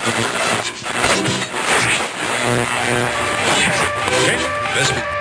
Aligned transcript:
Oké, 0.00 0.20
okay. 4.20 4.36
best. 4.74 5.19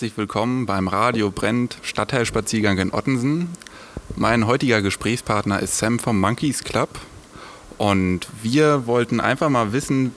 Herzlich 0.00 0.16
willkommen 0.16 0.64
beim 0.64 0.88
Radio 0.88 1.30
Brennt 1.30 1.76
Stadtteilspaziergang 1.82 2.78
in 2.78 2.94
Ottensen. 2.94 3.50
Mein 4.16 4.46
heutiger 4.46 4.80
Gesprächspartner 4.80 5.60
ist 5.60 5.76
Sam 5.76 5.98
vom 5.98 6.18
Monkeys 6.18 6.64
Club 6.64 6.88
und 7.76 8.26
wir 8.42 8.86
wollten 8.86 9.20
einfach 9.20 9.50
mal 9.50 9.74
wissen, 9.74 10.16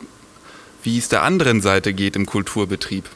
wie 0.83 0.97
es 0.97 1.09
der 1.09 1.23
anderen 1.23 1.61
Seite 1.61 1.93
geht 1.93 2.15
im 2.15 2.25
Kulturbetrieb. 2.25 3.09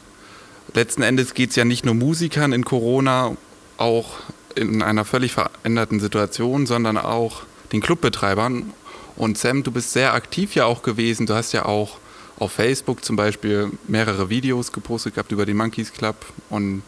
Letzten 0.74 1.00
Endes 1.00 1.32
geht 1.32 1.48
es 1.48 1.56
ja 1.56 1.64
nicht 1.64 1.86
nur 1.86 1.94
Musikern 1.94 2.52
in 2.52 2.66
Corona, 2.66 3.34
auch 3.78 4.16
in 4.54 4.82
einer 4.82 5.06
völlig 5.06 5.32
veränderten 5.32 6.00
Situation, 6.00 6.66
sondern 6.66 6.98
auch 6.98 7.44
den 7.72 7.80
Clubbetreibern. 7.80 8.74
Und 9.16 9.38
Sam, 9.38 9.62
du 9.62 9.70
bist 9.70 9.94
sehr 9.94 10.12
aktiv 10.12 10.54
ja 10.54 10.66
auch 10.66 10.82
gewesen. 10.82 11.24
Du 11.24 11.32
hast 11.32 11.52
ja 11.52 11.64
auch 11.64 11.96
auf 12.38 12.52
Facebook 12.52 13.04
zum 13.04 13.16
Beispiel 13.16 13.70
mehrere 13.86 14.30
Videos 14.30 14.72
gepostet 14.72 15.14
gehabt 15.14 15.32
über 15.32 15.46
den 15.46 15.56
Monkeys 15.56 15.92
Club 15.92 16.16
und 16.50 16.82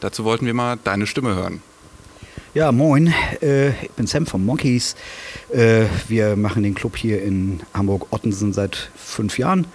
dazu 0.00 0.24
wollten 0.24 0.46
wir 0.46 0.54
mal 0.54 0.78
deine 0.82 1.06
Stimme 1.06 1.34
hören. 1.34 1.62
Ja, 2.54 2.72
moin, 2.72 3.12
äh, 3.42 3.70
ich 3.82 3.90
bin 3.90 4.06
Sam 4.06 4.26
vom 4.26 4.44
Monkeys. 4.44 4.96
Äh, 5.52 5.84
wir 6.08 6.34
machen 6.34 6.62
den 6.62 6.74
Club 6.74 6.96
hier 6.96 7.22
in 7.22 7.60
Hamburg-Ottensen 7.74 8.52
seit 8.52 8.90
fünf 8.96 9.38
Jahren 9.38 9.66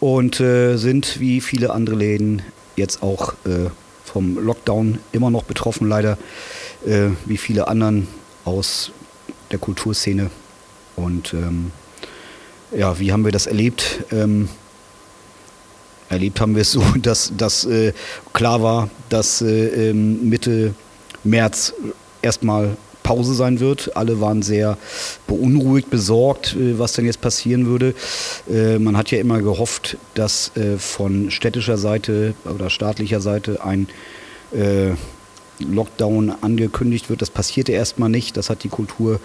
und 0.00 0.40
äh, 0.40 0.76
sind 0.76 1.20
wie 1.20 1.40
viele 1.40 1.70
andere 1.72 1.96
Läden 1.96 2.42
jetzt 2.76 3.02
auch 3.02 3.34
äh, 3.44 3.70
vom 4.04 4.38
Lockdown 4.42 4.98
immer 5.12 5.30
noch 5.30 5.44
betroffen, 5.44 5.88
leider, 5.88 6.16
äh, 6.86 7.10
wie 7.26 7.36
viele 7.36 7.68
anderen 7.68 8.08
aus 8.44 8.90
der 9.50 9.58
Kulturszene. 9.58 10.30
Und 10.96 11.34
ähm, 11.34 11.72
ja, 12.76 12.98
wie 12.98 13.12
haben 13.12 13.24
wir 13.24 13.32
das 13.32 13.46
erlebt? 13.46 14.04
Ähm, 14.12 14.48
erlebt 16.08 16.40
haben 16.40 16.54
wir 16.54 16.62
es 16.62 16.72
so, 16.72 16.82
dass, 17.02 17.32
dass 17.36 17.64
äh, 17.64 17.92
klar 18.32 18.62
war, 18.62 18.90
dass 19.08 19.42
äh, 19.42 19.90
ähm, 19.90 20.28
Mitte 20.28 20.74
März 21.24 21.74
erstmal 22.22 22.76
Pause 23.02 23.32
sein 23.32 23.58
wird. 23.60 23.96
Alle 23.96 24.20
waren 24.20 24.42
sehr 24.42 24.76
beunruhigt, 25.26 25.88
besorgt, 25.90 26.54
äh, 26.54 26.78
was 26.78 26.92
denn 26.92 27.06
jetzt 27.06 27.20
passieren 27.20 27.66
würde. 27.66 27.94
Äh, 28.50 28.78
man 28.78 28.96
hat 28.96 29.10
ja 29.10 29.18
immer 29.18 29.40
gehofft, 29.40 29.96
dass 30.14 30.54
äh, 30.56 30.78
von 30.78 31.30
städtischer 31.30 31.78
Seite 31.78 32.34
oder 32.44 32.70
staatlicher 32.70 33.20
Seite 33.20 33.64
ein 33.64 33.88
äh, 34.52 34.90
Lockdown 35.58 36.34
angekündigt 36.40 37.10
wird. 37.10 37.22
Das 37.22 37.30
passierte 37.30 37.72
erstmal 37.72 38.10
nicht. 38.10 38.36
Das 38.36 38.50
hat 38.50 38.62
die 38.62 38.68
Kultur 38.68 39.14
äh, 39.14 39.18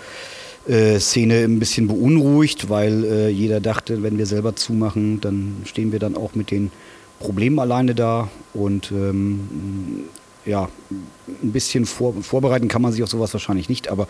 Szene 1.00 1.44
ein 1.44 1.60
bisschen 1.60 1.88
beunruhigt, 1.88 2.70
weil 2.70 3.04
äh, 3.04 3.30
jeder 3.30 3.60
dachte, 3.60 4.02
wenn 4.02 4.18
wir 4.18 4.26
selber 4.26 4.56
zumachen, 4.56 5.20
dann 5.20 5.58
stehen 5.66 5.92
wir 5.92 6.00
dann 6.00 6.16
auch 6.16 6.36
mit 6.36 6.52
den 6.52 6.72
Problemen 7.20 7.60
alleine 7.60 7.96
da 7.96 8.30
und 8.54 8.92
ähm, 8.92 10.06
ja, 10.46 10.70
ein 10.90 11.52
bisschen 11.52 11.86
vor, 11.86 12.14
vorbereiten 12.22 12.68
kann 12.68 12.82
man 12.82 12.92
sich 12.92 13.04
auf 13.04 13.10
sowas 13.10 13.34
wahrscheinlich 13.34 13.70
nicht, 13.70 13.88
aber 13.90 14.08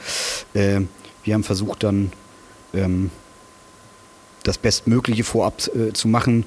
äh, 0.54 0.82
wir 1.24 1.34
haben 1.34 1.44
versucht 1.44 1.84
dann 1.84 2.12
ähm, 2.74 3.10
das 4.44 4.58
Bestmögliche 4.58 5.24
vorab 5.24 5.62
äh, 5.76 5.94
zu 5.94 6.08
machen 6.08 6.46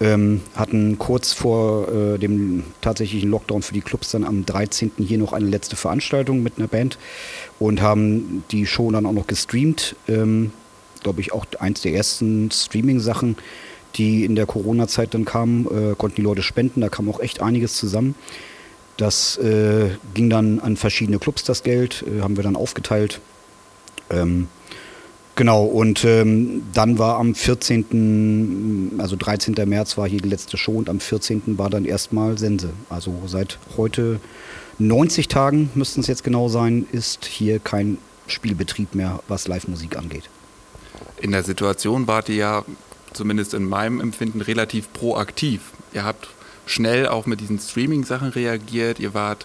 ähm, 0.00 0.42
hatten 0.54 0.98
kurz 0.98 1.32
vor 1.32 1.88
äh, 1.88 2.18
dem 2.18 2.64
tatsächlichen 2.80 3.30
Lockdown 3.30 3.62
für 3.62 3.72
die 3.72 3.80
Clubs 3.80 4.10
dann 4.10 4.24
am 4.24 4.44
13. 4.44 4.92
hier 4.98 5.18
noch 5.18 5.32
eine 5.32 5.46
letzte 5.46 5.76
Veranstaltung 5.76 6.42
mit 6.42 6.58
einer 6.58 6.68
Band 6.68 6.98
und 7.58 7.80
haben 7.80 8.44
die 8.50 8.66
Show 8.66 8.90
dann 8.90 9.06
auch 9.06 9.12
noch 9.12 9.26
gestreamt. 9.26 9.96
Ähm, 10.08 10.52
Glaube 11.02 11.20
ich 11.20 11.32
auch 11.32 11.46
eins 11.60 11.82
der 11.82 11.92
ersten 11.92 12.50
Streaming-Sachen, 12.50 13.36
die 13.94 14.24
in 14.24 14.34
der 14.34 14.46
Corona-Zeit 14.46 15.14
dann 15.14 15.24
kamen, 15.24 15.66
äh, 15.66 15.94
konnten 15.94 16.16
die 16.16 16.22
Leute 16.22 16.42
spenden, 16.42 16.80
da 16.80 16.88
kam 16.88 17.08
auch 17.08 17.20
echt 17.20 17.40
einiges 17.40 17.74
zusammen. 17.74 18.14
Das 18.96 19.36
äh, 19.38 19.90
ging 20.14 20.30
dann 20.30 20.58
an 20.58 20.76
verschiedene 20.76 21.18
Clubs, 21.18 21.44
das 21.44 21.62
Geld, 21.62 22.04
äh, 22.06 22.22
haben 22.22 22.36
wir 22.36 22.42
dann 22.42 22.56
aufgeteilt. 22.56 23.20
Ähm, 24.10 24.48
Genau, 25.36 25.64
und 25.64 26.02
ähm, 26.06 26.62
dann 26.72 26.98
war 26.98 27.18
am 27.18 27.34
14., 27.34 28.94
also 28.96 29.16
13. 29.16 29.54
März 29.66 29.98
war 29.98 30.08
hier 30.08 30.20
die 30.20 30.30
letzte 30.30 30.56
Show 30.56 30.72
und 30.72 30.88
am 30.88 30.98
14. 30.98 31.58
war 31.58 31.68
dann 31.68 31.84
erstmal 31.84 32.38
Sense. 32.38 32.70
Also 32.88 33.12
seit 33.26 33.58
heute 33.76 34.18
90 34.78 35.28
Tagen, 35.28 35.68
müssten 35.74 36.00
es 36.00 36.06
jetzt 36.06 36.24
genau 36.24 36.48
sein, 36.48 36.86
ist 36.90 37.26
hier 37.26 37.58
kein 37.58 37.98
Spielbetrieb 38.26 38.94
mehr, 38.94 39.20
was 39.28 39.46
Live-Musik 39.46 39.98
angeht. 39.98 40.30
In 41.20 41.32
der 41.32 41.42
Situation 41.42 42.06
wart 42.06 42.30
ihr 42.30 42.36
ja, 42.36 42.64
zumindest 43.12 43.52
in 43.52 43.64
meinem 43.64 44.00
Empfinden, 44.00 44.40
relativ 44.40 44.90
proaktiv. 44.94 45.60
Ihr 45.92 46.04
habt 46.04 46.28
schnell 46.64 47.08
auch 47.08 47.26
mit 47.26 47.42
diesen 47.42 47.58
Streaming-Sachen 47.58 48.30
reagiert. 48.30 49.00
Ihr 49.00 49.12
wart 49.12 49.44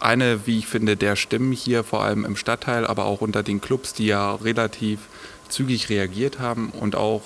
eine, 0.00 0.46
wie 0.46 0.58
ich 0.58 0.66
finde, 0.66 0.96
der 0.96 1.16
Stimmen 1.16 1.52
hier, 1.52 1.84
vor 1.84 2.02
allem 2.02 2.24
im 2.24 2.36
Stadtteil, 2.36 2.86
aber 2.86 3.04
auch 3.04 3.20
unter 3.20 3.42
den 3.42 3.60
Clubs, 3.60 3.92
die 3.92 4.06
ja 4.06 4.34
relativ 4.34 5.00
zügig 5.50 5.88
reagiert 5.88 6.38
haben 6.38 6.70
und 6.70 6.96
auch 6.96 7.22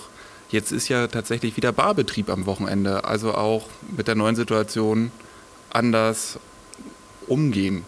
jetzt 0.50 0.72
ist 0.72 0.88
ja 0.88 1.06
tatsächlich 1.06 1.56
wieder 1.56 1.72
Barbetrieb 1.72 2.30
am 2.30 2.46
Wochenende, 2.46 3.04
also 3.04 3.34
auch 3.34 3.68
mit 3.96 4.08
der 4.08 4.14
neuen 4.14 4.36
Situation 4.36 5.10
anders 5.70 6.38
umgehen. 7.26 7.84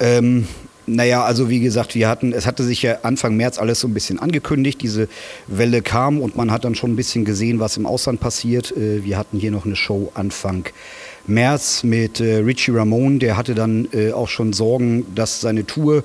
Ähm, 0.00 0.46
naja, 0.86 1.24
also 1.24 1.50
wie 1.50 1.60
gesagt, 1.60 1.94
wir 1.94 2.08
hatten, 2.08 2.32
es 2.32 2.46
hatte 2.46 2.64
sich 2.64 2.82
ja 2.82 2.98
Anfang 3.02 3.36
März 3.36 3.58
alles 3.58 3.80
so 3.80 3.88
ein 3.88 3.94
bisschen 3.94 4.18
angekündigt. 4.18 4.80
Diese 4.80 5.08
Welle 5.46 5.82
kam 5.82 6.20
und 6.20 6.36
man 6.36 6.50
hat 6.50 6.64
dann 6.64 6.74
schon 6.74 6.92
ein 6.92 6.96
bisschen 6.96 7.24
gesehen, 7.24 7.60
was 7.60 7.76
im 7.76 7.84
Ausland 7.84 8.20
passiert. 8.20 8.74
Äh, 8.76 9.04
wir 9.04 9.18
hatten 9.18 9.38
hier 9.38 9.50
noch 9.50 9.66
eine 9.66 9.76
Show 9.76 10.10
Anfang 10.14 10.62
März 10.62 10.74
mit 11.28 12.20
äh, 12.20 12.36
Richie 12.38 12.72
Ramone, 12.72 13.18
der 13.18 13.36
hatte 13.36 13.54
dann 13.54 13.88
äh, 13.92 14.12
auch 14.12 14.28
schon 14.28 14.52
Sorgen, 14.52 15.06
dass 15.14 15.40
seine 15.40 15.66
Tour 15.66 16.04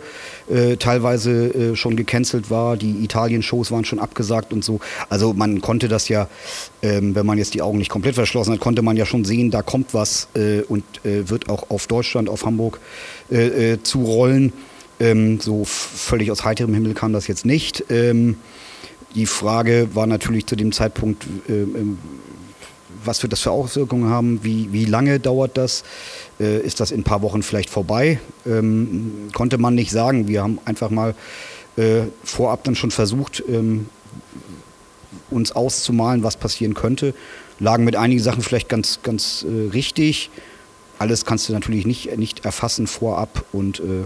äh, 0.49 0.75
teilweise 0.77 1.31
äh, 1.47 1.75
schon 1.75 1.95
gecancelt 1.95 2.49
war. 2.49 2.77
Die 2.77 3.03
Italien-Shows 3.03 3.71
waren 3.71 3.85
schon 3.85 3.99
abgesagt 3.99 4.53
und 4.53 4.63
so. 4.63 4.79
Also 5.09 5.33
man 5.33 5.61
konnte 5.61 5.87
das 5.87 6.09
ja, 6.09 6.27
ähm, 6.81 7.15
wenn 7.15 7.25
man 7.25 7.37
jetzt 7.37 7.53
die 7.53 7.61
Augen 7.61 7.77
nicht 7.77 7.89
komplett 7.89 8.15
verschlossen 8.15 8.53
hat, 8.53 8.59
konnte 8.59 8.81
man 8.81 8.97
ja 8.97 9.05
schon 9.05 9.25
sehen, 9.25 9.51
da 9.51 9.61
kommt 9.61 9.93
was 9.93 10.27
äh, 10.35 10.61
und 10.61 10.83
äh, 11.05 11.29
wird 11.29 11.49
auch 11.49 11.69
auf 11.69 11.87
Deutschland, 11.87 12.29
auf 12.29 12.45
Hamburg 12.45 12.79
zu 13.83 14.03
rollen. 14.03 14.53
Ähm, 14.99 15.39
so 15.39 15.65
völlig 15.65 16.31
aus 16.31 16.43
heiterem 16.45 16.73
Himmel 16.73 16.93
kam 16.93 17.13
das 17.13 17.27
jetzt 17.27 17.45
nicht. 17.45 17.85
Ähm, 17.89 18.35
die 19.15 19.25
Frage 19.25 19.89
war 19.93 20.07
natürlich 20.07 20.45
zu 20.45 20.55
dem 20.55 20.71
Zeitpunkt, 20.71 21.25
ähm, 21.49 21.97
was 23.05 23.21
wird 23.23 23.33
das 23.33 23.41
für 23.41 23.51
Auswirkungen 23.51 24.09
haben, 24.09 24.43
wie, 24.43 24.71
wie 24.71 24.85
lange 24.85 25.19
dauert 25.19 25.57
das, 25.57 25.83
äh, 26.39 26.59
ist 26.59 26.79
das 26.79 26.91
in 26.91 27.01
ein 27.01 27.03
paar 27.03 27.21
Wochen 27.21 27.43
vielleicht 27.43 27.69
vorbei, 27.69 28.19
ähm, 28.45 29.29
konnte 29.33 29.57
man 29.57 29.75
nicht 29.75 29.91
sagen. 29.91 30.27
Wir 30.27 30.43
haben 30.43 30.59
einfach 30.65 30.89
mal 30.89 31.15
äh, 31.77 32.03
vorab 32.23 32.63
dann 32.63 32.75
schon 32.75 32.91
versucht, 32.91 33.43
ähm, 33.47 33.87
uns 35.29 35.51
auszumalen, 35.51 36.23
was 36.23 36.37
passieren 36.37 36.73
könnte, 36.73 37.13
lagen 37.59 37.83
mit 37.83 37.95
einigen 37.95 38.21
Sachen 38.21 38.41
vielleicht 38.41 38.69
ganz, 38.69 38.99
ganz 39.03 39.45
äh, 39.47 39.69
richtig. 39.71 40.29
Alles 40.99 41.25
kannst 41.25 41.49
du 41.49 41.53
natürlich 41.53 41.85
nicht, 41.85 42.15
nicht 42.17 42.45
erfassen 42.45 42.87
vorab 42.87 43.45
und 43.51 43.79
äh, 43.79 44.03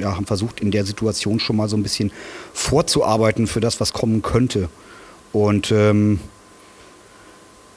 ja, 0.00 0.16
haben 0.16 0.26
versucht, 0.26 0.60
in 0.60 0.70
der 0.70 0.84
Situation 0.84 1.38
schon 1.38 1.56
mal 1.56 1.68
so 1.68 1.76
ein 1.76 1.82
bisschen 1.82 2.10
vorzuarbeiten 2.54 3.46
für 3.46 3.60
das, 3.60 3.80
was 3.80 3.92
kommen 3.92 4.22
könnte. 4.22 4.68
Und 5.32 5.70
ähm, 5.72 6.20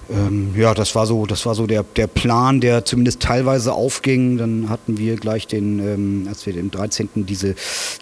ähm, 0.10 0.54
ja, 0.56 0.74
das 0.74 0.94
war 0.96 1.08
so, 1.08 1.26
das 1.26 1.46
war 1.46 1.56
so 1.56 1.66
der, 1.66 1.84
der 1.84 2.08
Plan, 2.08 2.62
der 2.62 2.86
zumindest 2.86 3.22
teilweise 3.22 3.74
aufging. 3.74 4.38
Dann 4.38 4.70
hatten 4.70 4.98
wir 4.98 5.16
gleich 5.16 5.48
den, 5.48 5.80
ähm, 5.80 6.26
als 6.28 6.46
wir 6.46 6.54
den 6.54 6.70
13. 6.72 7.10
diese, 7.26 7.56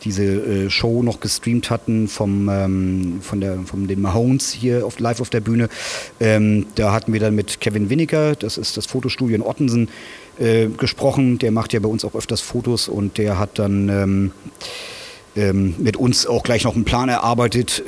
diese 0.03 0.23
äh, 0.23 0.69
Show 0.69 1.03
noch 1.03 1.19
gestreamt 1.19 1.69
hatten 1.69 2.07
vom, 2.07 2.49
ähm, 2.49 3.19
von 3.21 3.39
der, 3.39 3.59
von 3.65 3.87
den 3.87 4.01
Mahones 4.01 4.51
hier 4.51 4.85
auf, 4.85 4.99
live 4.99 5.21
auf 5.21 5.29
der 5.29 5.41
Bühne. 5.41 5.69
Ähm, 6.19 6.65
da 6.75 6.91
hatten 6.91 7.13
wir 7.13 7.19
dann 7.19 7.35
mit 7.35 7.61
Kevin 7.61 7.89
Winnicker, 7.89 8.35
das 8.35 8.57
ist 8.57 8.75
das 8.75 8.85
Fotostudio 8.85 9.35
in 9.35 9.41
Ottensen, 9.41 9.89
äh, 10.39 10.67
gesprochen. 10.67 11.37
Der 11.39 11.51
macht 11.51 11.73
ja 11.73 11.79
bei 11.79 11.89
uns 11.89 12.03
auch 12.03 12.15
öfters 12.15 12.41
Fotos 12.41 12.89
und 12.89 13.17
der 13.17 13.39
hat 13.39 13.59
dann 13.59 13.89
ähm, 13.89 14.31
ähm, 15.35 15.75
mit 15.77 15.95
uns 15.97 16.27
auch 16.27 16.43
gleich 16.43 16.63
noch 16.63 16.75
einen 16.75 16.85
Plan 16.85 17.09
erarbeitet 17.09 17.83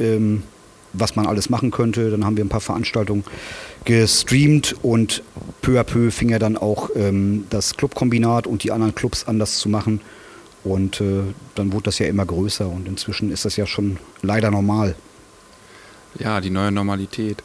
was 0.98 1.16
man 1.16 1.26
alles 1.26 1.50
machen 1.50 1.72
könnte. 1.72 2.12
Dann 2.12 2.26
haben 2.26 2.38
wir 2.38 2.44
ein 2.44 2.50
paar 2.50 2.62
Veranstaltungen 2.62 3.24
gestreamt 3.86 4.76
und 4.82 5.24
peu 5.62 5.80
à 5.80 5.84
peu 5.84 6.12
fing 6.12 6.30
ja 6.30 6.40
dann 6.40 6.58
auch 6.58 6.90
ähm, 6.96 7.46
das 7.50 7.78
Clubkombinat 7.78 8.48
und 8.48 8.64
die 8.64 8.72
anderen 8.72 8.96
Clubs 8.96 9.28
an, 9.28 9.40
das 9.40 9.60
zu 9.60 9.70
machen. 9.70 10.02
Und 10.64 11.00
äh, 11.00 11.22
dann 11.54 11.72
wurde 11.72 11.84
das 11.84 12.00
ja 12.00 12.08
immer 12.08 12.26
größer 12.26 12.68
und 12.68 12.88
inzwischen 12.88 13.32
ist 13.32 13.46
das 13.46 13.56
ja 13.56 13.68
schon 13.68 13.98
leider 14.24 14.50
normal. 14.50 14.96
Ja, 16.18 16.42
die 16.42 16.50
neue 16.50 16.72
Normalität. 16.72 17.44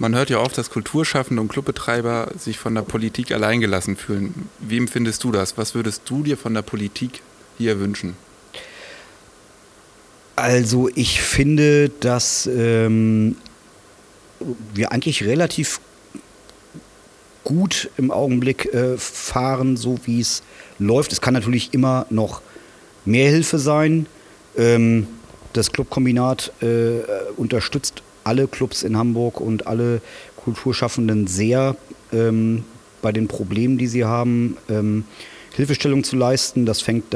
Man 0.00 0.14
hört 0.14 0.30
ja 0.30 0.38
oft, 0.38 0.56
dass 0.56 0.70
Kulturschaffende 0.70 1.40
und 1.40 1.48
Clubbetreiber 1.48 2.28
sich 2.38 2.58
von 2.58 2.74
der 2.74 2.82
Politik 2.82 3.32
alleingelassen 3.32 3.96
fühlen. 3.96 4.48
Wie 4.60 4.76
empfindest 4.76 5.24
du 5.24 5.32
das? 5.32 5.58
Was 5.58 5.74
würdest 5.74 6.02
du 6.04 6.22
dir 6.22 6.36
von 6.36 6.54
der 6.54 6.62
Politik 6.62 7.22
hier 7.56 7.80
wünschen? 7.80 8.14
Also 10.38 10.88
ich 10.94 11.20
finde, 11.20 11.88
dass 11.88 12.46
ähm, 12.46 13.34
wir 14.72 14.92
eigentlich 14.92 15.24
relativ 15.24 15.80
gut 17.42 17.90
im 17.96 18.12
Augenblick 18.12 18.72
äh, 18.72 18.96
fahren, 18.98 19.76
so 19.76 19.98
wie 20.04 20.20
es 20.20 20.44
läuft. 20.78 21.12
Es 21.12 21.20
kann 21.20 21.34
natürlich 21.34 21.74
immer 21.74 22.06
noch 22.10 22.40
mehr 23.04 23.28
Hilfe 23.30 23.58
sein. 23.58 24.06
Ähm, 24.56 25.08
das 25.54 25.72
Clubkombinat 25.72 26.52
äh, 26.62 27.00
unterstützt 27.36 28.04
alle 28.22 28.46
Clubs 28.46 28.84
in 28.84 28.96
Hamburg 28.96 29.40
und 29.40 29.66
alle 29.66 30.00
Kulturschaffenden 30.36 31.26
sehr 31.26 31.74
ähm, 32.12 32.62
bei 33.02 33.10
den 33.10 33.26
Problemen, 33.26 33.76
die 33.76 33.88
sie 33.88 34.04
haben, 34.04 34.56
ähm, 34.70 35.02
Hilfestellung 35.56 36.04
zu 36.04 36.14
leisten. 36.14 36.64
Das 36.64 36.80
fängt 36.80 37.12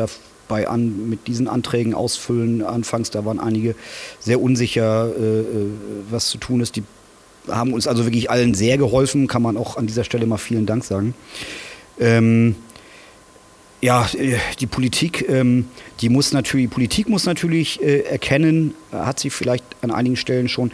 dabei 0.52 0.68
an 0.68 1.08
mit 1.08 1.26
diesen 1.28 1.48
Anträgen 1.48 1.94
ausfüllen. 1.94 2.62
Anfangs, 2.62 3.10
da 3.10 3.24
waren 3.24 3.40
einige 3.40 3.74
sehr 4.20 4.40
unsicher, 4.40 5.10
äh, 5.18 5.40
äh 5.40 5.44
was 6.10 6.28
zu 6.28 6.38
tun 6.38 6.60
ist. 6.60 6.76
Die 6.76 6.82
haben 7.48 7.72
uns 7.72 7.86
also 7.86 8.04
wirklich 8.04 8.30
allen 8.30 8.54
sehr 8.54 8.76
geholfen, 8.76 9.28
kann 9.28 9.42
man 9.42 9.56
auch 9.56 9.76
an 9.76 9.86
dieser 9.86 10.04
Stelle 10.04 10.26
mal 10.26 10.36
vielen 10.36 10.66
Dank 10.66 10.84
sagen. 10.84 11.14
Ähm, 11.98 12.54
ja, 13.80 14.06
äh, 14.16 14.36
die 14.60 14.66
Politik, 14.66 15.26
ähm, 15.28 15.66
die 16.00 16.10
muss 16.10 16.32
natürlich, 16.32 16.66
die 16.68 16.74
Politik 16.74 17.08
muss 17.08 17.24
natürlich 17.24 17.82
äh, 17.82 18.00
erkennen, 18.00 18.74
hat 18.92 19.18
sie 19.20 19.30
vielleicht 19.30 19.64
an 19.80 19.90
einigen 19.90 20.16
Stellen 20.16 20.48
schon, 20.48 20.70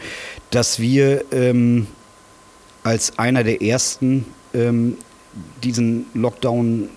dass 0.51 0.81
wir 0.81 1.25
ähm, 1.31 1.87
als 2.83 3.17
einer 3.19 3.45
der 3.45 3.63
ersten 3.63 4.25
ähm, 4.55 4.97
diesen 5.63 6.07
Lockdown 6.15 6.89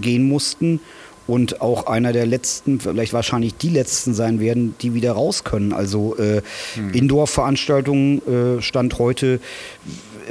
gehen 0.00 0.26
mussten 0.26 0.80
und 1.30 1.60
auch 1.60 1.86
einer 1.86 2.12
der 2.12 2.26
letzten, 2.26 2.80
vielleicht 2.80 3.12
wahrscheinlich 3.12 3.54
die 3.54 3.68
letzten 3.68 4.14
sein 4.14 4.40
werden, 4.40 4.74
die 4.80 4.94
wieder 4.94 5.12
raus 5.12 5.44
können. 5.44 5.72
Also 5.72 6.16
äh, 6.18 6.42
hm. 6.74 6.92
Indoor-Veranstaltungen 6.92 8.58
äh, 8.58 8.60
Stand 8.60 8.98
heute 8.98 9.38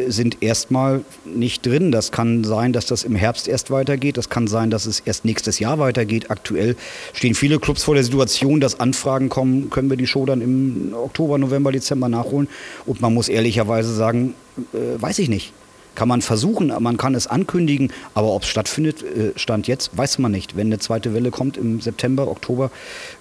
sind 0.07 0.41
erstmal 0.41 1.01
nicht 1.25 1.65
drin. 1.65 1.91
Das 1.91 2.11
kann 2.11 2.43
sein, 2.43 2.73
dass 2.73 2.85
das 2.85 3.03
im 3.03 3.15
Herbst 3.15 3.47
erst 3.47 3.71
weitergeht. 3.71 4.17
Das 4.17 4.29
kann 4.29 4.47
sein, 4.47 4.69
dass 4.69 4.85
es 4.85 4.99
erst 4.99 5.23
nächstes 5.23 5.59
Jahr 5.59 5.79
weitergeht. 5.79 6.31
Aktuell 6.31 6.75
stehen 7.13 7.33
viele 7.33 7.59
Clubs 7.59 7.83
vor 7.83 7.95
der 7.95 8.03
Situation, 8.03 8.59
dass 8.59 8.79
Anfragen 8.79 9.29
kommen, 9.29 9.69
können 9.69 9.89
wir 9.89 9.97
die 9.97 10.07
Show 10.07 10.25
dann 10.25 10.41
im 10.41 10.93
Oktober, 10.93 11.37
November, 11.37 11.71
Dezember 11.71 12.09
nachholen. 12.09 12.49
Und 12.85 12.99
man 12.99 13.13
muss 13.13 13.29
ehrlicherweise 13.29 13.93
sagen, 13.93 14.33
äh, 14.73 15.01
weiß 15.01 15.19
ich 15.19 15.29
nicht. 15.29 15.53
Kann 15.99 16.07
man 16.07 16.21
versuchen, 16.21 16.71
man 16.79 16.95
kann 16.95 17.13
es 17.13 17.27
ankündigen, 17.27 17.91
aber 18.13 18.29
ob 18.33 18.43
es 18.43 18.47
stattfindet, 18.47 19.03
äh, 19.03 19.37
Stand 19.37 19.67
jetzt, 19.67 19.97
weiß 19.97 20.19
man 20.19 20.31
nicht. 20.31 20.55
Wenn 20.55 20.67
eine 20.67 20.79
zweite 20.79 21.13
Welle 21.13 21.29
kommt 21.29 21.57
im 21.57 21.81
September, 21.81 22.29
Oktober, 22.29 22.71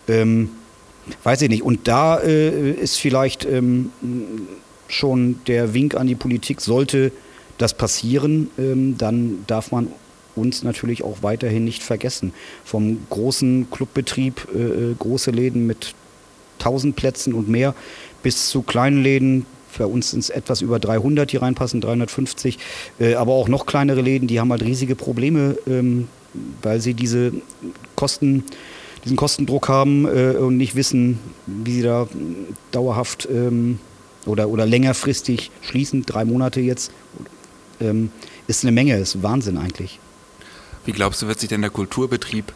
ähm, 0.07 0.51
weiß 1.25 1.43
ich 1.43 1.49
nicht. 1.49 1.65
Und 1.65 1.89
da 1.89 2.21
äh, 2.21 2.71
ist 2.71 2.99
vielleicht 2.99 3.45
ähm, 3.45 3.91
schon 4.87 5.41
der 5.49 5.75
Wink 5.75 5.97
an 5.97 6.07
die 6.07 6.15
Politik, 6.15 6.61
sollte 6.61 7.11
das 7.59 7.75
passieren, 7.75 8.49
ähm, 8.61 8.97
dann 8.97 9.43
darf 9.49 9.73
man 9.73 9.89
uns 10.37 10.63
natürlich 10.63 11.03
auch 11.03 11.25
weiterhin 11.25 11.65
nicht 11.65 11.83
vergessen. 11.83 12.33
Vom 12.65 12.99
großen 13.11 13.73
Clubbetrieb, 13.73 14.47
äh, 14.55 14.59
äh 14.59 14.95
große 14.97 15.33
Läden 15.33 15.67
mit 15.67 15.95
1000 16.61 16.95
Plätzen 16.95 17.33
und 17.33 17.49
mehr, 17.49 17.75
bis 18.23 18.51
zu 18.51 18.63
kleinen 18.63 19.03
Läden, 19.03 19.47
bei 19.77 19.85
uns 19.85 20.11
sind 20.11 20.21
es 20.21 20.31
etwas 20.31 20.61
über 20.61 20.79
300, 20.79 21.31
die 21.31 21.37
reinpassen, 21.37 21.81
350, 21.81 22.59
äh, 22.99 23.15
aber 23.15 23.33
auch 23.33 23.49
noch 23.49 23.67
kleinere 23.67 24.01
Läden, 24.01 24.29
die 24.29 24.41
haben 24.41 24.51
halt 24.51 24.63
riesige 24.63 24.95
Probleme, 24.95 25.57
ähm, 25.67 26.09
weil 26.63 26.81
sie 26.81 26.95
diese 26.95 27.33
Kosten, 27.97 28.45
diesen 29.05 29.17
Kostendruck 29.17 29.69
haben 29.69 30.07
äh, 30.07 30.37
und 30.37 30.57
nicht 30.57 30.75
wissen, 30.75 31.19
wie 31.47 31.73
sie 31.73 31.83
da 31.83 32.09
dauerhaft 32.71 33.29
ähm, 33.31 33.79
oder, 34.27 34.49
oder 34.49 34.67
längerfristig 34.67 35.51
schließen, 35.63 36.05
drei 36.05 36.25
Monate 36.25 36.61
jetzt, 36.61 36.93
ähm, 37.81 38.11
ist 38.47 38.65
eine 38.65 38.73
Menge, 38.73 38.97
ist 38.97 39.23
Wahnsinn 39.23 39.59
eigentlich. 39.59 40.01
Wie 40.85 40.93
glaubst 40.93 41.23
du, 41.23 41.27
wird 41.27 41.41
sich 41.41 41.49
denn 41.49 41.61
der 41.61 41.71
Kulturbetrieb 41.71 42.53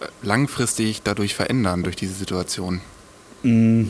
äh, 0.00 0.06
langfristig 0.22 1.02
dadurch 1.02 1.34
verändern, 1.34 1.82
durch 1.82 1.96
diese 1.96 2.14
Situation? 2.14 2.80
Mm, 3.42 3.84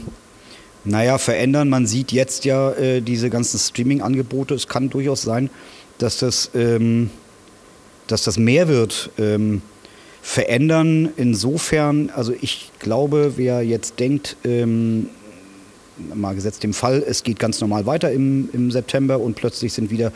naja, 0.88 1.18
verändern. 1.18 1.68
Man 1.68 1.86
sieht 1.86 2.12
jetzt 2.12 2.44
ja 2.44 2.72
äh, 2.72 3.02
diese 3.02 3.30
ganzen 3.30 3.58
Streaming-Angebote. 3.58 4.54
Es 4.54 4.68
kann 4.68 4.90
durchaus 4.90 5.22
sein, 5.22 5.50
dass 5.98 6.18
das, 6.18 6.50
ähm, 6.54 7.10
dass 8.06 8.24
das 8.24 8.38
mehr 8.38 8.68
wird. 8.68 9.10
Ähm, 9.18 9.62
verändern 10.22 11.10
insofern, 11.16 12.10
also 12.10 12.34
ich 12.40 12.70
glaube, 12.78 13.34
wer 13.36 13.62
jetzt 13.62 14.00
denkt, 14.00 14.36
ähm, 14.44 15.08
mal 16.14 16.34
gesetzt 16.34 16.62
dem 16.62 16.74
Fall, 16.74 17.04
es 17.06 17.22
geht 17.22 17.38
ganz 17.38 17.60
normal 17.60 17.86
weiter 17.86 18.10
im, 18.12 18.48
im 18.52 18.70
September 18.70 19.20
und 19.20 19.34
plötzlich 19.36 19.72
sind 19.72 19.90
wieder 19.90 20.12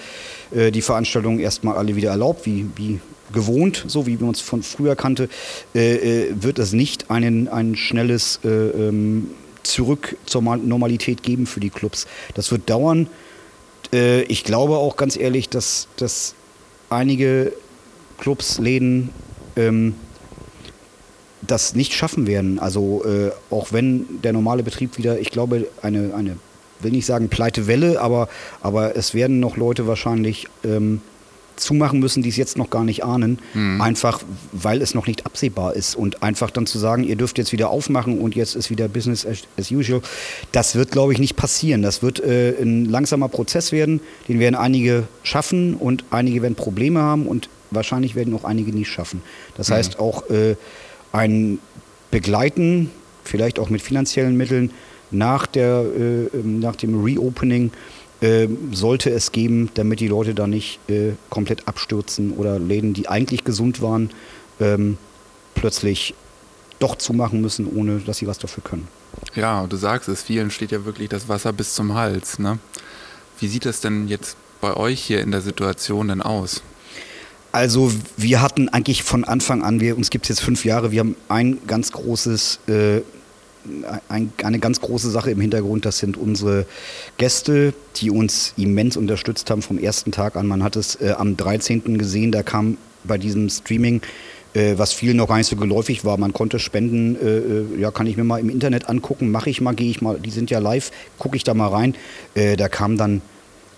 äh, 0.54 0.70
die 0.70 0.82
Veranstaltungen 0.82 1.38
erstmal 1.38 1.76
alle 1.76 1.96
wieder 1.96 2.10
erlaubt, 2.10 2.46
wie, 2.46 2.66
wie 2.76 3.00
gewohnt, 3.32 3.84
so 3.88 4.06
wie 4.06 4.16
man 4.16 4.30
es 4.30 4.40
von 4.40 4.62
früher 4.62 4.96
kannte, 4.96 5.28
äh, 5.74 6.28
äh, 6.28 6.34
wird 6.40 6.58
es 6.58 6.72
nicht 6.72 7.10
einen, 7.10 7.48
ein 7.48 7.76
schnelles 7.76 8.40
äh, 8.44 8.48
ähm, 8.48 9.28
Zurück 9.62 10.16
zur 10.26 10.42
Normalität 10.42 11.22
geben 11.22 11.46
für 11.46 11.60
die 11.60 11.70
Clubs. 11.70 12.06
Das 12.34 12.50
wird 12.50 12.68
dauern. 12.68 13.08
Äh, 13.92 14.22
ich 14.22 14.44
glaube 14.44 14.76
auch 14.76 14.96
ganz 14.96 15.16
ehrlich, 15.16 15.48
dass, 15.48 15.88
dass 15.96 16.34
einige 16.90 17.52
Clubs, 18.18 18.58
Läden 18.58 19.10
ähm, 19.56 19.94
das 21.42 21.74
nicht 21.74 21.92
schaffen 21.92 22.26
werden. 22.26 22.58
Also 22.58 23.04
äh, 23.04 23.30
auch 23.50 23.72
wenn 23.72 24.22
der 24.22 24.32
normale 24.32 24.62
Betrieb 24.62 24.98
wieder, 24.98 25.18
ich 25.18 25.30
glaube, 25.30 25.66
eine, 25.82 26.14
eine 26.14 26.36
will 26.80 26.92
nicht 26.92 27.06
sagen 27.06 27.28
Pleitewelle, 27.28 28.00
aber, 28.00 28.28
aber 28.60 28.96
es 28.96 29.14
werden 29.14 29.40
noch 29.40 29.56
Leute 29.56 29.86
wahrscheinlich 29.86 30.48
ähm, 30.64 31.00
zumachen 31.56 32.00
müssen, 32.00 32.22
die 32.22 32.28
es 32.28 32.36
jetzt 32.36 32.56
noch 32.56 32.70
gar 32.70 32.84
nicht 32.84 33.04
ahnen, 33.04 33.38
mhm. 33.54 33.80
einfach 33.80 34.22
weil 34.52 34.82
es 34.82 34.94
noch 34.94 35.06
nicht 35.06 35.26
absehbar 35.26 35.74
ist. 35.74 35.94
Und 35.94 36.22
einfach 36.22 36.50
dann 36.50 36.66
zu 36.66 36.78
sagen, 36.78 37.04
ihr 37.04 37.16
dürft 37.16 37.38
jetzt 37.38 37.52
wieder 37.52 37.70
aufmachen 37.70 38.18
und 38.18 38.34
jetzt 38.34 38.54
ist 38.54 38.70
wieder 38.70 38.88
Business 38.88 39.26
as 39.26 39.70
usual, 39.70 40.02
das 40.52 40.74
wird, 40.74 40.90
glaube 40.90 41.12
ich, 41.12 41.18
nicht 41.18 41.36
passieren. 41.36 41.82
Das 41.82 42.02
wird 42.02 42.20
äh, 42.20 42.54
ein 42.60 42.86
langsamer 42.86 43.28
Prozess 43.28 43.72
werden, 43.72 44.00
den 44.28 44.38
werden 44.38 44.54
einige 44.54 45.04
schaffen 45.22 45.74
und 45.74 46.04
einige 46.10 46.42
werden 46.42 46.54
Probleme 46.54 47.00
haben 47.00 47.26
und 47.26 47.48
wahrscheinlich 47.70 48.14
werden 48.14 48.34
auch 48.34 48.44
einige 48.44 48.72
nicht 48.72 48.90
schaffen. 48.90 49.22
Das 49.56 49.68
mhm. 49.68 49.74
heißt 49.74 49.98
auch, 49.98 50.28
äh, 50.30 50.56
ein 51.12 51.58
Begleiten, 52.10 52.90
vielleicht 53.24 53.58
auch 53.58 53.70
mit 53.70 53.82
finanziellen 53.82 54.36
Mitteln, 54.36 54.70
nach, 55.12 55.46
der, 55.46 55.84
äh, 55.96 56.36
ähm, 56.36 56.60
nach 56.60 56.76
dem 56.76 57.02
Reopening 57.02 57.70
sollte 58.70 59.10
es 59.10 59.32
geben, 59.32 59.70
damit 59.74 60.00
die 60.00 60.08
Leute 60.08 60.34
da 60.34 60.46
nicht 60.46 60.78
äh, 60.88 61.12
komplett 61.28 61.66
abstürzen 61.66 62.32
oder 62.32 62.58
Läden, 62.58 62.94
die 62.94 63.08
eigentlich 63.08 63.44
gesund 63.44 63.82
waren, 63.82 64.10
ähm, 64.60 64.96
plötzlich 65.54 66.14
doch 66.78 66.96
zumachen 66.96 67.40
müssen, 67.40 67.66
ohne 67.66 67.98
dass 68.00 68.18
sie 68.18 68.26
was 68.26 68.38
dafür 68.38 68.62
können. 68.62 68.88
Ja, 69.34 69.66
du 69.66 69.76
sagst 69.76 70.08
es, 70.08 70.22
vielen 70.22 70.50
steht 70.50 70.72
ja 70.72 70.84
wirklich 70.84 71.08
das 71.08 71.28
Wasser 71.28 71.52
bis 71.52 71.74
zum 71.74 71.94
Hals. 71.94 72.38
Ne? 72.38 72.58
Wie 73.38 73.48
sieht 73.48 73.64
das 73.64 73.80
denn 73.80 74.08
jetzt 74.08 74.36
bei 74.60 74.74
euch 74.76 75.00
hier 75.00 75.20
in 75.20 75.30
der 75.30 75.40
Situation 75.40 76.08
denn 76.08 76.22
aus? 76.22 76.62
Also 77.52 77.92
wir 78.16 78.40
hatten 78.40 78.68
eigentlich 78.70 79.02
von 79.02 79.24
Anfang 79.24 79.62
an, 79.62 79.80
wir, 79.80 79.96
uns 79.96 80.10
gibt 80.10 80.24
es 80.24 80.30
jetzt 80.30 80.40
fünf 80.40 80.64
Jahre, 80.64 80.90
wir 80.90 81.00
haben 81.00 81.16
ein 81.28 81.58
ganz 81.66 81.92
großes, 81.92 82.60
äh, 82.66 83.02
ein, 84.08 84.32
eine 84.42 84.58
ganz 84.58 84.80
große 84.80 85.10
Sache 85.10 85.30
im 85.30 85.40
Hintergrund, 85.40 85.84
das 85.84 85.98
sind 85.98 86.16
unsere 86.16 86.66
Gäste, 87.16 87.74
die 87.96 88.10
uns 88.10 88.54
immens 88.56 88.96
unterstützt 88.96 89.50
haben 89.50 89.62
vom 89.62 89.78
ersten 89.78 90.12
Tag 90.12 90.36
an. 90.36 90.46
Man 90.46 90.62
hat 90.62 90.76
es 90.76 91.00
äh, 91.00 91.14
am 91.16 91.36
13. 91.36 91.98
gesehen, 91.98 92.32
da 92.32 92.42
kam 92.42 92.78
bei 93.04 93.18
diesem 93.18 93.48
Streaming 93.48 94.02
äh, 94.54 94.74
was 94.76 94.92
vielen 94.92 95.16
noch 95.16 95.28
gar 95.28 95.38
nicht 95.38 95.48
so 95.48 95.56
geläufig 95.56 96.04
war. 96.04 96.18
Man 96.18 96.32
konnte 96.32 96.58
spenden, 96.58 97.16
äh, 97.16 97.38
äh 97.38 97.80
ja, 97.80 97.90
kann 97.90 98.06
ich 98.06 98.16
mir 98.16 98.24
mal 98.24 98.38
im 98.38 98.50
Internet 98.50 98.88
angucken, 98.88 99.30
mache 99.30 99.50
ich 99.50 99.60
mal, 99.60 99.74
gehe 99.74 99.90
ich 99.90 100.02
mal, 100.02 100.18
die 100.18 100.30
sind 100.30 100.50
ja 100.50 100.58
live, 100.58 100.90
gucke 101.18 101.36
ich 101.36 101.44
da 101.44 101.54
mal 101.54 101.68
rein. 101.68 101.94
Äh, 102.34 102.56
da 102.56 102.68
kam 102.68 102.96
dann 102.96 103.22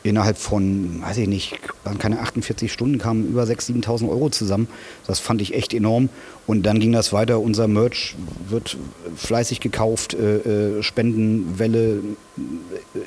innerhalb 0.05 0.37
von, 0.37 1.01
weiß 1.03 1.17
ich 1.17 1.29
nicht, 1.29 1.59
waren 1.83 1.99
keine 1.99 2.21
48 2.21 2.71
Stunden, 2.71 2.99
kamen 2.99 3.27
über 3.27 3.43
6.000, 3.43 3.85
7.000 3.85 4.09
Euro 4.11 4.29
zusammen. 4.29 4.69
Das 5.07 5.19
fand 5.19 5.41
ich 5.41 5.55
echt 5.55 5.73
enorm. 5.73 6.11
Und 6.47 6.65
dann 6.65 6.79
ging 6.79 6.93
das 6.93 7.15
weiter. 7.15 7.41
Unser 7.41 7.69
Merch 7.69 8.15
wird 8.49 8.77
fleißig 9.17 9.61
gekauft. 9.61 10.13
Äh, 10.13 10.79
äh, 10.79 10.83
Spendenwelle 10.83 12.03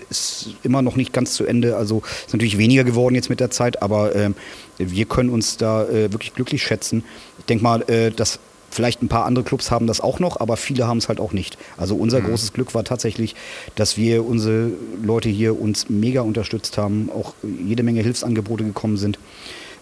ist 0.09 0.55
immer 0.63 0.81
noch 0.81 0.95
nicht 0.95 1.13
ganz 1.13 1.35
zu 1.35 1.45
Ende. 1.45 1.77
Also 1.77 2.01
ist 2.25 2.33
natürlich 2.33 2.57
weniger 2.57 2.83
geworden 2.83 3.13
jetzt 3.13 3.29
mit 3.29 3.39
der 3.39 3.51
Zeit, 3.51 3.83
aber 3.83 4.15
äh, 4.15 4.31
wir 4.79 5.05
können 5.05 5.29
uns 5.29 5.57
da 5.57 5.87
äh, 5.87 6.11
wirklich 6.11 6.33
glücklich 6.33 6.63
schätzen. 6.63 7.03
Ich 7.37 7.45
denke 7.45 7.63
mal, 7.63 7.87
äh, 7.89 8.09
dass 8.09 8.39
Vielleicht 8.77 9.01
ein 9.01 9.07
paar 9.07 9.25
andere 9.25 9.43
Clubs 9.43 9.71
haben 9.71 9.87
das 9.87 10.01
auch 10.01 10.19
noch, 10.19 10.39
aber 10.39 10.55
viele 10.55 10.87
haben 10.87 10.99
es 10.99 11.09
halt 11.09 11.19
auch 11.19 11.33
nicht. 11.33 11.57
Also 11.77 11.95
unser 11.95 12.19
mhm. 12.19 12.25
großes 12.25 12.53
Glück 12.53 12.75
war 12.75 12.83
tatsächlich, 12.83 13.33
dass 13.73 13.97
wir 13.97 14.23
unsere 14.23 14.69
Leute 15.01 15.29
hier 15.29 15.59
uns 15.59 15.89
mega 15.89 16.21
unterstützt 16.21 16.77
haben, 16.77 17.09
auch 17.11 17.33
jede 17.41 17.81
Menge 17.81 18.03
Hilfsangebote 18.03 18.63
gekommen 18.63 18.97
sind. 18.97 19.17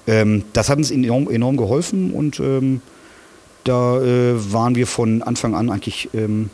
Ähm, 0.07 0.45
das 0.53 0.69
hat 0.69 0.77
uns 0.77 0.91
enorm, 0.91 1.29
enorm 1.29 1.57
geholfen 1.57 2.11
und 2.11 2.39
ähm, 2.39 2.79
da 3.65 3.99
äh, 4.01 4.53
waren 4.53 4.75
wir 4.75 4.87
von 4.87 5.21
Anfang 5.23 5.55
an 5.55 5.69
eigentlich, 5.69 6.07
ähm, 6.13 6.49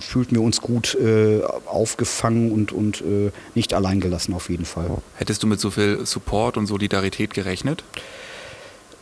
fühlten 0.00 0.34
wir 0.34 0.42
uns 0.42 0.60
gut 0.60 0.94
äh, 0.96 1.40
aufgefangen 1.64 2.52
und, 2.52 2.72
und 2.72 3.00
äh, 3.00 3.30
nicht 3.54 3.72
allein 3.72 4.00
gelassen 4.00 4.34
auf 4.34 4.50
jeden 4.50 4.66
Fall. 4.66 4.90
Hättest 5.14 5.42
du 5.42 5.46
mit 5.46 5.60
so 5.60 5.70
viel 5.70 6.04
Support 6.04 6.58
und 6.58 6.66
Solidarität 6.66 7.32
gerechnet? 7.32 7.84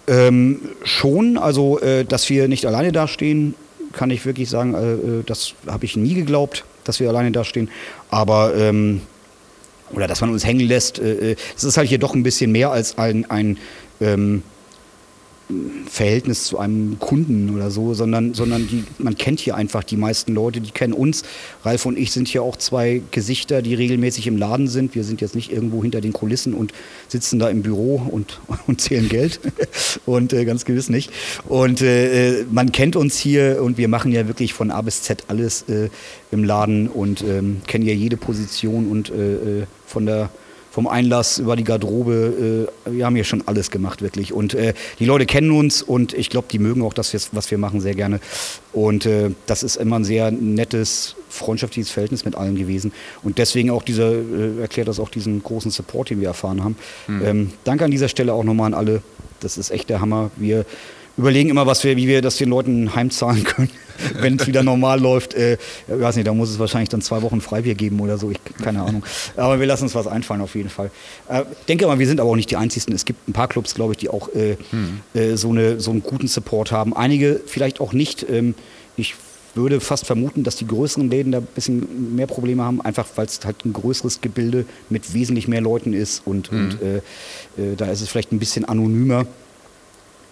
Ähm, 0.09 0.61
schon, 0.83 1.39
also 1.39 1.79
äh, 1.81 2.05
dass 2.05 2.29
wir 2.29 2.49
nicht 2.49 2.67
alleine 2.67 2.93
dastehen, 2.93 3.55
kann 3.93 4.11
ich 4.11 4.25
wirklich 4.27 4.51
sagen, 4.51 4.75
äh, 4.75 4.93
äh 4.93 5.23
das 5.25 5.55
habe 5.67 5.85
ich 5.85 5.97
nie 5.97 6.15
geglaubt, 6.15 6.65
dass 6.85 6.99
wir 6.99 7.09
alleine 7.09 7.31
dastehen. 7.31 7.71
Aber 8.11 8.55
ähm, 8.57 9.03
oder 9.93 10.09
dass 10.09 10.21
man 10.21 10.31
uns 10.31 10.45
hängen 10.45 10.67
lässt, 10.67 10.99
äh, 10.99 11.33
äh, 11.33 11.37
es 11.57 11.65
ist 11.65 11.77
halt 11.77 11.89
hier 11.89 11.99
doch 11.99 12.15
ein 12.15 12.23
bisschen 12.23 12.51
mehr 12.51 12.71
als 12.71 12.99
ein, 12.99 13.31
ein 13.31 13.59
ähm, 14.01 14.43
Verhältnis 15.89 16.45
zu 16.45 16.59
einem 16.59 16.99
Kunden 16.99 17.55
oder 17.55 17.71
so, 17.71 17.95
sondern, 17.95 18.35
sondern 18.35 18.67
die, 18.69 18.85
man 18.99 19.17
kennt 19.17 19.41
hier 19.41 19.55
einfach 19.57 19.85
die 19.85 19.97
meisten 19.97 20.35
Leute, 20.35 20.61
die 20.61 20.71
kennen 20.71 20.93
uns. 20.93 21.23
Ralf 21.65 21.87
und 21.87 21.99
ich 21.99 22.13
sind 22.13 22.29
hier 22.29 22.43
auch 22.43 22.57
zwei 22.57 23.03
Gesichter, 23.11 23.63
die 23.63 23.75
regelmäßig 23.75 24.27
im 24.27 24.37
Laden 24.37 24.69
sind. 24.69 24.95
Wir 24.95 25.05
sind 25.05 25.21
jetzt 25.21 25.35
nicht 25.35 25.53
irgendwo 25.53 25.83
hinter 25.83 26.01
den 26.01 26.13
Kulissen 26.13 26.55
und 26.55 26.73
sitzen 27.09 27.39
da 27.39 27.49
im 27.49 27.63
Büro 27.63 28.03
und, 28.11 28.41
und 28.67 28.81
zählen 28.81 29.09
Geld. 29.09 29.41
und 30.07 30.33
äh, 30.33 30.45
ganz 30.45 30.65
gewiss 30.65 30.89
nicht. 30.89 31.11
Und 31.49 31.83
äh, 31.83 32.45
man 32.51 32.73
kennt 32.73 32.97
uns 32.97 33.19
hier 33.19 33.63
und 33.63 33.79
wir 33.79 33.89
machen 33.89 34.13
ja 34.13 34.29
wirklich 34.29 34.55
von 34.55 34.71
A 34.71 34.83
bis 34.83 35.03
Z 35.03 35.25
alles 35.29 35.63
äh, 35.69 35.89
im 36.31 36.45
Laden 36.45 36.89
und 36.89 37.23
ähm, 37.23 37.63
kennen 37.67 37.87
ja 37.87 37.95
jede 37.95 38.17
Position 38.17 38.89
und 38.91 39.11
äh, 39.11 39.61
äh, 39.61 39.67
von 39.87 40.07
der 40.07 40.31
vom 40.73 40.89
Einlass 40.89 41.39
über 41.39 41.55
die 41.55 41.65
Garderobe. 41.65 42.67
Äh, 42.87 42.91
wir 42.91 43.07
haben 43.07 43.15
hier 43.15 43.25
schon 43.25 43.47
alles 43.47 43.71
gemacht, 43.71 44.03
wirklich. 44.03 44.33
Und 44.33 44.55
äh, 44.55 44.73
die 44.99 45.05
Leute 45.05 45.27
kennen 45.27 45.51
uns 45.53 45.83
und 45.83 46.15
ich 46.15 46.31
glaube, 46.31 46.49
die 46.51 46.59
mögen 46.59 46.83
auch 46.83 46.95
das, 46.95 47.15
was 47.33 47.51
wir 47.51 47.59
machen, 47.59 47.81
sehr 47.81 47.95
gerne. 47.95 48.21
Und 48.73 49.05
äh, 49.05 49.31
das 49.47 49.63
ist 49.63 49.77
immer 49.77 49.99
ein 49.99 50.05
sehr 50.05 50.31
nettes, 50.31 51.15
freundschaftliches 51.29 51.91
Verhältnis 51.91 52.25
mit 52.25 52.35
allen 52.35 52.57
gewesen. 52.57 52.93
Und 53.23 53.37
deswegen 53.37 53.71
auch 53.71 53.83
dieser, 53.83 54.13
äh, 54.13 54.61
erklärt 54.61 54.89
das 54.89 54.99
auch 54.99 55.11
diesen 55.11 55.43
großen 55.43 55.71
Support, 55.71 56.09
den 56.09 56.21
wir 56.21 56.29
erfahren 56.29 56.65
haben. 56.65 56.77
Mhm. 57.07 57.25
Ähm, 57.25 57.53
danke 57.65 57.85
an 57.85 57.91
dieser 57.91 58.09
Stelle 58.09 58.33
auch 58.33 58.45
nochmal 58.45 58.69
an 58.69 58.75
alle. 58.75 59.03
Das 59.41 59.59
ist 59.59 59.71
echt 59.71 59.91
der 59.91 60.01
Hammer. 60.01 60.31
Wir 60.37 60.65
überlegen 61.17 61.51
immer, 61.51 61.67
was 61.67 61.85
wir, 61.85 61.97
wie 61.97 62.09
wir 62.09 62.23
das 62.23 62.37
den 62.37 62.49
Leuten 62.49 62.95
heimzahlen 62.95 63.45
können, 63.45 63.71
wenn 64.21 64.39
es 64.39 64.47
wieder 64.47 64.63
normal 64.63 65.01
läuft. 65.01 65.35
Äh, 65.35 65.55
ich 65.55 66.01
weiß 66.01 66.17
nicht, 66.17 66.27
da 66.27 66.35
muss 66.35 66.51
es 66.51 66.59
wahrscheinlich 66.59 66.89
dann 66.89 67.03
zwei 67.03 67.23
Wochen 67.23 67.41
Freibier 67.41 67.75
geben 67.75 68.01
oder 68.01 68.19
so, 68.19 68.31
ich, 68.31 68.39
keine 68.63 68.83
Ahnung. 68.83 69.05
Aber 69.37 69.61
wir 69.61 69.67
lassen 69.67 69.85
uns 69.85 69.95
was 69.95 70.07
einfallen 70.07 70.41
auf 70.41 70.55
jeden 70.55 70.71
Fall. 70.71 70.91
Äh, 71.29 71.45
denke 71.69 71.87
mal, 71.87 71.99
wir 71.99 72.07
sind 72.07 72.21
aber 72.21 72.31
auch 72.31 72.37
nicht 72.37 72.51
die 72.51 72.57
Einzigen. 72.57 72.93
Es 72.93 73.05
gibt 73.05 73.29
ein 73.29 73.33
paar 73.33 73.49
Clubs, 73.49 73.75
glaube 73.75 73.93
ich, 73.93 73.99
die 73.99 74.09
auch 74.09 74.29
äh, 74.35 74.57
hm. 74.71 75.01
äh, 75.15 75.37
so, 75.37 75.51
eine, 75.51 75.81
so 75.81 75.91
einen 75.91 76.03
guten 76.03 76.29
Support 76.29 76.73
haben. 76.73 76.97
Einige 76.97 77.41
vielleicht 77.47 77.81
auch 77.81 77.93
nicht. 77.93 78.27
Ähm, 78.29 78.55
ich 78.97 79.15
würde 79.55 79.81
fast 79.81 80.07
vermuten, 80.07 80.45
dass 80.45 80.57
die 80.57 80.67
größeren 80.67 81.11
Läden 81.11 81.33
da 81.33 81.39
ein 81.39 81.47
bisschen 81.55 82.17
mehr 82.17 82.27
Probleme 82.27 82.63
haben, 82.63 82.81
einfach 82.81 83.07
weil 83.17 83.27
es 83.27 83.41
halt 83.45 83.65
ein 83.65 83.73
größeres 83.73 84.21
Gebilde 84.21 84.65
mit 84.89 85.13
wesentlich 85.15 85.49
mehr 85.49 85.61
Leuten 85.61 85.93
ist 85.93 86.23
und, 86.27 86.51
mhm. 86.51 86.59
und 86.59 86.83
äh, 86.83 86.97
äh, 86.97 87.77
da 87.77 87.87
ist 87.87 88.01
es 88.01 88.09
vielleicht 88.09 88.33
ein 88.33 88.39
bisschen 88.39 88.65
anonymer. 88.65 89.27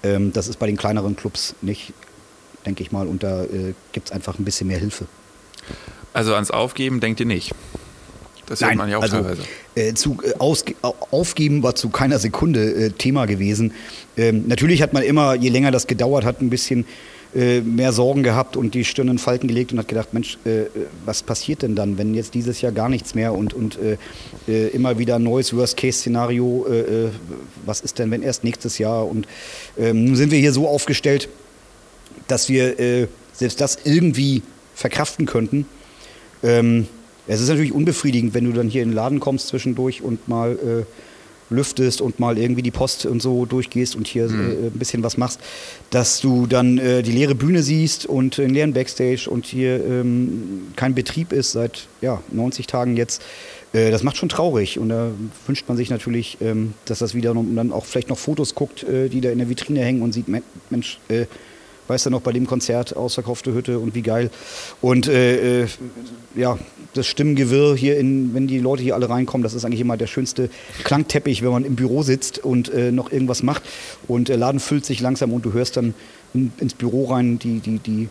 Ähm, 0.02 0.32
das 0.32 0.48
ist 0.48 0.58
bei 0.58 0.66
den 0.66 0.76
kleineren 0.76 1.16
Clubs 1.16 1.54
nicht, 1.62 1.92
denke 2.66 2.82
ich 2.82 2.92
mal. 2.92 3.06
Und 3.06 3.22
da 3.22 3.44
äh, 3.44 3.74
gibt 3.92 4.08
es 4.08 4.12
einfach 4.12 4.38
ein 4.38 4.44
bisschen 4.44 4.66
mehr 4.66 4.78
Hilfe. 4.78 5.06
Also 6.12 6.34
ans 6.34 6.50
Aufgeben 6.50 7.00
denkt 7.00 7.20
ihr 7.20 7.26
nicht? 7.26 7.52
Das 8.46 8.60
Nein, 8.60 8.78
man 8.78 8.90
ja 8.90 8.98
auch 8.98 9.02
also, 9.02 9.22
teilweise. 9.22 9.42
Äh, 9.76 9.94
zu, 9.94 10.18
äh, 10.24 10.32
aufgeben 11.12 11.62
war 11.62 11.76
zu 11.76 11.88
keiner 11.88 12.18
Sekunde 12.18 12.74
äh, 12.74 12.90
Thema 12.90 13.26
gewesen. 13.26 13.74
Ähm, 14.16 14.48
natürlich 14.48 14.82
hat 14.82 14.92
man 14.92 15.04
immer, 15.04 15.34
je 15.34 15.50
länger 15.50 15.70
das 15.70 15.86
gedauert 15.86 16.24
hat, 16.24 16.40
ein 16.40 16.50
bisschen 16.50 16.84
äh, 17.32 17.60
mehr 17.60 17.92
Sorgen 17.92 18.24
gehabt 18.24 18.56
und 18.56 18.74
die 18.74 18.84
Stirn 18.84 19.06
in 19.06 19.18
Falten 19.18 19.46
gelegt 19.46 19.72
und 19.72 19.78
hat 19.78 19.86
gedacht, 19.86 20.12
Mensch, 20.12 20.36
äh, 20.44 20.64
was 21.04 21.22
passiert 21.22 21.62
denn 21.62 21.76
dann, 21.76 21.96
wenn 21.96 22.12
jetzt 22.12 22.34
dieses 22.34 22.60
Jahr 22.60 22.72
gar 22.72 22.88
nichts 22.88 23.14
mehr 23.14 23.32
und, 23.34 23.54
und 23.54 23.78
äh, 23.78 23.98
äh 24.48 24.68
immer 24.70 24.98
wieder 24.98 25.14
ein 25.14 25.22
neues 25.22 25.54
Worst-Case-Szenario, 25.54 26.66
äh, 26.68 26.80
äh, 26.80 27.08
was 27.64 27.82
ist 27.82 28.00
denn, 28.00 28.10
wenn 28.10 28.22
erst 28.22 28.42
nächstes 28.42 28.78
Jahr? 28.78 29.06
Und 29.06 29.28
ähm, 29.78 30.06
nun 30.06 30.16
sind 30.16 30.32
wir 30.32 30.40
hier 30.40 30.52
so 30.52 30.66
aufgestellt, 30.66 31.28
dass 32.26 32.48
wir 32.48 33.08
selbst 33.32 33.60
das 33.60 33.78
irgendwie 33.84 34.42
verkraften 34.74 35.26
könnten. 35.26 35.66
Ähm, 36.42 36.86
es 37.26 37.40
ist 37.40 37.48
natürlich 37.48 37.72
unbefriedigend, 37.72 38.34
wenn 38.34 38.44
du 38.44 38.52
dann 38.52 38.68
hier 38.68 38.82
in 38.82 38.90
den 38.90 38.94
Laden 38.94 39.20
kommst 39.20 39.48
zwischendurch 39.48 40.02
und 40.02 40.28
mal 40.28 40.86
lüftest 41.50 42.00
und 42.00 42.18
mal 42.20 42.38
irgendwie 42.38 42.62
die 42.62 42.70
Post 42.70 43.06
und 43.06 43.20
so 43.20 43.44
durchgehst 43.44 43.96
und 43.96 44.06
hier 44.06 44.28
mhm. 44.28 44.40
äh, 44.40 44.66
ein 44.66 44.78
bisschen 44.78 45.02
was 45.02 45.16
machst, 45.16 45.40
dass 45.90 46.20
du 46.20 46.46
dann 46.46 46.78
äh, 46.78 47.02
die 47.02 47.12
leere 47.12 47.34
Bühne 47.34 47.62
siehst 47.62 48.06
und 48.06 48.38
den 48.38 48.50
leeren 48.50 48.72
Backstage 48.72 49.28
und 49.28 49.46
hier 49.46 49.84
ähm, 49.84 50.68
kein 50.76 50.94
Betrieb 50.94 51.32
ist 51.32 51.52
seit 51.52 51.88
ja, 52.00 52.22
90 52.30 52.66
Tagen 52.66 52.96
jetzt. 52.96 53.22
Äh, 53.72 53.90
das 53.90 54.02
macht 54.02 54.16
schon 54.16 54.28
traurig 54.28 54.78
und 54.78 54.88
da 54.88 55.10
wünscht 55.46 55.68
man 55.68 55.76
sich 55.76 55.90
natürlich, 55.90 56.38
ähm, 56.40 56.74
dass 56.84 57.00
das 57.00 57.14
wieder 57.14 57.34
noch, 57.34 57.44
dann 57.54 57.72
auch 57.72 57.84
vielleicht 57.84 58.08
noch 58.08 58.18
Fotos 58.18 58.54
guckt, 58.54 58.82
äh, 58.84 59.08
die 59.08 59.20
da 59.20 59.30
in 59.30 59.38
der 59.38 59.48
Vitrine 59.48 59.80
hängen 59.80 60.02
und 60.02 60.12
sieht, 60.12 60.26
Mensch, 60.28 60.98
äh, 61.08 61.26
weißt 61.90 62.06
du 62.06 62.10
noch, 62.10 62.22
bei 62.22 62.32
dem 62.32 62.46
Konzert, 62.46 62.96
ausverkaufte 62.96 63.52
Hütte 63.52 63.78
und 63.78 63.94
wie 63.94 64.02
geil. 64.02 64.30
Und 64.80 65.08
äh, 65.08 65.64
äh, 65.64 65.66
ja, 66.34 66.58
das 66.94 67.06
Stimmengewirr 67.06 67.76
hier, 67.76 67.98
in, 67.98 68.32
wenn 68.32 68.46
die 68.46 68.58
Leute 68.60 68.82
hier 68.82 68.94
alle 68.94 69.10
reinkommen, 69.10 69.42
das 69.42 69.54
ist 69.54 69.64
eigentlich 69.64 69.80
immer 69.80 69.96
der 69.96 70.06
schönste 70.06 70.48
Klangteppich, 70.84 71.42
wenn 71.42 71.50
man 71.50 71.64
im 71.64 71.74
Büro 71.74 72.02
sitzt 72.02 72.38
und 72.38 72.72
äh, 72.72 72.92
noch 72.92 73.10
irgendwas 73.12 73.42
macht. 73.42 73.62
Und 74.08 74.28
der 74.28 74.36
Laden 74.36 74.60
füllt 74.60 74.86
sich 74.86 75.00
langsam 75.00 75.32
und 75.32 75.44
du 75.44 75.52
hörst 75.52 75.76
dann 75.76 75.94
in, 76.32 76.52
ins 76.58 76.74
Büro 76.74 77.06
rein 77.06 77.38
die, 77.38 77.58
die, 77.58 77.78
die 77.78 78.08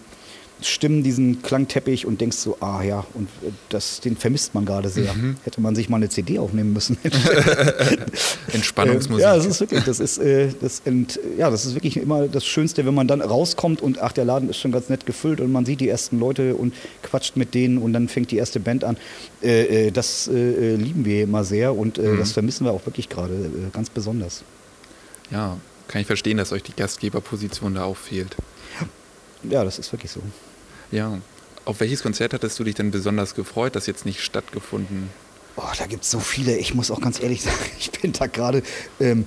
Stimmen, 0.62 1.04
diesen 1.04 1.42
Klangteppich 1.42 2.06
und 2.06 2.20
denkst 2.20 2.38
so, 2.38 2.58
ah 2.60 2.84
ja, 2.84 3.06
und 3.14 3.30
äh, 3.44 3.52
das, 3.70 4.02
den 4.02 4.18
vermisst 4.18 4.54
man 4.54 4.66
gerade 4.66 4.90
sehr. 4.90 5.14
Mhm. 5.14 5.38
Hätte 5.44 5.62
man 5.62 5.76
sich 5.76 5.90
mal 5.90 5.98
eine 5.98 6.10
CD 6.10 6.40
aufnehmen 6.40 6.74
müssen. 6.74 6.98
Entspannungsmusik. 8.54 9.24
ja, 9.24 9.36
das 9.36 9.46
ist 9.46 9.60
wirklich, 9.62 9.84
das 9.84 10.00
ist, 10.00 10.18
äh, 10.18 10.50
das, 10.60 10.82
ent, 10.86 11.20
ja, 11.38 11.50
das 11.50 11.66
ist 11.66 11.76
wirklich 11.76 11.98
immer 11.98 12.28
das 12.28 12.46
Schönste, 12.46 12.86
wenn 12.86 12.94
man 12.94 13.08
dann 13.08 13.22
rauskommt 13.22 13.82
und 13.82 14.00
ach, 14.00 14.12
der 14.12 14.26
Laden 14.26 14.50
ist 14.50 14.58
schon 14.58 14.72
ganz 14.72 14.90
nett 14.90 15.06
gefüllt 15.06 15.40
und 15.40 15.52
man 15.52 15.66
sieht 15.66 15.80
die 15.80 15.88
ersten 15.88 16.20
Leute 16.20 16.56
und 16.56 16.74
quatscht 17.04 17.38
mit 17.38 17.54
denen 17.54 17.78
und 17.78 17.94
dann 17.94 18.10
fängt 18.10 18.32
die 18.32 18.38
erste 18.38 18.60
Band 18.60 18.84
an. 18.84 18.98
Äh, 19.42 19.88
äh 19.88 19.92
das 19.92 20.28
äh, 20.28 20.76
lieben 20.76 21.06
wir 21.06 21.24
immer 21.24 21.44
sehr 21.44 21.76
und 21.76 21.98
mhm. 21.98 22.18
das 22.18 22.34
vermissen 22.34 22.66
wir 22.66 22.72
auch 22.72 22.86
wirklich 22.86 23.08
gerade 23.10 23.50
ganz 23.72 23.90
besonders. 23.90 24.44
Ja, 25.32 25.58
kann 25.88 26.02
ich 26.02 26.08
verstehen, 26.08 26.38
dass 26.38 26.52
euch 26.52 26.64
die 26.64 26.76
Gastgeberposition 26.76 27.76
da 27.76 27.84
auch 27.84 27.98
fehlt. 27.98 28.36
Ja, 29.44 29.64
das 29.64 29.80
ist 29.80 29.92
wirklich 29.92 30.12
so. 30.12 30.22
Ja. 30.92 31.20
Auf 31.66 31.80
welches 31.82 32.02
Konzert 32.02 32.34
hattest 32.34 32.58
du 32.60 32.64
dich 32.64 32.76
denn 32.76 32.92
besonders 32.92 33.36
gefreut, 33.36 33.76
das 33.76 33.86
jetzt 33.86 34.06
nicht 34.06 34.22
stattgefunden? 34.22 35.10
Oh, 35.56 35.64
da 35.78 35.86
gibt 35.86 36.04
es 36.04 36.12
so 36.12 36.20
viele. 36.20 36.58
Ich 36.58 36.74
muss 36.74 36.90
auch 36.90 37.02
ganz 37.02 37.22
ehrlich 37.22 37.42
sagen, 37.44 37.58
ich 37.78 37.92
bin 37.92 38.14
da 38.14 38.28
gerade. 38.28 38.64
Ähm, 39.00 39.26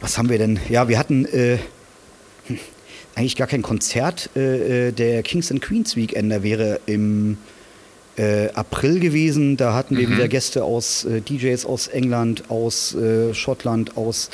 was 0.00 0.18
haben 0.18 0.28
wir 0.28 0.38
denn? 0.38 0.58
Ja, 0.68 0.88
wir 0.88 0.98
hatten 0.98 1.24
äh, 1.26 1.58
hm, 2.46 2.58
eigentlich 3.14 3.36
gar 3.36 3.46
kein 3.46 3.62
Konzert. 3.62 4.30
Äh, 4.36 4.88
äh 4.88 4.92
der 4.92 5.22
Kings 5.22 5.50
and 5.50 5.62
Queens 5.62 5.96
Weekender 5.96 6.42
wäre 6.42 6.80
im 6.86 7.38
äh, 8.16 8.48
April 8.50 9.00
gewesen. 9.00 9.56
Da 9.56 9.74
hatten 9.74 9.96
wir 9.96 10.08
mhm. 10.08 10.12
wieder 10.12 10.28
Gäste 10.28 10.64
aus 10.64 11.04
äh, 11.04 11.20
DJs 11.20 11.64
aus 11.64 11.88
England, 11.88 12.50
aus 12.50 12.94
äh, 12.94 13.34
Schottland, 13.34 13.96
aus 13.96 14.30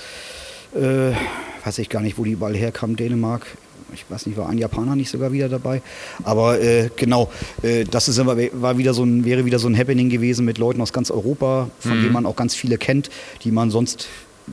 weiß 0.75 1.79
ich 1.81 1.91
gar 1.91 2.01
nicht, 2.01 2.17
wo 2.17 2.25
die 2.25 2.31
überall 2.31 2.57
herkamen, 2.57 2.97
Dänemark, 2.97 3.47
ich 3.95 4.05
weiß 4.09 4.27
nicht, 4.27 4.37
war 4.37 4.49
ein 4.49 4.59
Japaner 4.59 4.97
nicht 4.97 5.11
sogar 5.11 5.33
wieder 5.33 5.49
dabei? 5.49 5.83
Aber 6.25 6.61
äh, 6.61 6.91
genau, 6.97 7.31
äh, 7.63 7.85
das 7.85 8.09
ist 8.09 8.19
immer, 8.19 8.37
war 8.53 8.79
wieder 8.79 8.95
so 8.95 9.05
ein, 9.05 9.25
wäre 9.25 9.45
wieder 9.45 9.59
so 9.59 9.69
ein 9.69 9.77
Happening 9.77 10.09
gewesen 10.09 10.45
mit 10.45 10.59
Leuten 10.59 10.81
aus 10.81 10.93
ganz 10.93 11.11
Europa, 11.11 11.71
von 11.79 11.99
mhm. 11.99 12.03
denen 12.03 12.13
man 12.13 12.27
auch 12.27 12.37
ganz 12.37 12.55
viele 12.55 12.79
kennt, 12.79 13.11
die 13.45 13.51
man 13.51 13.71
sonst 13.71 14.09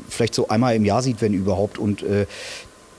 vielleicht 0.07 0.35
so 0.35 0.47
einmal 0.47 0.75
im 0.75 0.85
Jahr 0.85 1.01
sieht, 1.01 1.21
wenn 1.21 1.33
überhaupt. 1.33 1.77
Und 1.77 2.03
äh, 2.03 2.25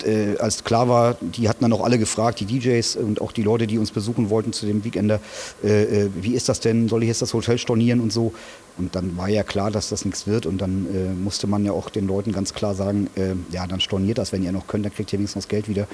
äh, 0.05 0.37
als 0.39 0.65
klar 0.65 0.89
war, 0.89 1.17
die 1.21 1.49
hatten 1.49 1.63
dann 1.63 1.73
auch 1.73 1.85
alle 1.85 1.99
gefragt, 1.99 2.41
die 2.41 2.47
DJs 2.47 2.97
und 2.97 3.21
auch 3.21 3.33
die 3.33 3.43
Leute, 3.43 3.67
die 3.67 3.79
uns 3.79 3.91
besuchen 3.91 4.31
wollten 4.31 4.53
zu 4.53 4.67
dem 4.67 4.85
Weekender, 4.85 5.21
äh, 5.63 6.05
äh, 6.05 6.11
wie 6.21 6.35
ist 6.35 6.49
das 6.49 6.61
denn, 6.61 6.89
soll 6.89 7.03
ich 7.03 7.09
jetzt 7.09 7.23
das 7.23 7.35
Hotel 7.35 7.59
stornieren 7.59 8.01
und 8.01 8.13
so. 8.13 8.33
und 8.79 8.95
dann 8.95 9.17
war 9.17 9.29
ja 9.29 9.43
klar, 9.43 9.71
dass 9.71 9.89
das 9.89 10.05
nichts 10.05 10.27
wird 10.27 10.47
und 10.47 10.59
dann 10.59 10.87
äh, 10.87 11.13
musste 11.13 11.47
man 11.47 11.65
ja 11.65 11.73
auch 11.73 11.91
den 11.91 12.07
Leuten 12.07 12.33
ganz 12.33 12.55
klar 12.55 12.75
sagen, 12.75 13.09
äh, 13.15 13.35
ja, 13.53 13.67
dann 13.67 13.81
storniert 13.81 14.19
das, 14.19 14.33
wenn 14.33 14.43
ihr 14.43 14.53
noch 14.53 14.67
könnt, 14.67 14.85
dann 14.85 14.95
kriegt 14.95 15.13
ihr 15.13 15.19
wenigstens 15.19 15.45
das 15.45 15.49
Geld 15.49 15.69
wieder. 15.69 15.87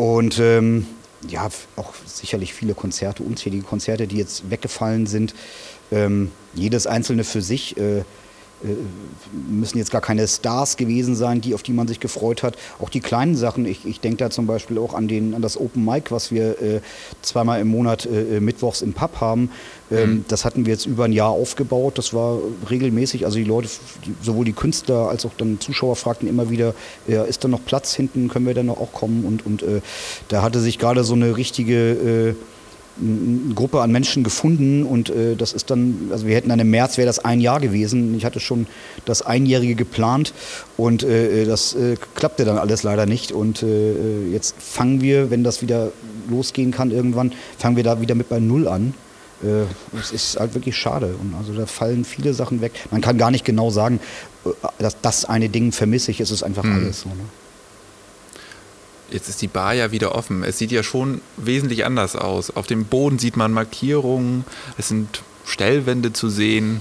Und 0.00 0.38
ähm, 0.38 0.86
ja, 1.28 1.50
auch 1.76 1.92
sicherlich 2.06 2.54
viele 2.54 2.72
Konzerte, 2.72 3.22
unzählige 3.22 3.64
Konzerte, 3.64 4.06
die 4.06 4.16
jetzt 4.16 4.50
weggefallen 4.50 5.06
sind. 5.06 5.34
Ähm, 5.92 6.32
jedes 6.54 6.86
einzelne 6.86 7.22
für 7.22 7.42
sich. 7.42 7.76
Äh, 7.76 8.04
müssen 9.48 9.78
jetzt 9.78 9.90
gar 9.90 10.00
keine 10.00 10.26
Stars 10.28 10.76
gewesen 10.76 11.14
sein, 11.14 11.40
die, 11.40 11.54
auf 11.54 11.62
die 11.62 11.72
man 11.72 11.88
sich 11.88 12.00
gefreut 12.00 12.42
hat. 12.42 12.56
Auch 12.78 12.88
die 12.88 13.00
kleinen 13.00 13.36
Sachen, 13.36 13.64
ich, 13.64 13.86
ich 13.86 14.00
denke 14.00 14.18
da 14.18 14.30
zum 14.30 14.46
Beispiel 14.46 14.78
auch 14.78 14.94
an, 14.94 15.08
den, 15.08 15.34
an 15.34 15.42
das 15.42 15.58
Open 15.58 15.84
Mic, 15.84 16.10
was 16.10 16.30
wir 16.30 16.60
äh, 16.60 16.80
zweimal 17.22 17.60
im 17.60 17.68
Monat 17.68 18.06
äh, 18.06 18.36
äh, 18.36 18.40
mittwochs 18.40 18.82
im 18.82 18.92
Pub 18.92 19.20
haben. 19.20 19.50
Ähm, 19.90 20.10
mhm. 20.10 20.24
Das 20.28 20.44
hatten 20.44 20.66
wir 20.66 20.72
jetzt 20.72 20.86
über 20.86 21.04
ein 21.04 21.12
Jahr 21.12 21.30
aufgebaut. 21.30 21.96
Das 21.98 22.12
war 22.12 22.38
regelmäßig. 22.68 23.24
Also 23.24 23.38
die 23.38 23.44
Leute, 23.44 23.68
die, 24.04 24.14
sowohl 24.22 24.44
die 24.44 24.52
Künstler 24.52 25.08
als 25.08 25.24
auch 25.24 25.32
dann 25.36 25.58
Zuschauer 25.60 25.96
fragten 25.96 26.28
immer 26.28 26.50
wieder, 26.50 26.74
ja, 27.06 27.24
ist 27.24 27.44
da 27.44 27.48
noch 27.48 27.64
Platz 27.64 27.94
hinten, 27.94 28.28
können 28.28 28.46
wir 28.46 28.54
da 28.54 28.62
noch 28.62 28.80
auch 28.80 28.92
kommen? 28.92 29.24
Und, 29.24 29.46
und 29.46 29.62
äh, 29.62 29.80
da 30.28 30.42
hatte 30.42 30.60
sich 30.60 30.78
gerade 30.78 31.04
so 31.04 31.14
eine 31.14 31.36
richtige 31.36 32.30
äh, 32.30 32.34
eine 33.00 33.54
Gruppe 33.54 33.80
an 33.80 33.90
Menschen 33.90 34.24
gefunden 34.24 34.84
und 34.84 35.10
äh, 35.10 35.36
das 35.36 35.52
ist 35.52 35.70
dann, 35.70 36.10
also 36.12 36.26
wir 36.26 36.36
hätten 36.36 36.48
dann 36.48 36.58
im 36.58 36.70
März 36.70 36.96
wäre 36.98 37.06
das 37.06 37.18
ein 37.18 37.40
Jahr 37.40 37.60
gewesen. 37.60 38.16
Ich 38.16 38.24
hatte 38.24 38.40
schon 38.40 38.66
das 39.04 39.22
Einjährige 39.22 39.74
geplant 39.74 40.32
und 40.76 41.02
äh, 41.02 41.44
das 41.44 41.74
äh, 41.74 41.96
klappte 42.14 42.44
dann 42.44 42.58
alles 42.58 42.82
leider 42.82 43.06
nicht 43.06 43.32
und 43.32 43.62
äh, 43.62 44.28
jetzt 44.30 44.54
fangen 44.58 45.00
wir, 45.00 45.30
wenn 45.30 45.44
das 45.44 45.62
wieder 45.62 45.92
losgehen 46.28 46.70
kann 46.70 46.90
irgendwann, 46.90 47.32
fangen 47.58 47.76
wir 47.76 47.84
da 47.84 48.00
wieder 48.00 48.14
mit 48.14 48.28
bei 48.28 48.40
Null 48.40 48.68
an. 48.68 48.94
Äh, 49.42 49.64
es 49.98 50.12
ist 50.12 50.38
halt 50.38 50.54
wirklich 50.54 50.76
schade 50.76 51.14
und 51.20 51.34
also 51.34 51.52
da 51.54 51.66
fallen 51.66 52.04
viele 52.04 52.34
Sachen 52.34 52.60
weg. 52.60 52.72
Man 52.90 53.00
kann 53.00 53.16
gar 53.16 53.30
nicht 53.30 53.44
genau 53.44 53.70
sagen, 53.70 54.00
äh, 54.44 54.50
dass 54.78 55.00
das 55.00 55.24
eine 55.24 55.48
Ding 55.48 55.72
vermisse 55.72 56.10
ich, 56.10 56.20
es 56.20 56.30
ist 56.30 56.42
einfach 56.42 56.64
mhm. 56.64 56.74
alles 56.74 57.00
so. 57.02 57.08
Ne? 57.08 57.24
Jetzt 59.10 59.28
ist 59.28 59.42
die 59.42 59.48
Bar 59.48 59.74
ja 59.74 59.92
wieder 59.92 60.14
offen. 60.14 60.44
Es 60.44 60.58
sieht 60.58 60.72
ja 60.72 60.82
schon 60.82 61.20
wesentlich 61.36 61.84
anders 61.84 62.16
aus. 62.16 62.54
Auf 62.54 62.66
dem 62.66 62.84
Boden 62.84 63.18
sieht 63.18 63.36
man 63.36 63.52
Markierungen, 63.52 64.44
es 64.78 64.88
sind 64.88 65.22
Stellwände 65.44 66.12
zu 66.12 66.28
sehen. 66.28 66.80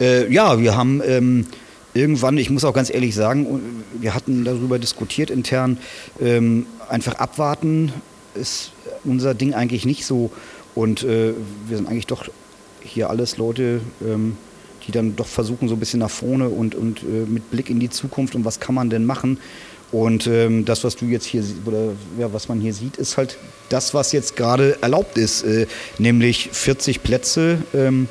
Äh, 0.00 0.32
ja, 0.32 0.58
wir 0.60 0.76
haben 0.76 1.02
ähm, 1.04 1.46
irgendwann, 1.94 2.38
ich 2.38 2.50
muss 2.50 2.64
auch 2.64 2.74
ganz 2.74 2.92
ehrlich 2.92 3.14
sagen, 3.14 3.84
wir 4.00 4.14
hatten 4.14 4.44
darüber 4.44 4.78
diskutiert 4.78 5.30
intern, 5.30 5.78
ähm, 6.20 6.66
einfach 6.88 7.14
abwarten 7.14 7.92
ist 8.34 8.72
unser 9.04 9.34
Ding 9.34 9.54
eigentlich 9.54 9.86
nicht 9.86 10.04
so. 10.04 10.30
Und 10.74 11.02
äh, 11.04 11.32
wir 11.66 11.76
sind 11.76 11.88
eigentlich 11.88 12.06
doch 12.06 12.26
hier 12.82 13.08
alles 13.08 13.38
Leute, 13.38 13.80
ähm, 14.06 14.36
die 14.86 14.92
dann 14.92 15.16
doch 15.16 15.26
versuchen, 15.26 15.68
so 15.68 15.74
ein 15.74 15.80
bisschen 15.80 16.00
nach 16.00 16.10
vorne 16.10 16.48
und, 16.48 16.74
und 16.74 17.02
äh, 17.02 17.26
mit 17.26 17.50
Blick 17.50 17.70
in 17.70 17.80
die 17.80 17.90
Zukunft 17.90 18.34
und 18.34 18.44
was 18.44 18.60
kann 18.60 18.74
man 18.74 18.90
denn 18.90 19.04
machen. 19.04 19.38
Und 19.92 20.26
ähm, 20.26 20.64
das, 20.64 20.82
was 20.84 20.96
du 20.96 21.06
jetzt 21.06 21.26
hier 21.26 21.44
oder 21.64 21.92
ja, 22.18 22.32
was 22.32 22.48
man 22.48 22.60
hier 22.60 22.74
sieht, 22.74 22.96
ist 22.96 23.16
halt 23.16 23.38
das, 23.68 23.94
was 23.94 24.12
jetzt 24.12 24.36
gerade 24.36 24.78
erlaubt 24.82 25.16
ist, 25.16 25.44
äh, 25.44 25.66
nämlich 25.98 26.50
40 26.52 27.02
Plätze. 27.02 27.58
Ähm, 27.72 28.08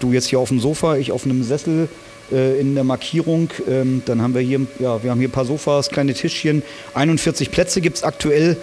du 0.00 0.12
jetzt 0.12 0.26
hier 0.26 0.38
auf 0.38 0.48
dem 0.48 0.60
Sofa, 0.60 0.96
ich 0.96 1.12
auf 1.12 1.24
einem 1.24 1.42
Sessel 1.42 1.88
äh, 2.30 2.58
in 2.60 2.74
der 2.74 2.84
Markierung. 2.84 3.50
Ähm, 3.68 4.02
dann 4.06 4.22
haben 4.22 4.34
wir 4.34 4.40
hier, 4.40 4.60
ja, 4.78 5.02
wir 5.02 5.10
haben 5.10 5.18
hier 5.18 5.28
ein 5.28 5.32
paar 5.32 5.44
Sofas, 5.44 5.90
kleine 5.90 6.14
Tischchen. 6.14 6.62
41 6.94 7.50
Plätze 7.50 7.80
gibt 7.80 7.98
es 7.98 8.04
aktuell. 8.04 8.56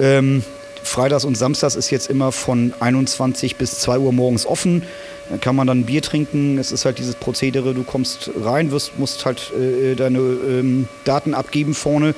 Ähm, 0.00 0.42
Freitags 0.82 1.24
und 1.24 1.36
Samstags 1.36 1.74
ist 1.74 1.90
jetzt 1.90 2.10
immer 2.10 2.32
von 2.32 2.72
21 2.80 3.56
bis 3.56 3.78
2 3.80 3.98
Uhr 3.98 4.12
morgens 4.12 4.46
offen. 4.46 4.82
Dann 5.28 5.40
kann 5.40 5.56
man 5.56 5.66
dann 5.66 5.84
Bier 5.84 6.02
trinken. 6.02 6.58
Es 6.58 6.72
ist 6.72 6.84
halt 6.84 6.98
dieses 6.98 7.14
Prozedere, 7.14 7.74
du 7.74 7.84
kommst 7.84 8.30
rein, 8.40 8.70
wirst, 8.70 8.98
musst 8.98 9.24
halt 9.24 9.52
äh, 9.52 9.94
deine 9.94 10.18
ähm, 10.18 10.88
Daten 11.04 11.34
abgeben 11.34 11.74
vorne. 11.74 12.14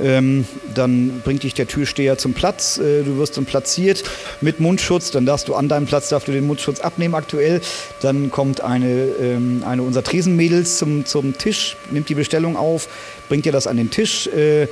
Ähm, 0.00 0.46
dann 0.74 1.20
bringt 1.22 1.42
dich 1.42 1.54
der 1.54 1.66
Türsteher 1.66 2.16
zum 2.16 2.32
Platz, 2.32 2.78
äh, 2.78 3.02
du 3.02 3.18
wirst 3.18 3.36
dann 3.36 3.44
platziert 3.44 4.02
mit 4.40 4.58
Mundschutz, 4.58 5.10
dann 5.10 5.26
darfst 5.26 5.48
du 5.48 5.54
an 5.54 5.68
deinem 5.68 5.86
Platz 5.86 6.08
darfst 6.08 6.28
du 6.28 6.32
den 6.32 6.46
Mundschutz 6.46 6.80
abnehmen 6.80 7.14
aktuell. 7.14 7.60
Dann 8.00 8.30
kommt 8.30 8.62
eine, 8.62 9.04
ähm, 9.20 9.62
eine 9.66 9.82
unserer 9.82 10.02
Tresenmädels 10.02 10.78
zum, 10.78 11.04
zum 11.04 11.36
Tisch, 11.36 11.76
nimmt 11.90 12.08
die 12.08 12.14
Bestellung 12.14 12.56
auf, 12.56 12.88
bringt 13.28 13.44
dir 13.44 13.52
das 13.52 13.66
an 13.66 13.76
den 13.76 13.90
Tisch. 13.90 14.28
Äh, 14.28 14.66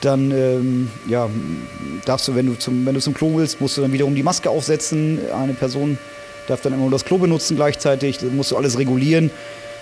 dann 0.00 0.30
ähm, 0.30 0.90
ja, 1.08 1.28
darfst 2.04 2.28
du, 2.28 2.34
wenn 2.34 2.46
du, 2.46 2.54
zum, 2.54 2.84
wenn 2.86 2.94
du 2.94 3.00
zum 3.00 3.14
Klo 3.14 3.36
willst, 3.36 3.60
musst 3.60 3.76
du 3.76 3.82
dann 3.82 3.92
wiederum 3.92 4.14
die 4.14 4.22
Maske 4.22 4.50
aufsetzen. 4.50 5.18
Eine 5.34 5.54
Person 5.54 5.98
darf 6.48 6.60
dann 6.60 6.72
immer 6.72 6.82
nur 6.82 6.90
das 6.90 7.04
Klo 7.04 7.18
benutzen 7.18 7.56
gleichzeitig, 7.56 8.18
das 8.18 8.30
musst 8.30 8.50
du 8.50 8.56
alles 8.56 8.78
regulieren. 8.78 9.30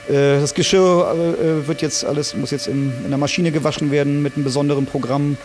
Äh, 0.09 0.41
das 0.41 0.55
Geschirr 0.55 1.15
äh, 1.15 1.67
wird 1.67 1.83
jetzt 1.83 2.05
alles, 2.05 2.35
muss 2.35 2.51
jetzt 2.51 2.69
in, 2.69 2.93
in 3.05 3.09
der 3.09 3.19
Maschine 3.19 3.53
gewaschen 3.53 3.91
werden 3.91 4.23
mit 4.23 4.35
einem 4.35 4.45
besonderen 4.45 4.87
Programm. 4.87 5.37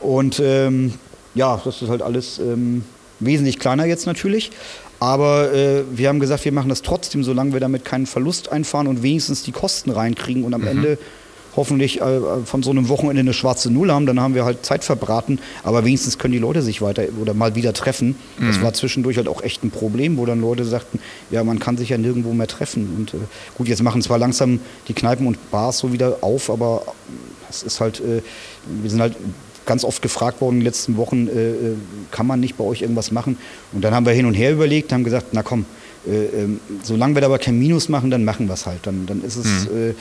Und 0.00 0.40
ähm, 0.44 0.94
ja, 1.34 1.60
das 1.64 1.82
ist 1.82 1.88
halt 1.88 2.02
alles 2.02 2.38
ähm, 2.38 2.84
wesentlich 3.20 3.58
kleiner 3.58 3.84
jetzt 3.84 4.06
natürlich. 4.06 4.50
Aber 5.00 5.52
äh, 5.52 5.82
wir 5.90 6.08
haben 6.08 6.20
gesagt, 6.20 6.44
wir 6.44 6.52
machen 6.52 6.68
das 6.68 6.82
trotzdem, 6.82 7.24
solange 7.24 7.52
wir 7.52 7.60
damit 7.60 7.84
keinen 7.84 8.06
Verlust 8.06 8.50
einfahren 8.52 8.86
und 8.86 9.02
wenigstens 9.02 9.42
die 9.42 9.52
Kosten 9.52 9.90
reinkriegen 9.90 10.44
und 10.44 10.54
am 10.54 10.62
mhm. 10.62 10.68
Ende 10.68 10.98
hoffentlich 11.56 12.00
äh, 12.00 12.20
von 12.44 12.62
so 12.62 12.70
einem 12.70 12.88
Wochenende 12.88 13.20
eine 13.20 13.32
schwarze 13.32 13.70
Null 13.70 13.90
haben, 13.90 14.06
dann 14.06 14.20
haben 14.20 14.34
wir 14.34 14.44
halt 14.44 14.64
Zeit 14.64 14.84
verbraten, 14.84 15.38
aber 15.62 15.84
wenigstens 15.84 16.18
können 16.18 16.32
die 16.32 16.38
Leute 16.38 16.62
sich 16.62 16.82
weiter 16.82 17.04
oder 17.20 17.34
mal 17.34 17.54
wieder 17.54 17.72
treffen. 17.72 18.16
Mhm. 18.38 18.46
Das 18.46 18.62
war 18.62 18.72
zwischendurch 18.72 19.16
halt 19.16 19.28
auch 19.28 19.42
echt 19.42 19.64
ein 19.64 19.70
Problem, 19.70 20.16
wo 20.16 20.26
dann 20.26 20.40
Leute 20.40 20.64
sagten, 20.64 20.98
ja, 21.30 21.44
man 21.44 21.58
kann 21.58 21.76
sich 21.76 21.88
ja 21.88 21.98
nirgendwo 21.98 22.32
mehr 22.32 22.48
treffen. 22.48 22.94
Und 22.96 23.14
äh, 23.14 23.18
gut, 23.56 23.68
jetzt 23.68 23.82
machen 23.82 24.02
zwar 24.02 24.18
langsam 24.18 24.60
die 24.88 24.94
Kneipen 24.94 25.26
und 25.26 25.50
Bars 25.50 25.78
so 25.78 25.92
wieder 25.92 26.18
auf, 26.22 26.50
aber 26.50 26.82
es 27.48 27.62
ist 27.62 27.80
halt, 27.80 28.00
äh, 28.00 28.22
wir 28.82 28.90
sind 28.90 29.00
halt 29.00 29.16
ganz 29.66 29.84
oft 29.84 30.02
gefragt 30.02 30.40
worden 30.40 30.56
in 30.56 30.60
den 30.60 30.66
letzten 30.66 30.96
Wochen, 30.96 31.28
äh, 31.28 31.50
äh, 31.50 31.76
kann 32.10 32.26
man 32.26 32.40
nicht 32.40 32.56
bei 32.56 32.64
euch 32.64 32.82
irgendwas 32.82 33.10
machen? 33.10 33.38
Und 33.72 33.82
dann 33.82 33.94
haben 33.94 34.06
wir 34.06 34.12
hin 34.12 34.26
und 34.26 34.34
her 34.34 34.52
überlegt, 34.52 34.92
haben 34.92 35.04
gesagt, 35.04 35.28
na 35.32 35.42
komm, 35.42 35.64
äh, 36.06 36.42
ähm, 36.42 36.60
solange 36.82 37.14
wir 37.14 37.20
da 37.20 37.26
aber 37.28 37.38
kein 37.38 37.58
Minus 37.58 37.88
machen, 37.88 38.10
dann 38.10 38.24
machen 38.24 38.46
wir 38.46 38.54
es 38.54 38.66
halt. 38.66 38.80
Dann, 38.82 39.06
dann 39.06 39.22
ist 39.22 39.36
es 39.36 39.68
mhm. 39.68 39.94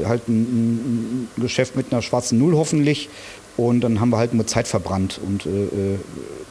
äh, 0.00 0.06
halt 0.06 0.28
ein, 0.28 1.28
ein, 1.36 1.42
Geschäft 1.42 1.76
mit 1.76 1.92
einer 1.92 2.02
schwarzen 2.02 2.38
Null 2.38 2.54
hoffentlich. 2.54 3.08
Und 3.56 3.80
dann 3.80 4.00
haben 4.00 4.10
wir 4.10 4.18
halt 4.18 4.34
nur 4.34 4.46
Zeit 4.46 4.68
verbrannt. 4.68 5.20
Und 5.24 5.46
äh, 5.46 5.48
äh, 5.48 5.98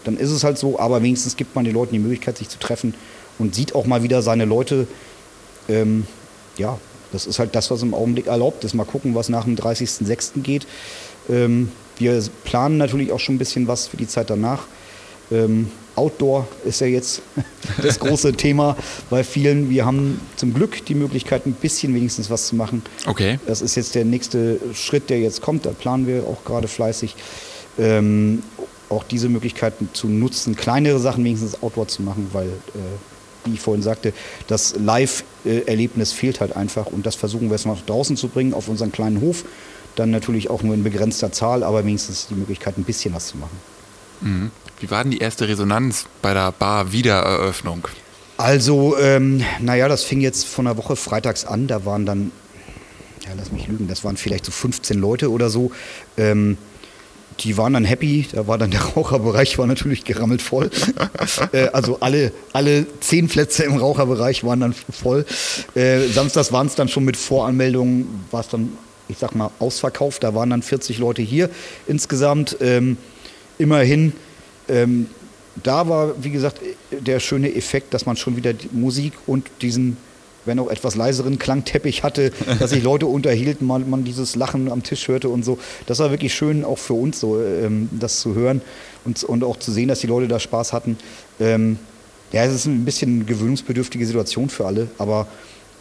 dann 0.04 0.18
ist 0.18 0.32
es 0.32 0.44
halt 0.44 0.58
so, 0.58 0.78
aber 0.78 1.02
wenigstens 1.04 1.38
gibt 1.38 1.56
man 1.56 1.64
den 1.64 1.74
Leuten 1.74 1.94
die 1.94 2.00
Möglichkeit, 2.00 2.38
sich 2.38 2.50
zu 2.50 2.60
treffen 2.60 2.96
und 3.40 3.56
sieht 3.56 3.76
auch 3.76 3.86
mal 3.86 4.04
wieder 4.04 4.22
seine 4.22 4.46
Leute. 4.46 4.88
Ähm, 5.70 6.06
ja, 6.58 6.78
das 7.14 7.26
ist 7.26 7.40
halt 7.40 7.56
das, 7.56 7.72
was 7.72 7.82
im 7.82 7.94
Augenblick 7.94 8.28
erlaubt 8.28 8.66
ist. 8.66 8.74
Mal 8.74 8.84
gucken, 8.86 9.16
was 9.16 9.30
nach 9.30 9.46
dem 9.46 9.56
30.06. 9.56 10.42
geht. 10.42 10.68
Ähm, 11.30 11.72
wir 11.98 12.22
planen 12.44 12.78
natürlich 12.78 13.12
auch 13.12 13.20
schon 13.20 13.36
ein 13.36 13.40
bisschen 13.40 13.68
was 13.68 13.88
für 13.88 13.98
die 13.98 14.08
Zeit 14.08 14.30
danach. 14.30 14.68
Ähm, 15.32 15.72
Outdoor 15.98 16.48
ist 16.64 16.80
ja 16.80 16.88
jetzt 16.88 17.22
das 17.82 18.00
große 18.00 18.34
Thema 18.34 18.78
bei 19.10 19.24
vielen. 19.24 19.70
Wir 19.70 19.86
haben 19.86 20.22
zum 20.36 20.54
Glück 20.54 20.86
die 20.86 20.96
Möglichkeit, 20.96 21.46
ein 21.46 21.54
bisschen 21.54 21.94
wenigstens 21.96 22.30
was 22.30 22.48
zu 22.48 22.56
machen. 22.56 22.84
Okay. 23.06 23.40
Das 23.48 23.62
ist 23.62 23.76
jetzt 23.76 23.96
der 23.96 24.06
nächste 24.06 24.60
Schritt, 24.74 25.10
der 25.10 25.20
jetzt 25.20 25.42
kommt. 25.42 25.66
Da 25.66 25.72
planen 25.72 26.08
wir 26.08 26.24
auch 26.24 26.46
gerade 26.46 26.68
fleißig. 26.68 27.16
Ähm, 27.80 28.44
auch 28.90 29.04
diese 29.04 29.28
Möglichkeiten 29.28 29.90
zu 29.94 30.08
nutzen, 30.08 30.56
kleinere 30.56 31.00
Sachen 31.00 31.24
wenigstens 31.24 31.62
Outdoor 31.62 31.88
zu 31.88 32.02
machen, 32.04 32.30
weil, 32.32 32.48
äh, 32.48 33.46
wie 33.46 33.56
ich 33.56 33.60
vorhin 33.60 33.84
sagte, 33.84 34.14
das 34.48 34.76
Live-Erlebnis 34.78 36.14
fehlt 36.14 36.40
halt 36.40 36.56
einfach 36.56 36.86
und 36.86 37.06
das 37.06 37.16
versuchen 37.16 37.50
wir 37.50 37.56
jetzt 37.56 37.66
nach 37.66 37.82
draußen 37.82 38.16
zu 38.16 38.30
bringen 38.30 38.54
auf 38.54 38.70
unseren 38.70 38.92
kleinen 38.92 39.20
Hof. 39.20 39.44
Dann 39.96 40.12
natürlich 40.12 40.50
auch 40.50 40.62
nur 40.64 40.76
in 40.76 40.84
begrenzter 40.84 41.32
Zahl, 41.32 41.64
aber 41.64 41.84
wenigstens 41.84 42.28
die 42.28 42.36
Möglichkeit, 42.36 42.78
ein 42.78 42.84
bisschen 42.84 43.14
was 43.14 43.28
zu 43.28 43.38
machen. 43.38 43.58
Mhm. 44.22 44.52
Wie 44.80 44.92
war 44.92 45.04
denn 45.04 45.12
die 45.12 45.20
erste 45.20 45.48
Resonanz 45.48 46.06
bei 46.22 46.34
der 46.34 46.52
Bar-Wiedereröffnung? 46.52 47.88
Also, 48.38 48.96
ähm, 48.98 49.44
naja, 49.60 49.88
das 49.88 50.04
fing 50.04 50.22
jetzt 50.22 50.46
von 50.46 50.66
der 50.66 50.78
Woche 50.78 50.96
freitags 50.96 51.46
an. 51.46 51.68
Da 51.68 51.86
waren 51.86 52.06
dann, 52.06 52.32
ja, 53.26 53.32
lass 53.36 53.52
mich 53.52 53.68
lügen, 53.68 53.88
das 53.88 54.04
waren 54.04 54.18
vielleicht 54.18 54.46
so 54.46 54.52
15 54.52 55.00
Leute 55.00 55.32
oder 55.32 55.50
so. 55.50 55.72
Ähm, 56.18 56.58
die 57.40 57.58
waren 57.58 57.74
dann 57.74 57.86
happy. 57.86 58.28
Da 58.32 58.48
war 58.48 58.60
dann 58.60 58.70
der 58.70 58.82
Raucherbereich 58.96 59.58
war 59.58 59.66
natürlich 59.66 60.04
gerammelt 60.04 60.44
voll. 60.44 60.70
äh, 61.52 61.70
also 61.70 62.00
alle, 62.00 62.32
alle 62.54 62.86
zehn 63.00 63.28
Plätze 63.28 63.64
im 63.64 63.78
Raucherbereich 63.78 64.44
waren 64.44 64.60
dann 64.60 64.74
voll. 64.74 65.26
Äh, 65.74 66.08
samstags 66.08 66.52
waren 66.52 66.68
es 66.68 66.76
dann 66.76 66.88
schon 66.88 67.06
mit 67.06 67.18
Voranmeldungen, 67.18 68.26
war 68.30 68.42
es 68.42 68.50
dann, 68.50 68.78
ich 69.08 69.18
sag 69.18 69.34
mal, 69.34 69.50
ausverkauft. 69.58 70.24
Da 70.24 70.36
waren 70.36 70.52
dann 70.52 70.62
40 70.62 71.00
Leute 71.00 71.24
hier 71.24 71.50
insgesamt. 71.88 72.58
Ähm, 72.62 72.98
immerhin 73.58 74.14
ähm, 74.68 75.08
da 75.64 75.88
war, 75.90 76.24
wie 76.24 76.30
gesagt, 76.30 76.60
der 76.92 77.20
schöne 77.20 77.54
Effekt, 77.56 77.94
dass 77.94 78.06
man 78.06 78.16
schon 78.16 78.36
wieder 78.36 78.54
Musik 78.72 79.14
und 79.26 79.50
diesen, 79.62 79.98
wenn 80.46 80.60
auch 80.60 80.70
etwas 80.70 80.96
leiseren 80.96 81.40
Klangteppich 81.40 82.04
hatte, 82.04 82.32
dass 82.60 82.72
sich 82.72 82.84
Leute 82.84 83.08
unterhielten, 83.08 83.66
man, 83.66 83.90
man 83.90 84.04
dieses 84.04 84.36
Lachen 84.36 84.72
am 84.72 84.84
Tisch 84.84 85.08
hörte 85.08 85.30
und 85.30 85.44
so. 85.44 85.58
Das 85.86 86.00
war 86.00 86.12
wirklich 86.12 86.34
schön, 86.34 86.64
auch 86.64 86.78
für 86.78 86.94
uns 86.94 87.20
so, 87.20 87.42
ähm, 87.42 87.90
das 87.92 88.20
zu 88.20 88.36
hören 88.36 88.62
und, 89.06 89.24
und 89.24 89.44
auch 89.44 89.58
zu 89.58 89.72
sehen, 89.72 89.88
dass 89.88 90.00
die 90.00 90.08
Leute 90.08 90.28
da 90.28 90.40
Spaß 90.40 90.74
hatten. 90.74 90.98
Ähm, 91.40 91.80
ja, 92.32 92.44
es 92.44 92.54
ist 92.54 92.66
ein 92.66 92.86
bisschen 92.86 93.26
gewöhnungsbedürftige 93.26 94.06
Situation 94.06 94.50
für 94.50 94.66
alle, 94.66 94.90
aber 94.98 95.28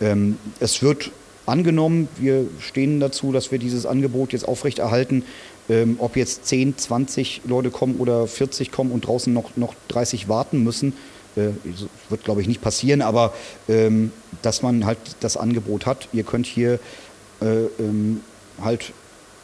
ähm, 0.01 0.39
es 0.61 0.81
wird 0.83 1.11
angenommen. 1.47 2.09
Wir 2.19 2.47
stehen 2.61 3.01
dazu, 3.01 3.33
dass 3.33 3.51
wir 3.51 3.59
dieses 3.59 3.87
Angebot 3.87 4.33
jetzt 4.33 4.47
aufrechterhalten. 4.47 5.25
Ähm, 5.69 5.97
ob 5.99 6.17
jetzt 6.17 6.47
10, 6.47 6.79
20 6.79 7.43
Leute 7.45 7.71
kommen 7.71 7.97
oder 7.97 8.27
40 8.27 8.71
kommen 8.71 8.93
und 8.93 9.07
draußen 9.07 9.33
noch, 9.33 9.57
noch 9.57 9.75
30 9.89 10.29
warten 10.29 10.63
müssen, 10.63 10.93
äh, 11.37 11.49
wird, 12.09 12.25
glaube 12.25 12.41
ich, 12.41 12.49
nicht 12.49 12.61
passieren, 12.61 13.03
aber 13.03 13.35
ähm, 13.69 14.13
dass 14.43 14.63
man 14.63 14.87
halt 14.87 14.99
das 15.21 15.37
Angebot 15.37 15.87
hat. 15.87 16.09
Ihr 16.13 16.23
könnt 16.23 16.47
hier 16.47 16.79
äh, 17.41 17.65
ähm, 17.79 18.21
halt 18.63 18.93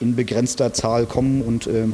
in 0.01 0.17
begrenzter 0.17 0.73
Zahl 0.73 1.07
kommen 1.07 1.43
und 1.43 1.67
äh, 1.67 1.87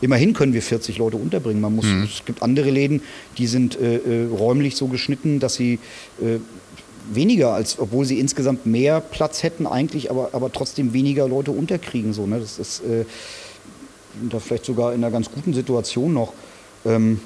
immerhin 0.00 0.32
können 0.32 0.52
wir 0.52 0.62
40 0.62 0.98
Leute 0.98 1.16
unterbringen. 1.16 1.60
Man 1.60 1.74
muss, 1.74 1.86
mhm. 1.86 2.04
Es 2.04 2.24
gibt 2.24 2.42
andere 2.42 2.70
Läden, 2.70 3.02
die 3.36 3.46
sind 3.46 3.78
äh, 3.80 3.96
äh, 3.96 4.26
räumlich 4.26 4.76
so 4.76 4.86
geschnitten, 4.86 5.40
dass 5.40 5.54
sie 5.54 5.80
äh, 6.20 6.38
weniger 7.12 7.54
als, 7.54 7.78
obwohl 7.78 8.04
sie 8.04 8.20
insgesamt 8.20 8.66
mehr 8.66 9.00
Platz 9.00 9.42
hätten 9.42 9.66
eigentlich, 9.66 10.10
aber, 10.10 10.30
aber 10.32 10.52
trotzdem 10.52 10.92
weniger 10.92 11.26
Leute 11.26 11.50
unterkriegen. 11.50 12.12
So, 12.12 12.26
ne? 12.26 12.38
Das 12.38 12.58
ist 12.58 12.80
äh, 12.84 13.04
da 14.30 14.38
vielleicht 14.38 14.64
sogar 14.64 14.92
in 14.92 15.02
einer 15.02 15.10
ganz 15.10 15.30
guten 15.30 15.54
Situation 15.54 16.14
noch. 16.14 16.32
Ähm, 16.84 17.20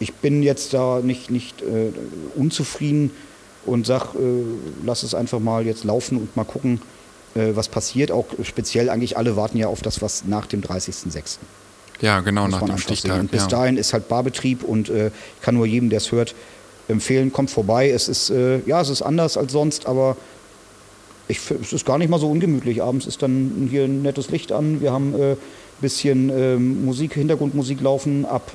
ich 0.00 0.14
bin 0.14 0.42
jetzt 0.42 0.74
da 0.74 1.00
nicht, 1.00 1.30
nicht 1.30 1.62
äh, 1.62 1.90
unzufrieden 2.36 3.10
und 3.66 3.86
sage, 3.86 4.18
äh, 4.18 4.44
lass 4.84 5.02
es 5.02 5.14
einfach 5.14 5.40
mal 5.40 5.66
jetzt 5.66 5.84
laufen 5.84 6.16
und 6.18 6.36
mal 6.36 6.44
gucken, 6.44 6.80
äh, 7.34 7.50
was 7.54 7.68
passiert. 7.68 8.10
Auch 8.10 8.26
speziell 8.42 8.90
eigentlich 8.90 9.16
alle 9.16 9.36
warten 9.36 9.58
ja 9.58 9.68
auf 9.68 9.82
das, 9.82 10.00
was 10.02 10.24
nach 10.24 10.46
dem 10.46 10.62
30.06. 10.62 11.38
Ja, 12.00 12.20
genau, 12.20 12.46
nach 12.46 12.62
dem 12.62 12.78
Stichtag. 12.78 13.18
Und 13.18 13.30
bis 13.30 13.42
ja. 13.42 13.48
dahin 13.48 13.76
ist 13.76 13.92
halt 13.92 14.08
Barbetrieb 14.08 14.62
und 14.62 14.88
äh, 14.88 15.08
ich 15.08 15.42
kann 15.42 15.56
nur 15.56 15.66
jedem, 15.66 15.90
der 15.90 15.98
es 15.98 16.12
hört, 16.12 16.34
empfehlen, 16.86 17.32
kommt 17.32 17.50
vorbei. 17.50 17.90
Es 17.90 18.08
ist, 18.08 18.30
äh, 18.30 18.60
ja, 18.66 18.80
es 18.80 18.88
ist 18.88 19.02
anders 19.02 19.36
als 19.36 19.52
sonst, 19.52 19.86
aber 19.86 20.16
ich, 21.26 21.38
es 21.50 21.72
ist 21.72 21.84
gar 21.84 21.98
nicht 21.98 22.08
mal 22.08 22.18
so 22.20 22.30
ungemütlich. 22.30 22.82
Abends 22.82 23.06
ist 23.06 23.22
dann 23.22 23.68
hier 23.70 23.84
ein 23.84 24.02
nettes 24.02 24.30
Licht 24.30 24.52
an. 24.52 24.80
Wir 24.80 24.92
haben 24.92 25.14
äh, 25.14 25.36
bisschen 25.80 26.30
ähm, 26.30 26.84
Musik, 26.84 27.14
Hintergrundmusik 27.14 27.80
laufen. 27.80 28.24
Ab 28.24 28.52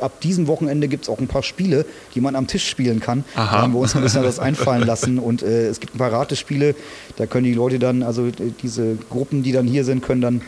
ab 0.00 0.20
diesem 0.20 0.46
Wochenende 0.46 0.88
gibt 0.88 1.04
es 1.04 1.08
auch 1.08 1.18
ein 1.18 1.28
paar 1.28 1.42
Spiele, 1.42 1.84
die 2.14 2.20
man 2.20 2.36
am 2.36 2.46
Tisch 2.46 2.68
spielen 2.68 3.00
kann. 3.00 3.24
Aha. 3.34 3.56
Da 3.56 3.62
haben 3.62 3.72
wir 3.74 3.80
uns 3.80 3.94
ein 3.94 4.02
bisschen 4.02 4.22
das 4.22 4.38
einfallen 4.38 4.86
lassen. 4.86 5.18
Und 5.18 5.42
äh, 5.42 5.68
es 5.68 5.80
gibt 5.80 5.94
ein 5.94 5.98
paar 5.98 6.12
Ratespiele, 6.12 6.74
da 7.16 7.26
können 7.26 7.44
die 7.44 7.54
Leute 7.54 7.78
dann, 7.78 8.02
also 8.02 8.26
äh, 8.26 8.32
diese 8.62 8.96
Gruppen, 9.10 9.42
die 9.42 9.52
dann 9.52 9.66
hier 9.66 9.84
sind, 9.84 10.02
können 10.02 10.20
dann 10.20 10.42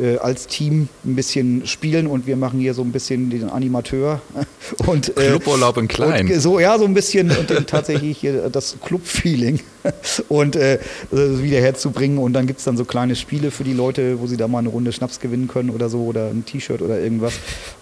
äh, 0.00 0.16
als 0.18 0.46
Team 0.46 0.88
ein 1.04 1.16
bisschen 1.16 1.66
spielen 1.66 2.06
und 2.06 2.26
wir 2.26 2.36
machen 2.36 2.60
hier 2.60 2.74
so 2.74 2.82
ein 2.82 2.92
bisschen 2.92 3.30
den 3.30 3.48
Animateur. 3.48 4.20
Und, 4.86 5.16
äh, 5.16 5.28
Cluburlaub 5.28 5.76
in 5.78 5.88
klein. 5.88 6.26
Und, 6.30 6.40
so, 6.40 6.60
ja, 6.60 6.78
so 6.78 6.84
ein 6.84 6.94
bisschen 6.94 7.30
und 7.30 7.50
dann 7.50 7.66
tatsächlich 7.66 8.18
hier 8.18 8.50
das 8.50 8.76
Club-Feeling 8.84 9.60
und 10.28 10.56
äh, 10.56 10.78
wieder 11.10 11.60
herzubringen. 11.60 12.18
Und 12.18 12.34
dann 12.34 12.46
gibt 12.46 12.58
es 12.58 12.64
dann 12.64 12.76
so 12.76 12.84
kleine 12.84 13.16
Spiele 13.16 13.50
für 13.50 13.64
die 13.64 13.72
Leute, 13.72 14.20
wo 14.20 14.26
sie 14.26 14.36
da 14.36 14.46
mal 14.46 14.58
eine 14.58 14.68
Runde 14.68 14.92
Schnaps 14.92 15.20
gewinnen 15.20 15.48
können 15.48 15.70
oder 15.70 15.88
so 15.88 16.04
oder 16.04 16.28
ein 16.28 16.44
T-Shirt 16.44 16.82
oder 16.82 17.00
irgendwas. 17.00 17.34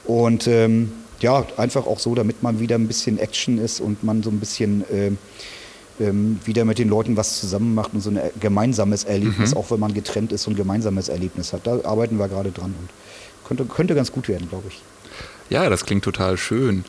Und 0.04 0.46
ähm, 0.46 0.92
ja, 1.20 1.44
einfach 1.56 1.86
auch 1.86 1.98
so, 1.98 2.14
damit 2.14 2.42
man 2.42 2.60
wieder 2.60 2.76
ein 2.76 2.86
bisschen 2.86 3.18
Action 3.18 3.58
ist 3.58 3.80
und 3.80 4.04
man 4.04 4.22
so 4.22 4.30
ein 4.30 4.38
bisschen 4.38 4.82
äh, 4.90 5.10
ähm, 6.00 6.38
wieder 6.44 6.64
mit 6.64 6.78
den 6.78 6.88
Leuten 6.88 7.16
was 7.16 7.40
zusammen 7.40 7.74
macht 7.74 7.94
und 7.94 8.00
so 8.00 8.10
ein 8.10 8.20
gemeinsames 8.40 9.04
Erlebnis, 9.04 9.52
mhm. 9.52 9.56
auch 9.56 9.70
wenn 9.70 9.80
man 9.80 9.94
getrennt 9.94 10.32
ist, 10.32 10.44
so 10.44 10.50
ein 10.50 10.56
gemeinsames 10.56 11.08
Erlebnis 11.08 11.52
hat. 11.52 11.66
Da 11.66 11.80
arbeiten 11.84 12.18
wir 12.18 12.28
gerade 12.28 12.50
dran 12.50 12.74
und 12.78 12.88
könnte, 13.46 13.64
könnte 13.64 13.94
ganz 13.94 14.12
gut 14.12 14.28
werden, 14.28 14.48
glaube 14.48 14.64
ich. 14.68 14.82
Ja, 15.48 15.68
das 15.68 15.86
klingt 15.86 16.04
total 16.04 16.36
schön. 16.36 16.84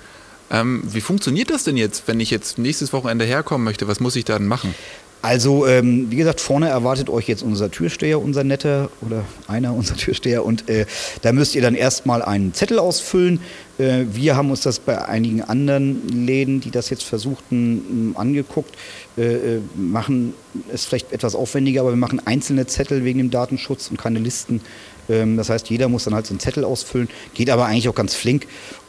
Ähm, 0.49 0.81
wie 0.85 1.01
funktioniert 1.01 1.49
das 1.49 1.63
denn 1.63 1.77
jetzt, 1.77 2.07
wenn 2.07 2.19
ich 2.19 2.31
jetzt 2.31 2.57
nächstes 2.57 2.93
Wochenende 2.93 3.25
herkommen 3.25 3.65
möchte? 3.65 3.87
Was 3.87 3.99
muss 3.99 4.15
ich 4.15 4.25
dann 4.25 4.47
machen? 4.47 4.73
Also, 5.21 5.65
ähm, 5.65 6.11
wie 6.11 6.15
gesagt, 6.15 6.39
vorne 6.39 6.69
erwartet 6.69 7.09
euch 7.09 7.27
jetzt 7.27 7.43
unser 7.43 7.71
Türsteher, 7.71 8.21
unser 8.21 8.43
netter 8.43 8.89
oder 9.01 9.23
einer 9.47 9.73
unserer 9.75 9.97
Türsteher. 9.97 10.45
Und 10.45 10.69
äh, 10.69 10.85
da 11.21 11.33
müsst 11.33 11.55
ihr 11.55 11.61
dann 11.61 11.75
erstmal 11.75 12.21
einen 12.21 12.53
Zettel 12.53 12.79
ausfüllen. 12.79 13.39
Äh, 13.77 14.05
wir 14.11 14.35
haben 14.35 14.51
uns 14.51 14.61
das 14.61 14.79
bei 14.79 15.05
einigen 15.05 15.41
anderen 15.41 16.07
Läden, 16.07 16.61
die 16.61 16.71
das 16.71 16.89
jetzt 16.89 17.03
versuchten, 17.03 18.13
angeguckt. 18.15 18.75
Äh, 19.17 19.55
äh, 19.55 19.61
machen 19.75 20.33
es 20.71 20.85
vielleicht 20.85 21.11
etwas 21.11 21.35
aufwendiger, 21.35 21.81
aber 21.81 21.89
wir 21.91 21.97
machen 21.97 22.21
einzelne 22.25 22.67
Zettel 22.67 23.03
wegen 23.03 23.17
dem 23.17 23.31
Datenschutz 23.31 23.89
und 23.89 23.97
keine 23.97 24.19
Listen. 24.19 24.61
Ähm, 25.09 25.37
das 25.37 25.49
heißt, 25.49 25.69
jeder 25.69 25.89
muss 25.89 26.03
dann 26.03 26.13
halt 26.13 26.27
so 26.27 26.33
einen 26.33 26.39
Zettel 26.39 26.63
ausfüllen. 26.63 27.09
Geht 27.33 27.49
aber 27.49 27.65
eigentlich 27.65 27.89
auch 27.89 27.95
ganz 27.95 28.13
flink. 28.13 28.47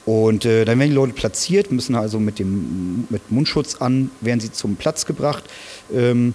Und 0.08 0.46
äh, 0.46 0.64
dann 0.64 0.78
werden 0.78 0.88
die 0.88 0.96
Leute 0.96 1.12
platziert, 1.12 1.70
müssen 1.70 1.94
also 1.94 2.18
mit 2.18 2.38
dem 2.38 3.06
mit 3.10 3.30
Mundschutz 3.30 3.74
an, 3.74 4.10
werden 4.22 4.40
sie 4.40 4.50
zum 4.50 4.76
Platz 4.76 5.04
gebracht. 5.04 5.44
Ähm, 5.94 6.32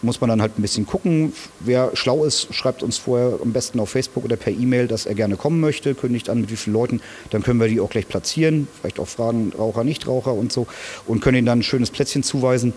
muss 0.00 0.20
man 0.20 0.28
dann 0.28 0.42
halt 0.42 0.58
ein 0.58 0.62
bisschen 0.62 0.86
gucken. 0.86 1.32
Wer 1.60 1.92
schlau 1.94 2.24
ist, 2.24 2.52
schreibt 2.52 2.82
uns 2.82 2.98
vorher 2.98 3.38
am 3.40 3.52
besten 3.52 3.78
auf 3.78 3.90
Facebook 3.90 4.24
oder 4.24 4.34
per 4.34 4.52
E-Mail, 4.52 4.88
dass 4.88 5.06
er 5.06 5.14
gerne 5.14 5.36
kommen 5.36 5.60
möchte, 5.60 5.94
kündigt 5.94 6.28
an, 6.30 6.40
mit 6.40 6.50
wie 6.50 6.56
vielen 6.56 6.74
Leuten. 6.74 7.00
Dann 7.30 7.44
können 7.44 7.60
wir 7.60 7.68
die 7.68 7.78
auch 7.78 7.90
gleich 7.90 8.08
platzieren. 8.08 8.66
Vielleicht 8.80 8.98
auch 8.98 9.06
fragen, 9.06 9.52
Raucher, 9.56 9.84
Nichtraucher 9.84 10.34
und 10.34 10.52
so. 10.52 10.66
Und 11.06 11.20
können 11.20 11.38
ihnen 11.38 11.46
dann 11.46 11.60
ein 11.60 11.62
schönes 11.62 11.92
Plätzchen 11.92 12.24
zuweisen. 12.24 12.72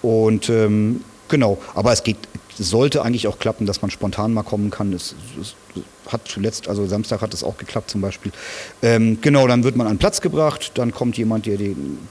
Und 0.00 0.48
ähm, 0.48 1.04
genau, 1.28 1.58
aber 1.74 1.92
es 1.92 2.02
geht, 2.02 2.16
sollte 2.58 3.02
eigentlich 3.02 3.26
auch 3.26 3.38
klappen, 3.38 3.66
dass 3.66 3.82
man 3.82 3.90
spontan 3.90 4.32
mal 4.32 4.42
kommen 4.42 4.70
kann. 4.70 4.92
Es, 4.92 5.14
es 5.40 5.54
hat 6.06 6.28
zuletzt, 6.28 6.68
also 6.68 6.86
Samstag 6.86 7.20
hat 7.20 7.32
es 7.32 7.42
auch 7.44 7.56
geklappt 7.56 7.90
zum 7.90 8.00
Beispiel. 8.00 8.32
Ähm, 8.82 9.18
genau, 9.20 9.46
dann 9.46 9.64
wird 9.64 9.76
man 9.76 9.86
an 9.86 9.98
Platz 9.98 10.20
gebracht, 10.20 10.72
dann 10.74 10.92
kommt 10.92 11.16
jemand, 11.16 11.46
der, 11.46 11.58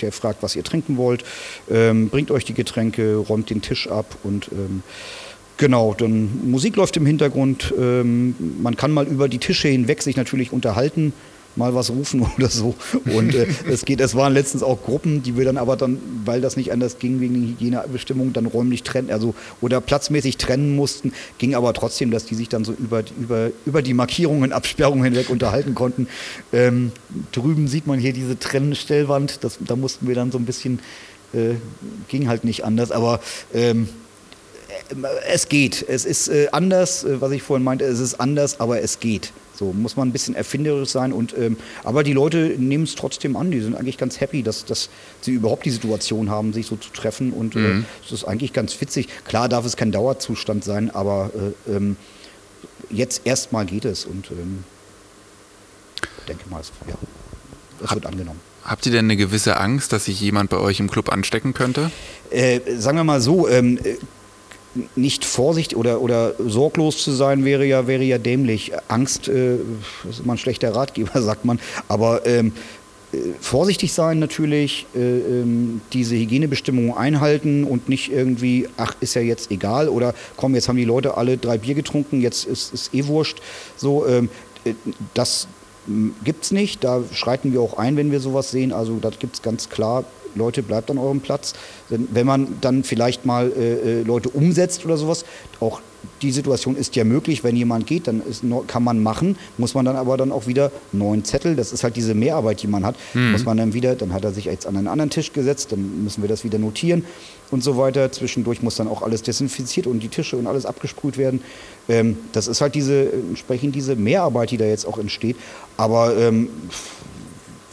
der 0.02 0.12
fragt, 0.12 0.42
was 0.44 0.56
ihr 0.56 0.64
trinken 0.64 0.98
wollt, 0.98 1.24
ähm, 1.70 2.10
bringt 2.10 2.32
euch 2.32 2.46
die 2.46 2.54
Getränke, 2.54 3.16
räumt 3.16 3.50
den 3.50 3.62
Tisch 3.62 3.88
ab 3.90 4.18
und 4.24 4.50
ähm, 4.52 4.84
Genau, 5.58 5.94
dann 5.96 6.50
Musik 6.50 6.76
läuft 6.76 6.98
im 6.98 7.06
Hintergrund. 7.06 7.72
Ähm, 7.78 8.34
man 8.64 8.76
kann 8.76 8.92
mal 8.92 9.06
über 9.06 9.30
die 9.30 9.38
Tische 9.38 9.68
hinweg 9.68 10.02
sich 10.02 10.18
natürlich 10.18 10.52
unterhalten 10.52 11.14
mal 11.56 11.76
was 11.76 11.90
rufen 11.90 12.26
oder 12.38 12.50
so. 12.50 12.76
Und 13.14 13.36
äh, 13.36 13.48
es 13.70 13.86
geht, 13.86 14.02
es 14.02 14.16
waren 14.16 14.34
letztens 14.34 14.64
auch 14.64 14.84
Gruppen, 14.84 15.24
die 15.24 15.38
wir 15.38 15.46
dann 15.46 15.58
aber 15.58 15.76
dann, 15.76 16.00
weil 16.26 16.42
das 16.42 16.58
nicht 16.58 16.72
anders 16.72 17.00
ging 17.00 17.20
wegen 17.20 17.34
den 17.34 17.48
Hygienebestimmungen, 17.50 18.34
dann 18.34 18.46
räumlich 18.46 18.84
trennen, 18.84 19.12
also 19.12 19.34
oder 19.62 19.82
platzmäßig 19.82 20.38
trennen 20.38 20.76
mussten, 20.76 21.14
ging 21.38 21.56
aber 21.56 21.74
trotzdem, 21.74 22.12
dass 22.12 22.26
die 22.26 22.36
sich 22.36 22.50
dann 22.50 22.64
so 22.64 22.74
über, 22.74 23.04
über, 23.20 23.52
über 23.66 23.82
die 23.82 23.94
Markierungen, 23.94 24.52
Absperrungen 24.52 25.04
hinweg 25.04 25.30
unterhalten 25.30 25.76
konnten. 25.76 26.08
Ähm, 26.54 26.92
drüben 27.32 27.68
sieht 27.68 27.88
man 27.88 28.00
hier 28.00 28.14
diese 28.14 28.38
Trennstellwand, 28.38 29.44
das, 29.44 29.58
da 29.60 29.76
mussten 29.76 30.08
wir 30.08 30.16
dann 30.16 30.32
so 30.32 30.38
ein 30.38 30.46
bisschen, 30.46 30.80
äh, 31.34 31.56
ging 32.08 32.28
halt 32.28 32.44
nicht 32.44 32.64
anders, 32.64 32.92
aber 32.92 33.20
ähm, 33.54 33.90
es 35.32 35.50
geht. 35.50 35.86
Es 35.88 36.06
ist 36.06 36.28
äh, 36.28 36.48
anders, 36.52 37.04
äh, 37.04 37.22
was 37.22 37.32
ich 37.32 37.44
vorhin 37.44 37.64
meinte, 37.64 37.86
es 37.86 38.00
ist 38.00 38.16
anders, 38.16 38.60
aber 38.60 38.82
es 38.82 39.00
geht. 39.00 39.32
So 39.62 39.74
muss 39.74 39.96
man 39.96 40.10
ein 40.10 40.12
bisschen 40.12 40.34
erfinderisch 40.34 40.90
sein. 40.90 41.14
Und, 41.14 41.38
ähm, 41.38 41.56
aber 41.84 42.02
die 42.02 42.14
Leute 42.14 42.56
nehmen 42.58 42.86
es 42.86 42.96
trotzdem 42.96 43.36
an. 43.36 43.52
Die 43.52 43.62
sind 43.62 43.76
eigentlich 43.76 44.00
ganz 44.00 44.20
happy, 44.20 44.42
dass, 44.42 44.66
dass 44.66 44.90
sie 45.22 45.34
überhaupt 45.34 45.66
die 45.66 45.70
Situation 45.70 46.32
haben, 46.32 46.52
sich 46.52 46.66
so 46.66 46.78
zu 46.78 46.90
treffen. 46.90 47.32
Und 47.32 47.56
äh, 47.56 47.60
mhm. 47.60 47.86
äh, 48.10 48.14
ist 48.14 48.26
eigentlich 48.26 48.54
ganz 48.54 48.82
witzig. 48.82 49.08
Klar 49.24 49.50
darf 49.50 49.64
es 49.64 49.78
kein 49.78 49.92
Dauerzustand 49.92 50.64
sein, 50.64 50.90
aber 50.90 51.30
äh, 51.68 51.76
ähm, 51.76 51.96
jetzt 52.90 53.22
erstmal 53.24 53.68
geht 53.68 53.86
es. 53.86 54.06
Und 54.06 54.32
ähm, 54.32 54.64
denke 56.28 56.50
mal, 56.50 56.64
ja, 56.88 56.96
es 57.84 57.94
wird 57.94 58.08
angenommen. 58.08 58.40
Habt 58.64 58.88
ihr 58.88 58.92
denn 58.92 59.06
eine 59.06 59.16
gewisse 59.16 59.58
Angst, 59.58 59.94
dass 59.94 60.06
sich 60.06 60.20
jemand 60.20 60.50
bei 60.50 60.58
euch 60.58 60.80
im 60.80 60.90
Club 60.90 61.12
anstecken 61.12 61.54
könnte? 61.54 61.92
Äh, 62.32 62.62
sagen 62.80 62.98
wir 62.98 63.04
mal 63.04 63.22
so, 63.22 63.48
ähm, 63.48 63.78
nicht 64.96 65.26
vorsichtig 65.26 65.78
oder, 65.78 66.02
oder 66.02 66.34
sorglos 66.40 67.04
zu 67.04 67.12
sein 67.12 67.44
wäre 67.44 67.66
ja, 67.66 67.88
wäre 67.88 68.04
ja 68.04 68.18
dämlich. 68.18 68.72
Angst 68.88 69.28
äh, 69.28 69.56
ist 70.10 70.22
immer 70.24 70.34
ein 70.34 70.38
schlechter 70.38 70.74
Ratgeber, 70.74 71.22
sagt 71.22 71.46
man. 71.46 71.60
Aber 71.88 72.26
ähm, 72.26 72.54
äh, 73.12 73.18
vorsichtig 73.40 73.94
sein 73.94 74.20
natürlich, 74.20 74.86
äh, 74.96 75.00
ähm, 75.00 75.82
diese 75.94 76.16
Hygienebestimmungen 76.16 76.96
einhalten 76.96 77.64
und 77.66 77.90
nicht 77.90 78.12
irgendwie, 78.12 78.68
ach, 78.78 78.96
ist 79.02 79.14
ja 79.16 79.22
jetzt 79.22 79.52
egal 79.52 79.90
oder 79.90 80.14
komm, 80.38 80.56
jetzt 80.56 80.70
haben 80.70 80.78
die 80.78 80.86
Leute 80.86 81.18
alle 81.18 81.38
drei 81.38 81.58
Bier 81.58 81.76
getrunken, 81.76 82.22
jetzt 82.22 82.46
ist 82.46 82.74
es 82.74 82.94
eh 82.94 83.06
wurscht. 83.08 83.40
So, 83.76 84.08
ähm, 84.08 84.30
äh, 84.64 84.74
das 85.14 85.48
gibt 86.24 86.46
es 86.46 86.52
nicht. 86.52 86.84
Da 86.84 87.04
schreiten 87.12 87.54
wir 87.54 87.62
auch 87.62 87.78
ein, 87.78 87.98
wenn 87.98 88.12
wir 88.12 88.20
sowas 88.20 88.52
sehen. 88.52 88.72
Also 88.72 89.00
das 89.00 89.20
gibt 89.20 89.36
es 89.36 89.42
ganz 89.42 89.70
klar 89.70 90.06
Leute, 90.36 90.64
bleibt 90.64 90.90
an 90.92 90.98
eurem 90.98 91.20
Platz. 91.20 91.54
Wenn 91.90 92.26
man 92.26 92.48
dann 92.62 92.84
vielleicht 92.84 93.26
mal 93.26 93.52
äh, 93.52 94.00
äh, 94.00 94.04
Leute 94.04 94.30
umsetzt 94.30 94.86
oder 94.86 94.98
sowas, 94.98 95.26
auch 95.60 95.82
die 96.22 96.32
Situation 96.32 96.76
ist 96.76 96.96
ja 96.96 97.04
möglich, 97.04 97.44
wenn 97.44 97.56
jemand 97.56 97.88
geht, 97.88 98.08
dann 98.08 98.22
ist, 98.28 98.44
kann 98.68 98.84
man 98.84 99.04
machen, 99.04 99.38
muss 99.58 99.74
man 99.74 99.86
dann 99.86 99.96
aber 99.96 100.18
dann 100.18 100.32
auch 100.32 100.48
wieder 100.48 100.72
neuen 100.92 101.24
Zettel, 101.24 101.56
das 101.56 101.72
ist 101.72 101.84
halt 101.84 101.96
diese 101.96 102.16
Mehrarbeit, 102.16 102.62
die 102.62 102.68
man 102.68 102.86
hat, 102.86 102.96
mhm. 103.14 103.32
muss 103.32 103.46
man 103.46 103.58
dann 103.58 103.74
wieder, 103.74 103.96
dann 103.96 104.14
hat 104.14 104.24
er 104.24 104.32
sich 104.32 104.46
jetzt 104.46 104.66
an 104.66 104.78
einen 104.78 104.88
anderen 104.88 105.10
Tisch 105.10 105.34
gesetzt, 105.34 105.72
dann 105.72 106.04
müssen 106.04 106.22
wir 106.22 106.30
das 106.30 106.44
wieder 106.44 106.58
notieren 106.60 107.06
und 107.52 107.64
so 107.64 107.78
weiter. 107.78 108.12
Zwischendurch 108.12 108.62
muss 108.62 108.76
dann 108.76 108.88
auch 108.88 109.02
alles 109.02 109.22
desinfiziert 109.22 109.88
und 109.88 110.00
die 110.02 110.10
Tische 110.10 110.38
und 110.38 110.48
alles 110.48 110.66
abgesprüht 110.66 111.18
werden. 111.18 111.42
Ähm, 111.88 112.18
das 112.32 112.48
ist 112.48 112.62
halt 112.62 112.76
diese, 112.76 113.12
entsprechend 113.12 113.76
diese 113.76 113.96
Mehrarbeit, 113.96 114.52
die 114.52 114.58
da 114.58 114.66
jetzt 114.66 114.86
auch 114.86 114.98
entsteht. 114.98 115.36
Aber 115.78 116.18
ähm, 116.18 116.50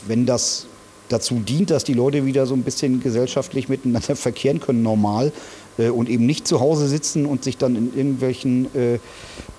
wenn 0.07 0.27
das 0.27 0.68
dazu 1.09 1.41
dient, 1.41 1.71
dass 1.71 1.85
die 1.85 1.95
Leute 1.95 2.27
wieder 2.27 2.47
so 2.47 2.55
ein 2.55 2.63
bisschen 2.63 3.01
gesellschaftlich 3.01 3.69
miteinander 3.69 4.17
verkehren 4.17 4.61
können, 4.61 4.83
normal 4.83 5.33
äh, 5.79 5.89
und 5.89 6.09
eben 6.09 6.27
nicht 6.27 6.47
zu 6.47 6.61
Hause 6.61 6.89
sitzen 6.89 7.27
und 7.27 7.45
sich 7.45 7.57
dann 7.57 7.77
in 7.77 7.97
irgendwelchen 7.97 8.75
äh, 8.75 8.99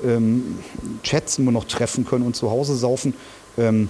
ähm, 0.06 0.60
Chats 1.04 1.40
nur 1.40 1.52
noch 1.52 1.66
treffen 1.66 2.06
können 2.06 2.26
und 2.26 2.36
zu 2.36 2.52
Hause 2.52 2.76
saufen. 2.76 3.14
Ähm, 3.58 3.90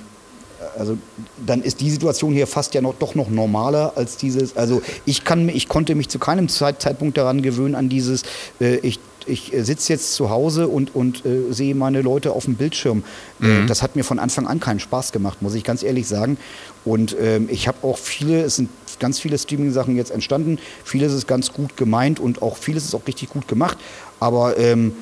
also 0.77 0.97
dann 1.45 1.61
ist 1.61 1.81
die 1.81 1.89
Situation 1.89 2.33
hier 2.33 2.47
fast 2.47 2.73
ja 2.73 2.81
noch, 2.81 2.95
doch 2.95 3.15
noch 3.15 3.29
normaler 3.29 3.93
als 3.95 4.17
dieses. 4.17 4.57
Also 4.57 4.81
ich 5.05 5.23
kann, 5.23 5.49
ich 5.49 5.67
konnte 5.67 5.95
mich 5.95 6.09
zu 6.09 6.19
keinem 6.19 6.49
Zeitpunkt 6.49 7.17
daran 7.17 7.41
gewöhnen 7.41 7.75
an 7.75 7.89
dieses. 7.89 8.23
Äh, 8.59 8.77
ich 8.77 8.99
ich 9.25 9.51
sitze 9.59 9.93
jetzt 9.93 10.13
zu 10.13 10.29
Hause 10.29 10.67
und, 10.67 10.95
und 10.95 11.25
äh, 11.25 11.51
sehe 11.51 11.75
meine 11.75 12.01
Leute 12.01 12.31
auf 12.31 12.45
dem 12.45 12.55
Bildschirm. 12.55 13.03
Äh, 13.41 13.45
mhm. 13.45 13.63
Äh, 13.63 13.65
das 13.67 13.81
hat 13.81 13.95
mir 13.95 14.03
von 14.03 14.19
Anfang 14.19 14.47
an 14.47 14.59
keinen 14.59 14.79
Spaß 14.79 15.11
gemacht, 15.11 15.41
muss 15.41 15.53
ich 15.53 15.63
ganz 15.63 15.83
ehrlich 15.83 16.07
sagen. 16.07 16.37
Und 16.85 17.15
ähm, 17.21 17.47
ich 17.51 17.67
habe 17.67 17.77
auch 17.83 17.97
viele, 17.97 18.41
es 18.41 18.55
sind 18.55 18.69
ganz 18.99 19.19
viele 19.19 19.37
Streaming-Sachen 19.37 19.95
jetzt 19.95 20.11
entstanden. 20.11 20.57
Vieles 20.83 21.13
ist 21.13 21.27
ganz 21.27 21.53
gut 21.53 21.77
gemeint 21.77 22.19
und 22.19 22.41
auch 22.41 22.57
vieles 22.57 22.85
ist 22.85 22.95
auch 22.95 23.05
richtig 23.07 23.29
gut 23.29 23.47
gemacht. 23.47 23.77
Aber 24.19 24.57
ähm, 24.57 24.93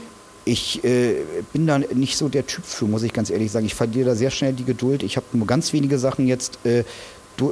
ich 0.47 0.83
äh, 0.83 1.15
bin 1.53 1.67
da 1.67 1.77
nicht 1.79 2.17
so 2.17 2.29
der 2.29 2.47
Typ 2.47 2.65
für, 2.65 2.85
muss 2.85 3.03
ich 3.03 3.13
ganz 3.13 3.29
ehrlich 3.29 3.51
sagen. 3.51 3.65
Ich 3.65 3.75
verliere 3.75 4.09
da 4.09 4.15
sehr 4.15 4.31
schnell 4.31 4.53
die 4.53 4.63
Geduld. 4.63 5.03
Ich 5.03 5.17
habe 5.17 5.25
nur 5.33 5.45
ganz 5.45 5.73
wenige 5.73 5.99
Sachen 5.99 6.27
jetzt, 6.27 6.59
äh, 6.65 6.83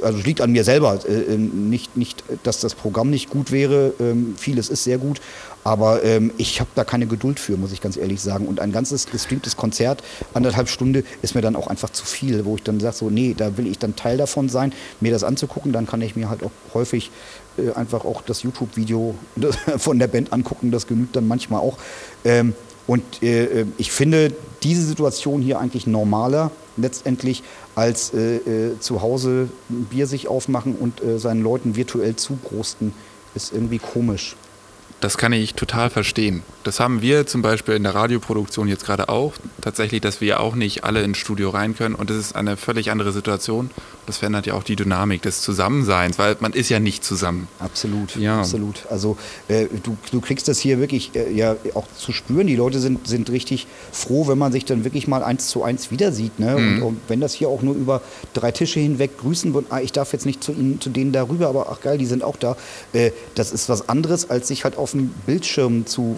also 0.02 0.18
liegt 0.18 0.40
an 0.40 0.50
mir 0.50 0.64
selber. 0.64 0.98
Äh, 1.06 1.34
ähm, 1.34 1.70
nicht, 1.70 1.96
nicht, 1.96 2.24
dass 2.42 2.60
das 2.60 2.74
Programm 2.74 3.10
nicht 3.10 3.30
gut 3.30 3.52
wäre. 3.52 3.92
Ähm, 4.00 4.34
vieles 4.36 4.68
ist 4.68 4.84
sehr 4.84 4.98
gut. 4.98 5.20
Aber 5.62 6.04
ähm, 6.04 6.32
ich 6.36 6.60
habe 6.60 6.70
da 6.74 6.84
keine 6.84 7.06
Geduld 7.06 7.40
für, 7.40 7.56
muss 7.56 7.72
ich 7.72 7.80
ganz 7.80 7.96
ehrlich 7.96 8.20
sagen. 8.20 8.46
Und 8.46 8.60
ein 8.60 8.72
ganzes 8.72 9.06
gestreamtes 9.06 9.56
Konzert, 9.56 10.02
anderthalb 10.32 10.68
Stunden, 10.68 11.04
ist 11.22 11.34
mir 11.34 11.42
dann 11.42 11.56
auch 11.56 11.66
einfach 11.66 11.90
zu 11.90 12.04
viel, 12.04 12.44
wo 12.44 12.56
ich 12.56 12.62
dann 12.62 12.80
sage, 12.80 12.96
so, 12.96 13.10
nee, 13.10 13.34
da 13.36 13.56
will 13.56 13.66
ich 13.66 13.78
dann 13.78 13.96
Teil 13.96 14.16
davon 14.16 14.48
sein, 14.48 14.72
mir 15.00 15.12
das 15.12 15.24
anzugucken. 15.24 15.72
Dann 15.72 15.86
kann 15.86 16.00
ich 16.02 16.16
mir 16.16 16.30
halt 16.30 16.42
auch 16.44 16.52
häufig 16.72 17.10
äh, 17.58 17.72
einfach 17.72 18.04
auch 18.04 18.22
das 18.22 18.42
YouTube-Video 18.42 19.16
von 19.78 19.98
der 19.98 20.06
Band 20.06 20.32
angucken. 20.32 20.70
Das 20.70 20.86
genügt 20.86 21.16
dann 21.16 21.26
manchmal 21.26 21.60
auch. 21.60 21.78
Ähm, 22.24 22.54
und 22.86 23.22
äh, 23.22 23.62
äh, 23.62 23.66
ich 23.78 23.90
finde 23.90 24.32
diese 24.62 24.82
Situation 24.82 25.42
hier 25.42 25.58
eigentlich 25.58 25.86
normaler 25.86 26.50
letztendlich 26.76 27.42
als 27.74 28.12
äh, 28.14 28.36
äh, 28.36 28.80
zu 28.80 29.02
Hause 29.02 29.48
ein 29.70 29.84
Bier 29.86 30.06
sich 30.06 30.28
aufmachen 30.28 30.74
und 30.76 31.02
äh, 31.02 31.18
seinen 31.18 31.42
Leuten 31.42 31.76
virtuell 31.76 32.16
zugrosten, 32.16 32.92
ist 33.34 33.52
irgendwie 33.52 33.78
komisch. 33.78 34.36
Das 35.00 35.18
kann 35.18 35.32
ich 35.32 35.54
total 35.54 35.90
verstehen. 35.90 36.42
Das 36.64 36.80
haben 36.80 37.02
wir 37.02 37.26
zum 37.26 37.42
Beispiel 37.42 37.74
in 37.74 37.82
der 37.82 37.94
Radioproduktion 37.94 38.66
jetzt 38.66 38.84
gerade 38.84 39.08
auch. 39.08 39.34
Tatsächlich, 39.60 40.00
dass 40.00 40.20
wir 40.20 40.40
auch 40.40 40.54
nicht 40.54 40.84
alle 40.84 41.02
ins 41.02 41.18
Studio 41.18 41.50
rein 41.50 41.76
können. 41.76 41.94
Und 41.94 42.08
das 42.08 42.16
ist 42.16 42.34
eine 42.34 42.56
völlig 42.56 42.90
andere 42.90 43.12
Situation. 43.12 43.70
Das 44.06 44.18
verändert 44.18 44.46
ja 44.46 44.54
auch 44.54 44.62
die 44.62 44.74
Dynamik 44.74 45.22
des 45.22 45.42
Zusammenseins, 45.42 46.18
weil 46.18 46.36
man 46.40 46.52
ist 46.52 46.68
ja 46.68 46.80
nicht 46.80 47.04
zusammen. 47.04 47.48
Absolut, 47.58 48.16
ja. 48.16 48.40
absolut. 48.40 48.86
Also 48.88 49.18
äh, 49.48 49.66
du, 49.82 49.96
du 50.10 50.20
kriegst 50.20 50.48
das 50.48 50.58
hier 50.58 50.80
wirklich 50.80 51.14
äh, 51.14 51.30
ja 51.32 51.56
auch 51.74 51.86
zu 51.96 52.12
spüren. 52.12 52.46
Die 52.46 52.56
Leute 52.56 52.80
sind, 52.80 53.06
sind 53.06 53.30
richtig 53.30 53.66
froh, 53.92 54.28
wenn 54.28 54.38
man 54.38 54.52
sich 54.52 54.64
dann 54.64 54.84
wirklich 54.84 55.08
mal 55.08 55.22
eins 55.22 55.48
zu 55.48 55.62
eins 55.62 55.90
wieder 55.90 56.12
sieht. 56.12 56.38
Ne? 56.38 56.56
Mhm. 56.56 56.82
Und, 56.82 56.82
und, 56.82 57.00
wenn 57.08 57.20
das 57.20 57.34
hier 57.34 57.48
auch 57.48 57.62
nur 57.62 57.74
über 57.74 58.00
drei 58.32 58.50
Tische 58.50 58.80
hinweg 58.80 59.18
grüßen 59.18 59.52
wird, 59.54 59.66
ah, 59.70 59.80
ich 59.80 59.92
darf 59.92 60.12
jetzt 60.12 60.24
nicht 60.24 60.42
zu 60.42 60.52
ihnen, 60.52 60.80
zu 60.80 60.88
denen 60.88 61.12
darüber, 61.12 61.48
aber 61.48 61.68
ach 61.70 61.80
geil, 61.80 61.98
die 61.98 62.06
sind 62.06 62.24
auch 62.24 62.36
da. 62.36 62.56
Äh, 62.92 63.10
das 63.34 63.52
ist 63.52 63.68
was 63.68 63.88
anderes, 63.88 64.30
als 64.30 64.48
sich 64.48 64.64
halt 64.64 64.76
auf 64.86 64.92
dem 64.92 65.08
Bildschirm 65.26 65.84
zu 65.84 66.16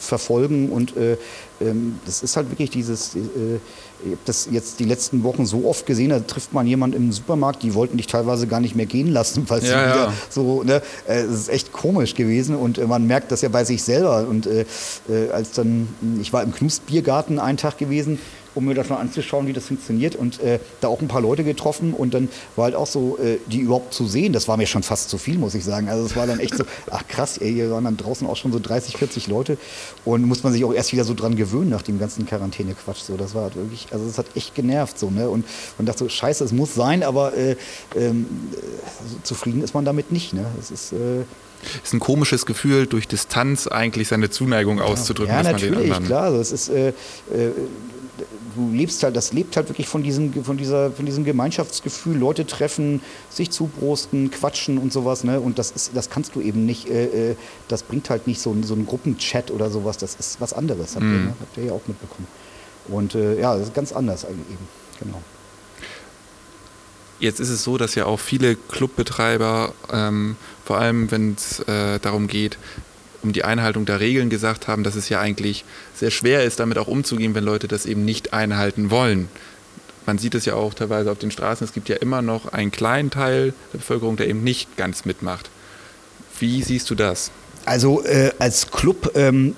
verfolgen. 0.00 0.70
Und 0.70 0.96
äh, 0.96 1.16
ähm, 1.60 2.00
das 2.04 2.24
ist 2.24 2.36
halt 2.36 2.50
wirklich 2.50 2.68
dieses, 2.68 3.14
äh, 3.14 3.20
ich 4.04 4.10
habe 4.10 4.18
das 4.24 4.48
jetzt 4.50 4.80
die 4.80 4.84
letzten 4.84 5.22
Wochen 5.22 5.46
so 5.46 5.66
oft 5.66 5.86
gesehen, 5.86 6.10
da 6.10 6.18
trifft 6.18 6.52
man 6.52 6.66
jemanden 6.66 6.96
im 6.96 7.12
Supermarkt, 7.12 7.62
die 7.62 7.74
wollten 7.74 7.96
dich 7.96 8.08
teilweise 8.08 8.48
gar 8.48 8.58
nicht 8.58 8.74
mehr 8.74 8.86
gehen 8.86 9.12
lassen, 9.12 9.44
weil 9.48 9.62
ja, 9.62 9.68
wieder 9.68 9.96
ja. 10.06 10.12
so, 10.30 10.64
ne, 10.64 10.82
äh, 11.06 11.20
es 11.20 11.42
ist 11.42 11.48
echt 11.48 11.72
komisch 11.72 12.14
gewesen 12.14 12.56
und 12.56 12.78
äh, 12.78 12.86
man 12.86 13.06
merkt 13.06 13.30
das 13.30 13.40
ja 13.42 13.50
bei 13.50 13.64
sich 13.64 13.84
selber. 13.84 14.26
Und 14.28 14.46
äh, 14.46 14.64
äh 15.08 15.30
als 15.30 15.52
dann, 15.52 15.88
ich 16.20 16.32
war 16.32 16.42
im 16.42 16.52
Knustbiergarten 16.52 17.38
einen 17.38 17.58
Tag 17.58 17.78
gewesen, 17.78 18.18
um 18.54 18.64
mir 18.64 18.74
das 18.74 18.88
mal 18.88 18.96
anzuschauen, 18.96 19.46
wie 19.46 19.52
das 19.52 19.66
funktioniert. 19.66 20.16
Und 20.16 20.40
äh, 20.40 20.58
da 20.80 20.88
auch 20.88 21.00
ein 21.00 21.08
paar 21.08 21.20
Leute 21.20 21.44
getroffen 21.44 21.94
und 21.94 22.14
dann 22.14 22.28
war 22.56 22.64
halt 22.66 22.74
auch 22.74 22.86
so, 22.86 23.18
äh, 23.18 23.38
die 23.46 23.60
überhaupt 23.60 23.94
zu 23.94 24.06
sehen, 24.06 24.32
das 24.32 24.48
war 24.48 24.56
mir 24.56 24.66
schon 24.66 24.82
fast 24.82 25.10
zu 25.10 25.18
viel, 25.18 25.38
muss 25.38 25.54
ich 25.54 25.64
sagen. 25.64 25.88
Also 25.88 26.06
es 26.06 26.16
war 26.16 26.26
dann 26.26 26.40
echt 26.40 26.56
so, 26.56 26.64
ach 26.90 27.06
krass, 27.08 27.38
ey, 27.38 27.52
hier 27.52 27.70
waren 27.70 27.84
dann 27.84 27.96
draußen 27.96 28.26
auch 28.26 28.36
schon 28.36 28.52
so 28.52 28.58
30, 28.58 28.96
40 28.96 29.26
Leute 29.26 29.58
und 30.04 30.22
muss 30.22 30.42
man 30.42 30.52
sich 30.52 30.64
auch 30.64 30.72
erst 30.72 30.92
wieder 30.92 31.04
so 31.04 31.14
dran 31.14 31.36
gewöhnen 31.36 31.70
nach 31.70 31.82
dem 31.82 31.98
ganzen 31.98 32.26
Quarantäne-Quatsch. 32.26 33.02
So, 33.02 33.16
das 33.16 33.34
war 33.34 33.44
halt 33.44 33.56
wirklich, 33.56 33.88
also 33.92 34.06
es 34.06 34.18
hat 34.18 34.26
echt 34.34 34.54
genervt 34.54 34.98
so, 34.98 35.10
ne? 35.10 35.28
Und 35.28 35.46
man 35.76 35.86
dachte 35.86 36.00
so, 36.00 36.08
scheiße, 36.08 36.44
es 36.44 36.52
muss 36.52 36.74
sein, 36.74 37.02
aber 37.02 37.36
äh, 37.36 37.56
ähm, 37.96 38.26
äh, 38.52 39.22
zufrieden 39.22 39.62
ist 39.62 39.74
man 39.74 39.84
damit 39.84 40.12
nicht, 40.12 40.32
ne? 40.32 40.46
Es 40.58 40.70
ist 40.70 40.92
äh, 40.92 41.24
ist 41.82 41.92
ein 41.92 42.00
komisches 42.00 42.46
Gefühl, 42.46 42.86
durch 42.86 43.08
Distanz 43.08 43.66
eigentlich 43.66 44.08
seine 44.08 44.30
Zuneigung 44.30 44.80
auszudrücken. 44.80 45.34
Ja, 45.34 45.42
natürlich, 45.42 45.92
klar. 46.04 46.24
Also 46.24 46.40
es 46.40 46.52
ist, 46.52 46.68
äh, 46.68 46.88
äh, 46.88 46.92
du 48.54 48.70
lebst 48.72 49.02
halt, 49.02 49.16
das 49.16 49.32
lebt 49.32 49.56
halt 49.56 49.68
wirklich 49.68 49.88
von 49.88 50.02
diesem, 50.02 50.44
von 50.44 50.56
dieser, 50.56 50.90
von 50.90 51.06
diesem 51.06 51.24
Gemeinschaftsgefühl, 51.24 52.16
Leute 52.16 52.46
treffen, 52.46 53.00
sich 53.30 53.50
zubrosten, 53.50 54.30
quatschen 54.30 54.78
und 54.78 54.92
sowas, 54.92 55.24
ne? 55.24 55.40
Und 55.40 55.58
das 55.58 55.70
ist, 55.70 55.92
das 55.94 56.10
kannst 56.10 56.34
du 56.34 56.40
eben 56.40 56.66
nicht, 56.66 56.88
äh, 56.88 57.30
äh 57.30 57.36
das 57.68 57.82
bringt 57.82 58.10
halt 58.10 58.26
nicht 58.26 58.40
so, 58.40 58.56
so 58.62 58.74
einen 58.74 58.86
Gruppenchat 58.86 59.50
oder 59.50 59.70
sowas, 59.70 59.98
das 59.98 60.14
ist 60.16 60.40
was 60.40 60.52
anderes, 60.52 60.94
habt, 60.94 61.04
mm. 61.04 61.12
ihr, 61.12 61.18
mhm. 61.18 61.26
ne? 61.26 61.34
habt 61.40 61.56
ihr 61.56 61.64
ja 61.64 61.72
auch 61.72 61.86
mitbekommen. 61.86 62.26
Und 62.88 63.14
äh, 63.14 63.40
ja, 63.40 63.56
das 63.56 63.68
ist 63.68 63.74
ganz 63.74 63.92
anders 63.92 64.24
eigentlich 64.24 64.48
eben, 64.48 64.68
genau. 65.00 65.22
Jetzt 67.20 67.40
ist 67.40 67.50
es 67.50 67.64
so, 67.64 67.78
dass 67.78 67.94
ja 67.96 68.06
auch 68.06 68.20
viele 68.20 68.54
Clubbetreiber, 68.54 69.72
ähm, 69.92 70.36
vor 70.64 70.78
allem 70.78 71.10
wenn 71.10 71.34
es 71.34 71.58
äh, 71.60 71.98
darum 71.98 72.28
geht, 72.28 72.58
um 73.22 73.32
die 73.32 73.44
Einhaltung 73.44 73.84
der 73.84 74.00
Regeln 74.00 74.30
gesagt 74.30 74.68
haben, 74.68 74.84
dass 74.84 74.94
es 74.94 75.08
ja 75.08 75.20
eigentlich 75.20 75.64
sehr 75.94 76.10
schwer 76.10 76.44
ist, 76.44 76.60
damit 76.60 76.78
auch 76.78 76.88
umzugehen, 76.88 77.34
wenn 77.34 77.44
Leute 77.44 77.68
das 77.68 77.86
eben 77.86 78.04
nicht 78.04 78.32
einhalten 78.32 78.90
wollen. 78.90 79.28
Man 80.06 80.18
sieht 80.18 80.34
es 80.34 80.46
ja 80.46 80.54
auch 80.54 80.72
teilweise 80.72 81.10
auf 81.10 81.18
den 81.18 81.30
Straßen, 81.30 81.66
es 81.66 81.72
gibt 81.72 81.88
ja 81.88 81.96
immer 81.96 82.22
noch 82.22 82.52
einen 82.52 82.70
kleinen 82.70 83.10
Teil 83.10 83.52
der 83.72 83.78
Bevölkerung, 83.78 84.16
der 84.16 84.28
eben 84.28 84.42
nicht 84.42 84.76
ganz 84.76 85.04
mitmacht. 85.04 85.50
Wie 86.38 86.62
siehst 86.62 86.88
du 86.90 86.94
das? 86.94 87.30
Also 87.64 88.02
äh, 88.04 88.32
als 88.38 88.70
Club 88.70 89.12
ähm, 89.14 89.54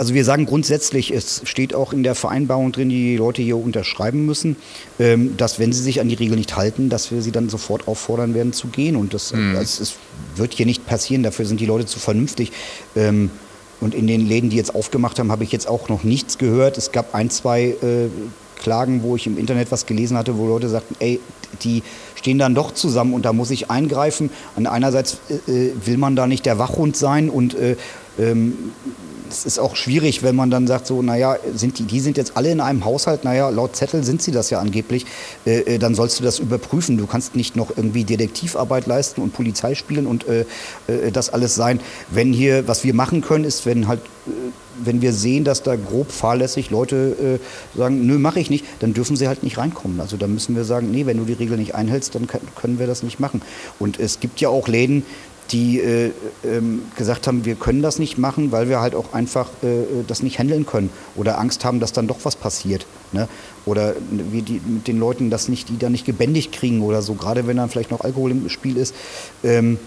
also 0.00 0.14
wir 0.14 0.24
sagen 0.24 0.46
grundsätzlich, 0.46 1.10
es 1.10 1.42
steht 1.44 1.74
auch 1.74 1.92
in 1.92 2.02
der 2.02 2.14
Vereinbarung 2.14 2.72
drin, 2.72 2.88
die 2.88 3.10
die 3.10 3.16
Leute 3.18 3.42
hier 3.42 3.58
unterschreiben 3.58 4.24
müssen, 4.24 4.56
ähm, 4.98 5.36
dass 5.36 5.58
wenn 5.58 5.74
sie 5.74 5.82
sich 5.82 6.00
an 6.00 6.08
die 6.08 6.14
Regeln 6.14 6.38
nicht 6.38 6.56
halten, 6.56 6.88
dass 6.88 7.12
wir 7.12 7.20
sie 7.20 7.32
dann 7.32 7.50
sofort 7.50 7.86
auffordern 7.86 8.32
werden 8.32 8.54
zu 8.54 8.68
gehen. 8.68 8.96
Und 8.96 9.12
das, 9.12 9.34
mhm. 9.34 9.52
das, 9.52 9.78
das 9.78 9.96
wird 10.36 10.54
hier 10.54 10.64
nicht 10.64 10.86
passieren, 10.86 11.22
dafür 11.22 11.44
sind 11.44 11.60
die 11.60 11.66
Leute 11.66 11.84
zu 11.84 11.98
vernünftig. 11.98 12.50
Ähm, 12.96 13.30
und 13.82 13.94
in 13.94 14.06
den 14.06 14.26
Läden, 14.26 14.48
die 14.48 14.56
jetzt 14.56 14.74
aufgemacht 14.74 15.18
haben, 15.18 15.30
habe 15.30 15.44
ich 15.44 15.52
jetzt 15.52 15.68
auch 15.68 15.90
noch 15.90 16.02
nichts 16.02 16.38
gehört. 16.38 16.78
Es 16.78 16.92
gab 16.92 17.14
ein, 17.14 17.28
zwei 17.28 17.64
äh, 17.64 18.08
Klagen, 18.58 19.02
wo 19.02 19.16
ich 19.16 19.26
im 19.26 19.36
Internet 19.36 19.70
was 19.70 19.84
gelesen 19.84 20.16
hatte, 20.16 20.38
wo 20.38 20.46
Leute 20.46 20.70
sagten, 20.70 20.96
ey, 21.00 21.20
die 21.62 21.82
stehen 22.14 22.38
dann 22.38 22.54
doch 22.54 22.72
zusammen 22.72 23.12
und 23.12 23.26
da 23.26 23.34
muss 23.34 23.50
ich 23.50 23.70
eingreifen. 23.70 24.30
Und 24.56 24.66
einerseits 24.66 25.18
äh, 25.28 25.52
äh 25.52 25.72
will 25.84 25.98
man 25.98 26.16
da 26.16 26.26
nicht 26.26 26.46
der 26.46 26.58
Wachhund 26.58 26.96
sein 26.96 27.28
und 27.28 27.54
äh, 27.54 27.76
ähm, 28.18 28.54
es 29.32 29.46
ist 29.46 29.58
auch 29.58 29.76
schwierig, 29.76 30.22
wenn 30.22 30.36
man 30.36 30.50
dann 30.50 30.66
sagt, 30.66 30.86
so, 30.86 31.02
naja, 31.02 31.36
sind 31.54 31.78
die, 31.78 31.84
die 31.84 32.00
sind 32.00 32.16
jetzt 32.16 32.36
alle 32.36 32.50
in 32.50 32.60
einem 32.60 32.84
Haushalt, 32.84 33.24
naja, 33.24 33.48
laut 33.48 33.76
Zettel 33.76 34.04
sind 34.04 34.22
sie 34.22 34.30
das 34.30 34.50
ja 34.50 34.60
angeblich, 34.60 35.06
äh, 35.46 35.60
äh, 35.60 35.78
dann 35.78 35.94
sollst 35.94 36.18
du 36.20 36.24
das 36.24 36.38
überprüfen. 36.38 36.98
Du 36.98 37.06
kannst 37.06 37.36
nicht 37.36 37.56
noch 37.56 37.76
irgendwie 37.76 38.04
Detektivarbeit 38.04 38.86
leisten 38.86 39.22
und 39.22 39.32
Polizei 39.32 39.74
spielen 39.74 40.06
und 40.06 40.26
äh, 40.28 40.44
äh, 40.86 41.10
das 41.12 41.30
alles 41.30 41.54
sein. 41.54 41.80
Wenn 42.10 42.32
hier, 42.32 42.66
was 42.68 42.84
wir 42.84 42.94
machen 42.94 43.20
können, 43.20 43.44
ist, 43.44 43.66
wenn 43.66 43.88
halt 43.88 44.00
äh, 44.26 44.30
wenn 44.82 45.02
wir 45.02 45.12
sehen, 45.12 45.44
dass 45.44 45.62
da 45.62 45.76
grob 45.76 46.10
fahrlässig 46.10 46.70
Leute 46.70 47.38
äh, 47.74 47.78
sagen, 47.78 48.06
nö, 48.06 48.18
mache 48.18 48.40
ich 48.40 48.50
nicht, 48.50 48.64
dann 48.80 48.94
dürfen 48.94 49.16
sie 49.16 49.28
halt 49.28 49.42
nicht 49.42 49.58
reinkommen. 49.58 50.00
Also 50.00 50.16
da 50.16 50.26
müssen 50.26 50.56
wir 50.56 50.64
sagen, 50.64 50.90
nee, 50.90 51.06
wenn 51.06 51.18
du 51.18 51.24
die 51.24 51.34
Regel 51.34 51.58
nicht 51.58 51.74
einhältst, 51.74 52.14
dann 52.14 52.26
können 52.26 52.78
wir 52.78 52.86
das 52.86 53.02
nicht 53.02 53.20
machen. 53.20 53.42
Und 53.78 53.98
es 53.98 54.20
gibt 54.20 54.40
ja 54.40 54.48
auch 54.48 54.68
Läden, 54.68 55.04
die 55.52 55.80
äh, 55.80 56.12
ähm, 56.44 56.82
gesagt 56.96 57.26
haben, 57.26 57.44
wir 57.44 57.54
können 57.54 57.82
das 57.82 57.98
nicht 57.98 58.18
machen, 58.18 58.52
weil 58.52 58.68
wir 58.68 58.80
halt 58.80 58.94
auch 58.94 59.12
einfach 59.12 59.48
äh, 59.62 60.04
das 60.06 60.22
nicht 60.22 60.38
handeln 60.38 60.66
können 60.66 60.90
oder 61.16 61.38
Angst 61.38 61.64
haben, 61.64 61.80
dass 61.80 61.92
dann 61.92 62.06
doch 62.06 62.18
was 62.24 62.36
passiert. 62.36 62.86
Ne? 63.12 63.28
Oder 63.66 63.94
wir 64.10 64.42
die, 64.42 64.60
mit 64.64 64.86
den 64.86 64.98
Leuten 64.98 65.30
das 65.30 65.48
nicht, 65.48 65.68
die 65.68 65.78
da 65.78 65.90
nicht 65.90 66.04
gebändigt 66.04 66.52
kriegen 66.52 66.82
oder 66.82 67.02
so, 67.02 67.14
gerade 67.14 67.46
wenn 67.46 67.56
dann 67.56 67.68
vielleicht 67.68 67.90
noch 67.90 68.00
Alkohol 68.00 68.30
im 68.30 68.48
Spiel 68.48 68.76
ist. 68.76 68.94
Ähm, 69.42 69.78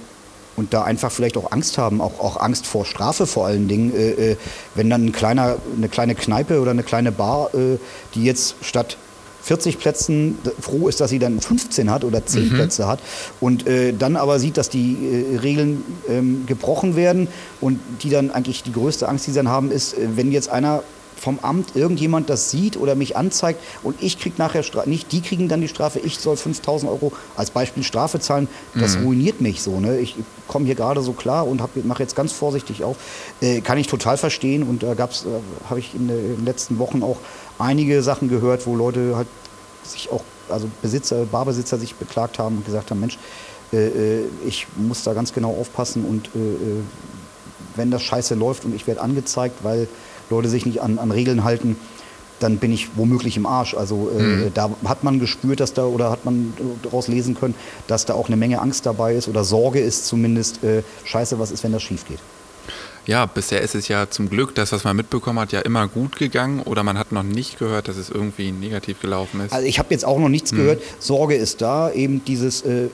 und 0.56 0.72
da 0.74 0.84
einfach 0.84 1.12
vielleicht 1.12 1.36
auch 1.36 1.52
Angst 1.52 1.80
haben, 1.80 2.00
auch, 2.00 2.20
auch 2.20 2.38
Angst 2.38 2.68
vor 2.68 2.86
Strafe 2.86 3.26
vor 3.26 3.48
allen 3.48 3.68
Dingen, 3.68 3.96
äh, 3.96 4.32
äh 4.32 4.38
wenn 4.76 4.88
dann 4.90 5.06
ein 5.06 5.12
kleiner, 5.12 5.58
eine 5.76 5.90
kleine 5.90 6.14
Kneipe 6.14 6.60
oder 6.60 6.72
eine 6.72 6.84
kleine 6.84 7.12
Bar, 7.12 7.56
äh, 7.56 7.78
die 8.14 8.24
jetzt 8.24 8.56
statt 8.62 8.98
40 9.44 9.78
Plätzen 9.78 10.38
froh 10.60 10.88
ist, 10.88 11.02
dass 11.02 11.10
sie 11.10 11.20
dann 11.20 11.40
15 11.40 11.92
hat 11.92 12.04
oder 12.04 12.26
10 12.26 12.46
mhm. 12.46 12.54
Plätze 12.56 12.88
hat 12.88 13.00
und 13.42 13.68
äh, 13.68 13.94
dann 13.94 14.16
aber 14.16 14.40
sieht, 14.40 14.58
dass 14.58 14.70
die 14.70 14.98
äh, 15.34 15.38
Regeln 15.40 15.84
ähm, 16.08 16.46
gebrochen 16.46 16.96
werden 16.96 17.28
und 17.60 17.80
die 18.02 18.10
dann 18.10 18.32
eigentlich 18.32 18.64
die 18.64 18.72
größte 18.72 19.08
Angst, 19.08 19.28
die 19.28 19.32
sie 19.32 19.38
dann 19.38 19.50
haben, 19.50 19.72
ist, 19.72 19.98
äh, 19.98 20.08
wenn 20.16 20.32
jetzt 20.32 20.50
einer 20.50 20.84
vom 21.24 21.40
Amt 21.42 21.78
irgendjemand 21.78 22.30
das 22.30 22.52
sieht 22.52 22.76
oder 22.76 22.96
mich 22.96 23.16
anzeigt 23.16 23.62
und 23.82 23.96
ich 24.02 24.20
kriege 24.20 24.36
nachher 24.38 24.62
Strafe, 24.62 24.90
nicht 24.90 25.14
die 25.14 25.22
kriegen 25.22 25.48
dann 25.48 25.62
die 25.62 25.70
Strafe, 25.70 26.00
ich 26.00 26.20
soll 26.20 26.36
5000 26.36 26.92
Euro 26.92 27.14
als 27.38 27.50
Beispiel 27.50 27.84
Strafe 27.84 28.20
zahlen, 28.20 28.50
das 28.76 28.98
mhm. 28.98 29.06
ruiniert 29.06 29.40
mich 29.40 29.62
so. 29.62 29.80
Ne? 29.80 30.00
Ich 30.00 30.16
komme 30.50 30.66
hier 30.66 30.76
gerade 30.76 31.02
so 31.02 31.14
klar 31.14 31.48
und 31.48 31.62
mache 31.86 32.04
jetzt 32.04 32.18
ganz 32.18 32.34
vorsichtig 32.34 32.84
auf. 32.84 32.98
Äh, 33.40 33.62
kann 33.62 33.78
ich 33.78 33.88
total 33.88 34.18
verstehen 34.18 34.64
und 34.64 34.84
da 34.84 34.96
gab's, 34.96 35.24
äh, 35.24 35.70
habe 35.70 35.80
ich 35.80 35.96
in 35.96 36.10
den 36.10 36.44
letzten 36.44 36.78
Wochen 36.78 37.02
auch 37.04 37.18
einige 37.58 38.04
Sachen 38.04 38.28
gehört, 38.28 38.68
wo 38.68 38.76
Leute 38.76 39.16
halt 39.16 39.28
sich 39.84 40.12
auch, 40.12 40.24
also 40.50 40.68
Besitzer, 40.82 41.26
Barbesitzer 41.26 41.78
sich 41.78 41.96
beklagt 41.96 42.38
haben 42.38 42.58
und 42.58 42.66
gesagt 42.66 42.92
haben, 42.92 43.00
Mensch, 43.00 43.18
äh, 43.72 43.78
äh 43.88 44.26
ich 44.46 44.68
muss 44.76 45.04
da 45.04 45.14
ganz 45.14 45.34
genau 45.34 45.52
aufpassen 45.52 46.04
und 46.04 46.28
äh, 46.36 46.40
äh, 46.40 46.82
wenn 47.76 47.92
das 47.92 48.04
scheiße 48.04 48.36
läuft 48.36 48.66
und 48.66 48.76
ich 48.76 48.88
werde 48.88 49.02
angezeigt, 49.02 49.64
weil 49.64 49.88
Leute 50.30 50.50
sich 50.50 50.66
nicht 50.66 50.82
an, 50.82 51.00
an 51.00 51.12
Regeln 51.12 51.44
halten, 51.44 51.76
dann 52.40 52.58
bin 52.58 52.74
ich 52.74 52.98
womöglich 52.98 53.38
im 53.38 53.46
Arsch. 53.46 53.74
Also 53.74 54.12
äh, 54.18 54.22
mhm. 54.22 54.52
da 54.54 54.70
hat 54.86 55.04
man 55.04 55.20
gespürt, 55.20 55.60
dass 55.60 55.74
da 55.74 55.86
oder 55.86 56.10
hat 56.10 56.26
man 56.26 56.54
daraus 56.82 57.08
lesen 57.08 57.36
können, 57.36 57.56
dass 57.88 58.06
da 58.06 58.14
auch 58.14 58.28
eine 58.28 58.36
Menge 58.36 58.62
Angst 58.62 58.86
dabei 58.86 59.16
ist 59.16 59.28
oder 59.28 59.44
Sorge 59.44 59.80
ist 59.80 60.06
zumindest. 60.08 60.64
Äh, 60.64 60.84
scheiße, 61.06 61.40
was 61.40 61.52
ist, 61.52 61.64
wenn 61.64 61.72
das 61.72 61.84
schief 61.84 62.06
geht? 62.06 62.20
Ja, 63.06 63.26
bisher 63.26 63.62
ist 63.62 63.76
es 63.76 63.90
ja 63.90 64.10
zum 64.10 64.30
Glück, 64.30 64.56
das, 64.56 64.72
was 64.72 64.86
man 64.86 64.96
mitbekommen 64.96 65.40
hat, 65.40 65.52
ja 65.52 65.60
immer 65.60 65.88
gut 65.90 66.16
gegangen 66.18 66.62
oder 66.62 66.84
man 66.84 66.98
hat 66.98 67.12
noch 67.12 67.24
nicht 67.24 67.60
gehört, 67.60 67.90
dass 67.90 67.98
es 67.98 68.10
irgendwie 68.10 68.52
negativ 68.52 69.02
gelaufen 69.02 69.42
ist. 69.42 69.52
Also 69.52 69.68
ich 69.68 69.78
habe 69.78 69.90
jetzt 69.92 70.06
auch 70.06 70.20
noch 70.20 70.30
nichts 70.30 70.52
hm. 70.52 70.58
gehört. 70.58 70.82
Sorge 71.00 71.36
ist 71.36 71.62
da, 71.62 71.92
eben 71.92 72.24
dieses, 72.24 72.62
äh, 72.62 72.86
äh, 72.86 72.90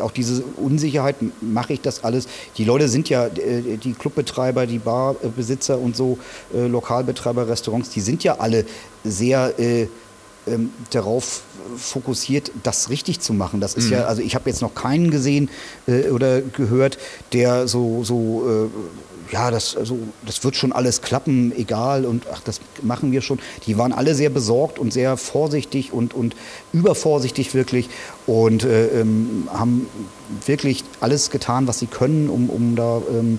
auch 0.00 0.10
diese 0.10 0.42
Unsicherheit, 0.56 1.16
mache 1.40 1.74
ich 1.74 1.80
das 1.80 2.02
alles. 2.02 2.26
Die 2.56 2.64
Leute 2.64 2.88
sind 2.88 3.08
ja, 3.08 3.26
äh, 3.26 3.76
die 3.76 3.92
Clubbetreiber, 3.92 4.66
die 4.66 4.78
Barbesitzer 4.78 5.78
und 5.78 5.96
so, 5.96 6.18
äh, 6.52 6.66
Lokalbetreiber, 6.66 7.48
Restaurants, 7.48 7.90
die 7.90 8.00
sind 8.00 8.24
ja 8.24 8.38
alle 8.38 8.66
sehr 9.04 9.58
äh, 9.60 9.86
ähm, 10.46 10.70
darauf 10.90 11.42
fokussiert, 11.76 12.52
das 12.62 12.90
richtig 12.90 13.20
zu 13.20 13.32
machen. 13.32 13.60
Das 13.60 13.74
ist 13.74 13.86
mhm. 13.86 13.94
ja, 13.94 14.04
also 14.04 14.22
ich 14.22 14.34
habe 14.34 14.48
jetzt 14.48 14.62
noch 14.62 14.74
keinen 14.74 15.10
gesehen 15.10 15.50
äh, 15.86 16.10
oder 16.10 16.40
gehört, 16.40 16.98
der 17.32 17.68
so, 17.68 18.04
so 18.04 18.68
äh, 18.70 19.32
ja, 19.32 19.50
das, 19.50 19.76
also, 19.76 19.98
das 20.24 20.44
wird 20.44 20.56
schon 20.56 20.72
alles 20.72 21.02
klappen, 21.02 21.52
egal 21.56 22.04
und 22.04 22.26
ach, 22.32 22.40
das 22.44 22.60
machen 22.82 23.12
wir 23.12 23.20
schon. 23.22 23.38
Die 23.66 23.76
waren 23.76 23.92
alle 23.92 24.14
sehr 24.14 24.30
besorgt 24.30 24.78
und 24.78 24.92
sehr 24.92 25.16
vorsichtig 25.16 25.92
und, 25.92 26.14
und 26.14 26.36
übervorsichtig 26.72 27.54
wirklich 27.54 27.88
und 28.26 28.64
äh, 28.64 29.00
ähm, 29.00 29.48
haben 29.52 29.86
wirklich 30.44 30.84
alles 31.00 31.30
getan, 31.30 31.68
was 31.68 31.78
sie 31.78 31.86
können, 31.86 32.28
um, 32.28 32.50
um 32.50 32.74
da 32.74 33.00
ähm, 33.10 33.38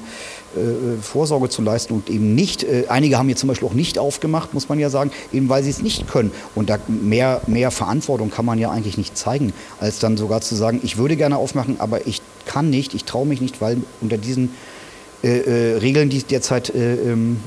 äh, 0.56 1.02
Vorsorge 1.02 1.50
zu 1.50 1.62
leisten 1.62 1.94
und 1.94 2.10
eben 2.10 2.34
nicht, 2.36 2.64
äh, 2.64 2.86
einige 2.88 3.18
haben 3.18 3.28
hier 3.28 3.36
zum 3.36 3.50
Beispiel 3.50 3.68
auch 3.68 3.74
nicht 3.74 4.00
aufgemacht, 4.00 4.54
muss 4.54 4.70
man 4.70 4.80
ja 4.80 4.90
sagen, 4.90 5.12
eben 5.34 5.50
weil 5.50 5.64
sie 5.64 5.70
es 5.70 5.82
nicht 5.82 6.08
können. 6.08 6.32
Und 6.56 6.70
da 6.70 6.80
mehr, 6.88 7.42
mehr 7.48 7.72
Verantwortung 7.72 8.32
kann 8.32 8.46
man 8.46 8.58
ja 8.58 8.72
eigentlich 8.72 8.98
nicht 8.98 9.18
zeigen, 9.18 9.54
als 9.80 10.00
dann 10.00 10.16
sogar 10.16 10.42
zu 10.42 10.56
sagen, 10.56 10.80
ich 10.84 10.98
würde 10.98 11.18
gerne 11.18 11.38
aufmachen, 11.38 11.80
aber 11.80 12.08
ich 12.08 12.22
kann 12.46 12.70
nicht, 12.70 12.94
ich 12.94 13.04
traue 13.04 13.28
mich 13.28 13.42
nicht, 13.42 13.60
weil 13.62 13.78
unter 14.00 14.18
diesen 14.18 14.52
äh, 15.24 15.74
äh, 15.74 15.78
Regeln, 15.78 16.10
die 16.10 16.24
derzeit 16.24 16.74
äh, 16.74 16.96
ähm, 16.96 17.42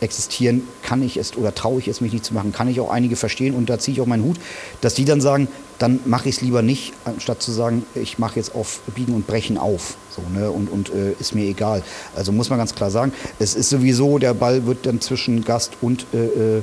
existieren, 0.00 0.62
kann 0.82 1.02
ich 1.02 1.16
es 1.16 1.36
oder 1.36 1.54
traue 1.54 1.80
ich 1.80 1.88
es 1.88 2.00
mich 2.00 2.12
nicht 2.12 2.24
zu 2.24 2.32
machen, 2.32 2.52
kann 2.52 2.68
ich 2.68 2.80
auch 2.80 2.90
einige 2.90 3.16
verstehen 3.16 3.54
und 3.54 3.68
da 3.68 3.78
ziehe 3.78 3.94
ich 3.94 4.00
auch 4.00 4.06
meinen 4.06 4.24
Hut, 4.24 4.38
dass 4.80 4.94
die 4.94 5.04
dann 5.04 5.20
sagen, 5.20 5.48
dann 5.80 5.98
mache 6.04 6.28
ich 6.28 6.36
es 6.36 6.40
lieber 6.42 6.60
nicht, 6.60 6.92
anstatt 7.06 7.42
zu 7.42 7.52
sagen, 7.52 7.86
ich 7.94 8.18
mache 8.18 8.36
jetzt 8.36 8.54
auf 8.54 8.80
Biegen 8.94 9.14
und 9.14 9.26
Brechen 9.26 9.56
auf. 9.56 9.96
So, 10.14 10.22
ne? 10.32 10.50
Und, 10.50 10.70
und 10.70 10.90
äh, 10.90 11.12
ist 11.18 11.34
mir 11.34 11.46
egal. 11.46 11.82
Also 12.14 12.32
muss 12.32 12.50
man 12.50 12.58
ganz 12.58 12.74
klar 12.74 12.90
sagen, 12.90 13.12
es 13.38 13.54
ist 13.54 13.70
sowieso, 13.70 14.18
der 14.18 14.34
Ball 14.34 14.66
wird 14.66 14.84
dann 14.84 15.00
zwischen 15.00 15.42
Gast 15.42 15.72
und 15.80 16.06
äh, 16.12 16.58
äh 16.58 16.62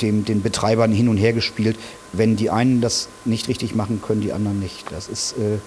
dem, 0.00 0.24
den 0.24 0.40
Betreibern 0.40 0.92
hin 0.92 1.08
und 1.08 1.16
her 1.16 1.32
gespielt. 1.32 1.76
Wenn 2.12 2.36
die 2.36 2.48
einen 2.48 2.80
das 2.80 3.08
nicht 3.24 3.48
richtig 3.48 3.74
machen, 3.74 4.00
können 4.00 4.20
die 4.20 4.32
anderen 4.32 4.60
nicht. 4.60 4.84
Das 4.92 5.08
ist 5.08 5.32
äh, 5.32 5.58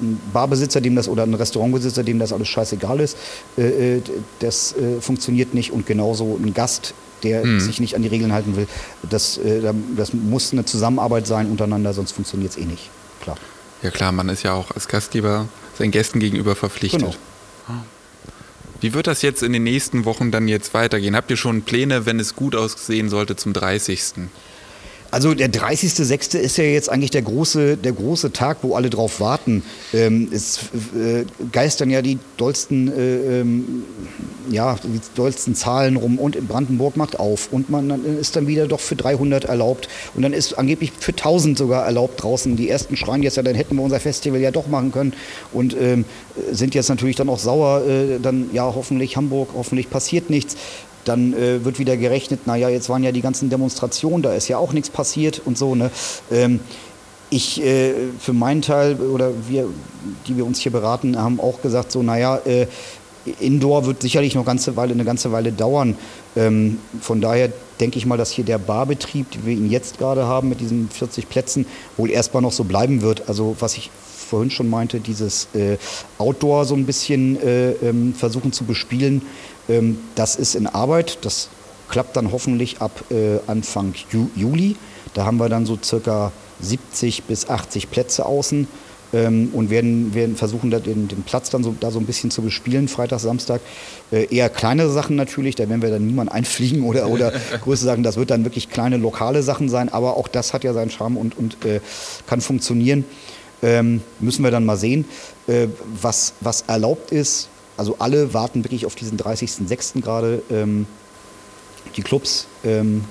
ein 0.00 0.20
Barbesitzer, 0.32 0.80
dem 0.80 0.96
das 0.96 1.08
oder 1.08 1.24
ein 1.24 1.34
Restaurantbesitzer, 1.34 2.02
dem 2.02 2.18
das 2.18 2.32
alles 2.32 2.48
scheißegal 2.48 3.00
ist, 3.00 3.16
äh, 3.56 3.96
äh, 3.96 4.02
das 4.40 4.74
äh, 4.76 5.00
funktioniert 5.00 5.54
nicht. 5.54 5.72
Und 5.72 5.86
genauso 5.86 6.38
ein 6.42 6.54
Gast, 6.54 6.94
der 7.22 7.44
mhm. 7.44 7.60
sich 7.60 7.80
nicht 7.80 7.94
an 7.94 8.02
die 8.02 8.08
Regeln 8.08 8.32
halten 8.32 8.56
will, 8.56 8.66
das, 9.08 9.38
äh, 9.38 9.72
das 9.96 10.12
muss 10.12 10.52
eine 10.52 10.64
Zusammenarbeit 10.64 11.26
sein 11.26 11.50
untereinander, 11.50 11.92
sonst 11.92 12.12
funktioniert 12.12 12.52
es 12.52 12.58
eh 12.58 12.64
nicht. 12.64 12.90
Klar. 13.22 13.36
Ja 13.82 13.90
klar, 13.90 14.12
man 14.12 14.28
ist 14.28 14.42
ja 14.42 14.52
auch 14.52 14.70
als 14.72 14.88
Gastgeber 14.88 15.48
seinen 15.78 15.90
Gästen 15.90 16.20
gegenüber 16.20 16.54
verpflichtet. 16.54 17.00
Genau. 17.00 17.14
Wie 18.80 18.94
wird 18.94 19.06
das 19.06 19.20
jetzt 19.20 19.42
in 19.42 19.52
den 19.52 19.64
nächsten 19.64 20.06
Wochen 20.06 20.30
dann 20.30 20.48
jetzt 20.48 20.72
weitergehen? 20.72 21.14
Habt 21.14 21.30
ihr 21.30 21.36
schon 21.36 21.62
Pläne, 21.62 22.06
wenn 22.06 22.18
es 22.18 22.34
gut 22.34 22.56
aussehen 22.56 23.10
sollte, 23.10 23.36
zum 23.36 23.52
30.? 23.52 24.28
Also 25.10 25.34
der 25.34 25.50
30.06. 25.50 26.38
ist 26.38 26.56
ja 26.56 26.64
jetzt 26.64 26.88
eigentlich 26.88 27.10
der 27.10 27.22
große, 27.22 27.76
der 27.76 27.92
große 27.92 28.32
Tag, 28.32 28.58
wo 28.62 28.74
alle 28.74 28.90
drauf 28.90 29.20
warten. 29.20 29.62
Ähm, 29.92 30.28
es 30.32 30.58
äh, 30.94 31.24
geistern 31.50 31.90
ja 31.90 32.00
die 32.00 32.18
dollsten, 32.36 32.88
äh, 32.88 33.40
ähm, 33.40 33.84
ja, 34.50 34.76
die 34.82 35.00
dollsten 35.16 35.54
Zahlen 35.54 35.96
rum 35.96 36.18
und 36.18 36.36
in 36.36 36.46
Brandenburg 36.46 36.96
macht 36.96 37.18
auf 37.18 37.52
und 37.52 37.70
man 37.70 38.04
ist 38.18 38.36
dann 38.36 38.46
wieder 38.46 38.66
doch 38.66 38.80
für 38.80 38.96
300 38.96 39.44
erlaubt 39.44 39.88
und 40.14 40.22
dann 40.22 40.32
ist 40.32 40.58
angeblich 40.58 40.92
für 40.98 41.12
1000 41.12 41.58
sogar 41.58 41.84
erlaubt 41.84 42.22
draußen. 42.22 42.56
Die 42.56 42.68
ersten 42.68 42.96
schreien 42.96 43.22
jetzt 43.22 43.36
ja, 43.36 43.42
dann 43.42 43.54
hätten 43.54 43.76
wir 43.76 43.82
unser 43.82 44.00
Festival 44.00 44.40
ja 44.40 44.50
doch 44.50 44.68
machen 44.68 44.92
können 44.92 45.12
und 45.52 45.76
ähm, 45.80 46.04
sind 46.52 46.74
jetzt 46.74 46.88
natürlich 46.88 47.16
dann 47.16 47.28
auch 47.28 47.38
sauer. 47.38 47.82
Äh, 47.86 48.20
dann 48.20 48.50
ja 48.52 48.64
hoffentlich 48.64 49.16
Hamburg, 49.16 49.50
hoffentlich 49.54 49.90
passiert 49.90 50.30
nichts. 50.30 50.56
Dann 51.04 51.32
äh, 51.32 51.64
wird 51.64 51.78
wieder 51.78 51.96
gerechnet, 51.96 52.46
naja, 52.46 52.68
jetzt 52.68 52.88
waren 52.88 53.02
ja 53.02 53.12
die 53.12 53.22
ganzen 53.22 53.50
Demonstrationen, 53.50 54.22
da 54.22 54.34
ist 54.34 54.48
ja 54.48 54.58
auch 54.58 54.72
nichts 54.72 54.90
passiert 54.90 55.40
und 55.44 55.56
so. 55.56 55.74
Ne? 55.74 55.90
Ähm, 56.30 56.60
ich 57.30 57.62
äh, 57.62 57.94
für 58.18 58.32
meinen 58.32 58.60
Teil 58.60 58.96
oder 58.96 59.30
wir, 59.48 59.68
die 60.26 60.36
wir 60.36 60.44
uns 60.44 60.58
hier 60.58 60.72
beraten, 60.72 61.16
haben 61.16 61.40
auch 61.40 61.62
gesagt, 61.62 61.92
so, 61.92 62.02
naja, 62.02 62.38
äh, 62.44 62.66
Indoor 63.38 63.86
wird 63.86 64.02
sicherlich 64.02 64.34
noch 64.34 64.44
ganze 64.44 64.76
Weile, 64.76 64.92
eine 64.92 65.04
ganze 65.04 65.30
Weile 65.30 65.52
dauern. 65.52 65.96
Ähm, 66.36 66.78
von 67.00 67.20
daher 67.20 67.52
denke 67.78 67.98
ich 67.98 68.06
mal, 68.06 68.16
dass 68.16 68.30
hier 68.30 68.44
der 68.44 68.58
Barbetrieb, 68.58 69.26
wie 69.32 69.46
wir 69.46 69.52
ihn 69.54 69.70
jetzt 69.70 69.98
gerade 69.98 70.26
haben 70.26 70.48
mit 70.48 70.60
diesen 70.60 70.88
40 70.88 71.28
Plätzen, 71.28 71.66
wohl 71.96 72.10
erstmal 72.10 72.42
noch 72.42 72.52
so 72.52 72.64
bleiben 72.64 73.02
wird. 73.02 73.28
Also 73.28 73.56
was 73.60 73.76
ich 73.76 73.90
vorhin 74.30 74.50
schon 74.50 74.70
meinte, 74.70 75.00
dieses 75.00 75.48
äh, 75.54 75.76
Outdoor 76.18 76.64
so 76.64 76.74
ein 76.74 76.86
bisschen 76.86 77.40
äh, 77.42 77.72
ähm, 77.72 78.14
versuchen 78.14 78.52
zu 78.52 78.64
bespielen, 78.64 79.22
das 80.14 80.36
ist 80.36 80.54
in 80.54 80.66
Arbeit. 80.66 81.18
Das 81.22 81.48
klappt 81.88 82.16
dann 82.16 82.32
hoffentlich 82.32 82.80
ab 82.80 83.04
äh, 83.10 83.38
Anfang 83.46 83.94
Ju 84.10 84.28
Juli. 84.36 84.76
Da 85.14 85.24
haben 85.24 85.38
wir 85.38 85.48
dann 85.48 85.66
so 85.66 85.78
circa 85.82 86.32
70 86.60 87.24
bis 87.24 87.48
80 87.48 87.90
Plätze 87.90 88.26
außen 88.26 88.68
ähm, 89.12 89.50
und 89.52 89.70
werden, 89.70 90.14
werden 90.14 90.36
versuchen, 90.36 90.70
den, 90.70 91.08
den 91.08 91.22
Platz 91.24 91.50
dann 91.50 91.64
so, 91.64 91.74
da 91.78 91.90
so 91.90 91.98
ein 91.98 92.06
bisschen 92.06 92.30
zu 92.30 92.42
bespielen, 92.42 92.88
Freitag, 92.88 93.20
Samstag. 93.20 93.60
Äh, 94.12 94.34
eher 94.34 94.48
kleinere 94.48 94.90
Sachen 94.90 95.16
natürlich, 95.16 95.56
da 95.56 95.68
werden 95.68 95.82
wir 95.82 95.90
dann 95.90 96.06
niemand 96.06 96.30
einfliegen 96.30 96.84
oder, 96.84 97.08
oder 97.08 97.32
größere 97.62 97.86
Sachen. 97.90 98.02
Das 98.02 98.16
wird 98.16 98.30
dann 98.30 98.44
wirklich 98.44 98.70
kleine 98.70 98.96
lokale 98.96 99.42
Sachen 99.42 99.68
sein, 99.68 99.88
aber 99.88 100.16
auch 100.16 100.28
das 100.28 100.54
hat 100.54 100.64
ja 100.64 100.72
seinen 100.72 100.90
Charme 100.90 101.16
und, 101.16 101.36
und 101.36 101.64
äh, 101.64 101.80
kann 102.26 102.40
funktionieren. 102.40 103.04
Ähm, 103.62 104.00
müssen 104.20 104.42
wir 104.42 104.50
dann 104.50 104.64
mal 104.64 104.76
sehen, 104.76 105.04
äh, 105.46 105.66
was, 106.00 106.34
was 106.40 106.62
erlaubt 106.62 107.12
ist. 107.12 107.48
Also 107.76 107.96
alle 107.98 108.34
warten 108.34 108.64
wirklich 108.64 108.86
auf 108.86 108.94
diesen 108.94 109.18
30.06. 109.18 110.00
gerade. 110.00 110.42
Ähm, 110.50 110.86
die 111.96 112.02
Clubs, 112.02 112.46
ähm, 112.64 113.04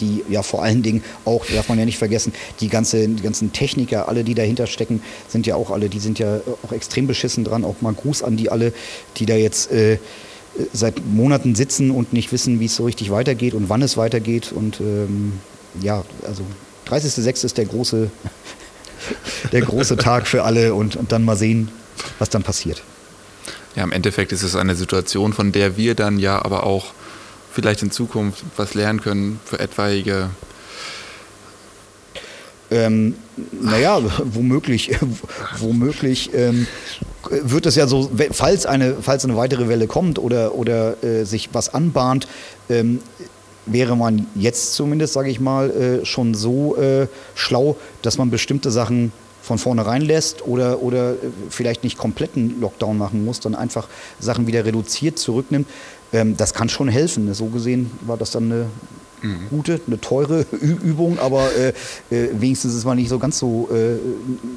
die 0.00 0.24
ja 0.28 0.42
vor 0.42 0.62
allen 0.62 0.82
Dingen 0.82 1.04
auch, 1.24 1.46
darf 1.46 1.68
man 1.68 1.78
ja 1.78 1.84
nicht 1.84 1.98
vergessen, 1.98 2.32
die, 2.60 2.68
ganze, 2.68 3.06
die 3.08 3.22
ganzen 3.22 3.52
Techniker, 3.52 4.08
alle, 4.08 4.24
die 4.24 4.34
dahinter 4.34 4.66
stecken, 4.66 5.02
sind 5.28 5.46
ja 5.46 5.54
auch 5.54 5.70
alle, 5.70 5.88
die 5.88 6.00
sind 6.00 6.18
ja 6.18 6.40
auch 6.62 6.72
extrem 6.72 7.06
beschissen 7.06 7.44
dran. 7.44 7.64
Auch 7.64 7.80
mal 7.80 7.92
Gruß 7.92 8.22
an 8.22 8.36
die 8.36 8.50
alle, 8.50 8.72
die 9.16 9.26
da 9.26 9.36
jetzt 9.36 9.70
äh, 9.70 9.98
seit 10.72 11.04
Monaten 11.06 11.54
sitzen 11.54 11.90
und 11.90 12.12
nicht 12.12 12.32
wissen, 12.32 12.60
wie 12.60 12.66
es 12.66 12.76
so 12.76 12.84
richtig 12.84 13.10
weitergeht 13.10 13.54
und 13.54 13.68
wann 13.68 13.82
es 13.82 13.96
weitergeht. 13.96 14.52
Und 14.52 14.80
ähm, 14.80 15.34
ja, 15.80 16.04
also 16.26 16.42
30.06. 16.88 17.44
ist 17.44 17.58
der 17.58 17.66
große 17.66 18.10
der 19.52 19.60
große 19.60 19.96
Tag 19.96 20.26
für 20.26 20.44
alle 20.44 20.74
und, 20.74 20.96
und 20.96 21.12
dann 21.12 21.24
mal 21.24 21.36
sehen, 21.36 21.70
was 22.18 22.30
dann 22.30 22.42
passiert. 22.42 22.82
Ja, 23.76 23.82
im 23.82 23.92
Endeffekt 23.92 24.32
ist 24.32 24.42
es 24.42 24.54
eine 24.54 24.74
Situation, 24.74 25.32
von 25.32 25.52
der 25.52 25.76
wir 25.76 25.94
dann 25.94 26.18
ja 26.18 26.44
aber 26.44 26.64
auch 26.64 26.92
vielleicht 27.52 27.82
in 27.82 27.90
Zukunft 27.90 28.44
was 28.56 28.74
lernen 28.74 29.00
können 29.00 29.40
für 29.44 29.58
etwaige 29.58 30.30
ähm, 32.70 33.14
naja, 33.52 34.00
womöglich, 34.24 34.90
womöglich 35.58 36.30
ähm, 36.34 36.66
wird 37.30 37.66
es 37.66 37.76
ja 37.76 37.86
so, 37.86 38.10
falls 38.32 38.66
eine, 38.66 38.96
falls 39.00 39.24
eine 39.24 39.36
weitere 39.36 39.68
Welle 39.68 39.86
kommt 39.86 40.18
oder, 40.18 40.54
oder 40.54 41.02
äh, 41.02 41.24
sich 41.24 41.50
was 41.52 41.72
anbahnt, 41.72 42.26
ähm, 42.68 43.00
wäre 43.66 43.96
man 43.96 44.26
jetzt 44.34 44.74
zumindest, 44.74 45.14
sage 45.14 45.30
ich 45.30 45.40
mal, 45.40 45.70
äh, 45.70 46.04
schon 46.04 46.34
so 46.34 46.76
äh, 46.76 47.06
schlau, 47.34 47.76
dass 48.02 48.18
man 48.18 48.30
bestimmte 48.30 48.70
Sachen 48.70 49.12
von 49.44 49.58
vornherein 49.58 50.02
lässt 50.02 50.46
oder, 50.46 50.82
oder 50.82 51.12
äh, 51.12 51.16
vielleicht 51.50 51.84
nicht 51.84 51.98
kompletten 51.98 52.60
Lockdown 52.60 52.96
machen 52.96 53.24
muss, 53.24 53.40
dann 53.40 53.54
einfach 53.54 53.88
Sachen 54.18 54.46
wieder 54.46 54.64
reduziert, 54.64 55.18
zurücknimmt. 55.18 55.68
ähm, 56.12 56.36
das 56.36 56.54
kann 56.54 56.68
schon 56.68 56.88
helfen. 56.88 57.32
So 57.34 57.46
gesehen 57.46 57.90
war 58.06 58.16
das 58.16 58.30
dann 58.30 58.44
eine 58.50 58.66
mhm. 59.20 59.48
gute, 59.50 59.80
eine 59.86 60.00
teure 60.00 60.46
Ü 60.52 60.76
Übung, 60.82 61.18
aber 61.18 61.50
äh, 61.56 61.68
äh, 62.10 62.30
wenigstens 62.32 62.74
ist 62.74 62.86
man 62.86 62.96
nicht 62.96 63.10
so 63.10 63.18
ganz 63.18 63.38
so 63.38 63.68
äh, 63.70 63.98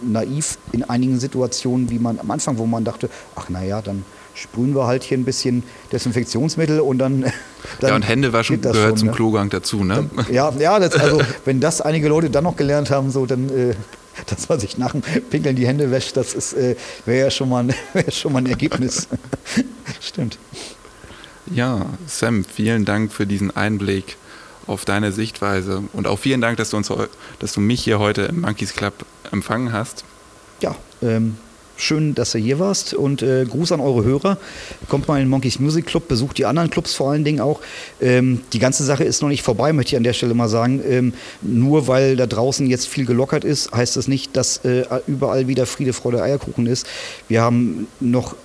naiv 0.10 0.58
in 0.72 0.84
einigen 0.84 1.20
Situationen, 1.20 1.90
wie 1.90 2.00
man 2.00 2.18
am 2.20 2.32
Anfang, 2.32 2.58
wo 2.58 2.66
man 2.66 2.86
dachte, 2.86 3.10
ach 3.36 3.50
naja, 3.50 3.82
dann 3.82 4.06
sprühen 4.36 4.74
wir 4.74 4.88
halt 4.88 5.04
hier 5.04 5.18
ein 5.18 5.26
bisschen 5.26 5.64
Desinfektionsmittel 5.92 6.80
und 6.80 7.00
dann. 7.00 7.22
dann 7.82 7.90
ja, 7.90 7.96
und 7.96 8.04
Händewaschen 8.04 8.62
gehört 8.62 8.78
schon, 8.78 8.98
zum 8.98 9.08
ne? 9.10 9.14
Klogang 9.14 9.50
dazu, 9.50 9.84
ne? 9.84 10.10
Dann, 10.16 10.34
ja, 10.34 10.54
ja 10.58 10.80
das, 10.80 10.96
also 10.96 11.20
wenn 11.44 11.60
das 11.60 11.82
einige 11.82 12.08
Leute 12.08 12.30
dann 12.30 12.46
noch 12.46 12.56
gelernt 12.56 12.90
haben, 12.90 13.12
so 13.12 13.26
dann. 13.26 13.50
Äh, 13.50 13.76
dass 14.26 14.50
man 14.50 14.60
sich 14.60 14.78
nach 14.78 14.92
dem 14.92 15.02
Pinkeln 15.02 15.56
die 15.56 15.68
Hände 15.68 15.92
wäscht, 15.92 16.18
das 16.18 16.54
äh, 16.54 16.76
wäre 17.06 17.26
ja 17.26 17.32
schon 17.32 17.50
mal, 17.50 17.64
ein, 17.64 17.74
wär 17.94 18.12
schon 18.12 18.34
mal 18.34 18.40
ein 18.40 18.48
Ergebnis. 18.48 19.08
Stimmt. 20.02 20.38
Ja, 21.48 21.86
Sam, 22.08 22.44
vielen 22.44 22.86
Dank 22.86 23.14
für 23.14 23.26
diesen 23.26 23.56
Einblick 23.56 24.18
auf 24.66 24.84
deine 24.84 25.14
Sichtweise 25.14 25.84
und 25.94 26.08
auch 26.08 26.20
vielen 26.20 26.42
Dank, 26.42 26.58
dass 26.58 26.72
du, 26.72 26.78
uns, 26.78 26.92
dass 27.40 27.54
du 27.54 27.62
mich 27.62 27.84
hier 27.84 28.00
heute 28.00 28.24
im 28.24 28.42
Monkeys 28.42 28.74
Club 28.74 29.06
empfangen 29.32 29.72
hast. 29.72 30.04
Ja, 30.62 30.76
ähm, 31.02 31.38
schön, 31.78 32.16
dass 32.16 32.32
du 32.32 32.40
hier 32.40 32.60
warst 32.60 32.94
und 32.94 33.22
äh, 33.22 33.46
Gruß 33.46 33.72
an 33.72 33.80
eure 33.80 34.04
Hörer. 34.04 34.38
Kommt 34.90 35.08
mal 35.08 35.18
in 35.18 35.26
den 35.26 35.30
Monkeys 35.30 35.60
Music 35.60 35.86
Club, 35.86 36.08
besucht 36.08 36.38
die 36.38 36.46
anderen 36.46 36.70
Clubs 36.70 36.94
vor 36.94 37.12
allen 37.12 37.24
Dingen 37.24 37.40
auch. 37.40 37.62
Ähm, 38.02 38.42
die 38.54 38.60
ganze 38.60 38.84
Sache 38.84 39.04
ist 39.04 39.22
noch 39.22 39.30
nicht 39.30 39.44
vorbei, 39.44 39.74
möchte 39.74 39.92
ich 39.92 39.98
an 39.98 40.04
der 40.04 40.14
Stelle 40.14 40.34
mal 40.34 40.50
sagen. 40.50 40.82
Ähm, 40.88 41.14
nur 41.42 41.88
weil 41.88 42.16
da 42.16 42.26
draußen 42.26 42.68
jetzt 42.68 42.88
viel 42.88 43.06
gelockert 43.06 43.44
ist, 43.44 43.72
heißt 43.72 43.96
das 43.96 44.08
nicht, 44.08 44.36
dass 44.36 44.58
äh, 44.66 44.84
überall 45.08 45.48
wieder 45.48 45.66
Friede, 45.66 45.94
Freude, 45.94 46.22
Eierkuchen 46.22 46.66
ist. 46.68 46.88
Wir 47.28 47.42
haben 47.42 47.88
noch 48.00 48.34
äh, 48.34 48.38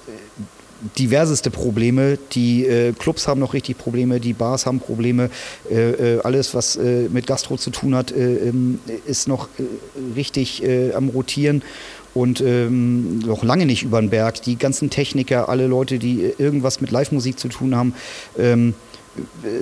diverseste 0.98 1.50
Probleme. 1.50 2.18
Die 2.32 2.66
äh, 2.66 2.92
Clubs 2.92 3.28
haben 3.28 3.40
noch 3.40 3.54
richtig 3.54 3.78
Probleme, 3.78 4.20
die 4.20 4.32
Bars 4.32 4.66
haben 4.66 4.80
Probleme. 4.80 5.30
Äh, 5.70 6.16
äh 6.16 6.20
alles, 6.22 6.54
was 6.54 6.76
äh, 6.76 7.08
mit 7.10 7.26
Gastro 7.26 7.56
zu 7.56 7.70
tun 7.70 7.94
hat, 7.94 8.12
äh, 8.12 8.48
ähm, 8.48 8.80
ist 9.06 9.28
noch 9.28 9.48
richtig 10.16 10.62
am 10.94 11.08
Rotieren 11.08 11.62
und 12.14 12.40
ähm, 12.40 13.20
noch 13.20 13.42
lange 13.42 13.66
nicht 13.66 13.82
über 13.82 14.00
den 14.00 14.10
Berg. 14.10 14.42
Die 14.42 14.56
ganzen 14.56 14.90
Techniker, 14.90 15.48
alle 15.48 15.66
Leute, 15.66 15.98
die 15.98 16.32
irgendwas 16.38 16.80
mit 16.80 16.90
Live-Musik 16.90 17.38
zu 17.38 17.48
tun 17.48 17.74
haben, 17.74 17.94
ähm, 18.38 18.74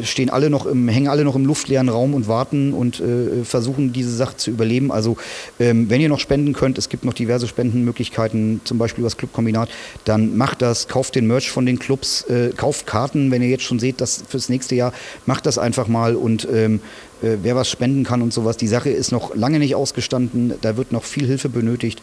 stehen 0.02 0.30
alle 0.30 0.50
noch 0.50 0.66
im, 0.66 0.88
hängen 0.88 1.08
alle 1.08 1.24
noch 1.24 1.34
im 1.34 1.44
luftleeren 1.44 1.88
Raum 1.88 2.14
und 2.14 2.28
warten 2.28 2.72
und 2.72 3.00
äh, 3.00 3.44
versuchen 3.44 3.92
diese 3.92 4.14
Sache 4.14 4.36
zu 4.36 4.50
überleben. 4.50 4.92
Also 4.92 5.16
ähm, 5.58 5.90
wenn 5.90 6.00
ihr 6.00 6.08
noch 6.08 6.20
spenden 6.20 6.52
könnt, 6.52 6.78
es 6.78 6.88
gibt 6.88 7.04
noch 7.04 7.14
diverse 7.14 7.48
Spendenmöglichkeiten, 7.48 8.60
zum 8.64 8.78
Beispiel 8.78 9.00
über 9.00 9.06
das 9.06 9.16
Clubkombinat, 9.16 9.68
dann 10.04 10.36
macht 10.36 10.62
das, 10.62 10.88
kauft 10.88 11.14
den 11.14 11.26
Merch 11.26 11.50
von 11.50 11.66
den 11.66 11.78
Clubs, 11.78 12.22
äh, 12.24 12.50
kauft 12.56 12.86
Karten, 12.86 13.30
wenn 13.30 13.42
ihr 13.42 13.48
jetzt 13.48 13.64
schon 13.64 13.78
seht, 13.78 14.00
dass 14.00 14.22
fürs 14.28 14.48
nächste 14.48 14.74
Jahr, 14.74 14.92
macht 15.26 15.46
das 15.46 15.58
einfach 15.58 15.88
mal 15.88 16.14
und 16.14 16.46
ähm, 16.52 16.80
äh, 17.22 17.36
wer 17.42 17.56
was 17.56 17.68
spenden 17.68 18.04
kann 18.04 18.22
und 18.22 18.32
sowas. 18.32 18.56
Die 18.56 18.68
Sache 18.68 18.90
ist 18.90 19.10
noch 19.10 19.34
lange 19.34 19.58
nicht 19.58 19.74
ausgestanden, 19.74 20.54
da 20.60 20.76
wird 20.76 20.92
noch 20.92 21.04
viel 21.04 21.26
Hilfe 21.26 21.48
benötigt. 21.48 22.02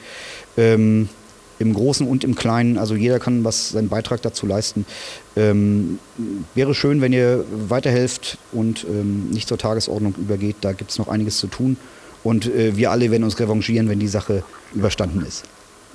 Ähm, 0.58 1.10
im 1.60 1.74
Großen 1.74 2.08
und 2.08 2.24
im 2.24 2.36
Kleinen. 2.36 2.78
Also 2.78 2.96
jeder 2.96 3.20
kann 3.20 3.44
was 3.44 3.70
seinen 3.70 3.90
Beitrag 3.90 4.22
dazu 4.22 4.46
leisten. 4.46 4.86
Ähm, 5.36 6.00
wäre 6.56 6.74
schön, 6.74 7.02
wenn 7.02 7.14
ihr 7.14 7.44
weiterhelft 7.52 8.38
und 8.52 8.86
ähm, 8.86 9.30
nicht 9.30 9.48
zur 9.48 9.58
Tagesordnung 9.58 10.16
übergeht. 10.18 10.58
Da 10.62 10.74
gibt 10.74 10.92
es 10.92 11.00
noch 11.00 11.08
einiges 11.08 11.38
zu 11.38 11.48
tun. 11.48 11.78
Und 12.24 12.48
äh, 12.48 12.76
wir 12.76 12.92
alle 12.92 13.12
werden 13.12 13.24
uns 13.24 13.40
revanchieren, 13.40 13.90
wenn 13.90 14.00
die 14.00 14.08
Sache 14.08 14.44
überstanden 14.74 15.24
ist. 15.26 15.44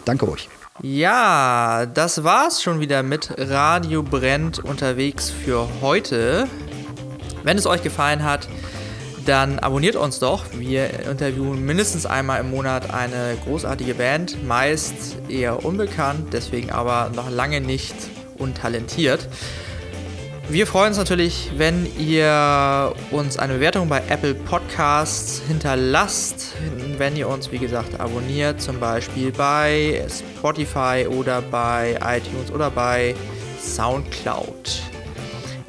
Danke 0.04 0.28
euch. 0.30 0.48
Ja, 0.80 1.86
das 1.86 2.24
war's 2.24 2.62
schon 2.62 2.80
wieder 2.80 3.02
mit 3.02 3.30
Radio 3.36 4.02
Brennt 4.02 4.58
unterwegs 4.58 5.30
für 5.30 5.68
heute. 5.80 6.48
Wenn 7.44 7.58
es 7.58 7.66
euch 7.66 7.82
gefallen 7.82 8.24
hat, 8.24 8.48
dann 9.26 9.58
abonniert 9.58 9.96
uns 9.96 10.18
doch. 10.18 10.44
Wir 10.52 11.08
interviewen 11.08 11.64
mindestens 11.64 12.06
einmal 12.06 12.40
im 12.40 12.50
Monat 12.50 12.92
eine 12.92 13.36
großartige 13.44 13.94
Band, 13.94 14.44
meist 14.46 14.94
eher 15.28 15.64
unbekannt, 15.64 16.32
deswegen 16.32 16.70
aber 16.70 17.10
noch 17.14 17.30
lange 17.30 17.60
nicht 17.60 17.94
untalentiert. 18.38 19.28
Wir 20.48 20.66
freuen 20.66 20.88
uns 20.88 20.98
natürlich, 20.98 21.52
wenn 21.56 21.86
ihr 21.98 22.92
uns 23.10 23.38
eine 23.38 23.54
Bewertung 23.54 23.88
bei 23.88 24.02
Apple 24.08 24.34
Podcasts 24.34 25.40
hinterlasst, 25.46 26.54
wenn 26.98 27.16
ihr 27.16 27.28
uns, 27.28 27.50
wie 27.52 27.58
gesagt, 27.58 27.98
abonniert, 28.00 28.60
zum 28.60 28.78
Beispiel 28.80 29.32
bei 29.32 30.04
Spotify 30.10 31.06
oder 31.08 31.40
bei 31.40 31.96
iTunes 32.04 32.50
oder 32.50 32.70
bei 32.70 33.14
SoundCloud. 33.62 34.91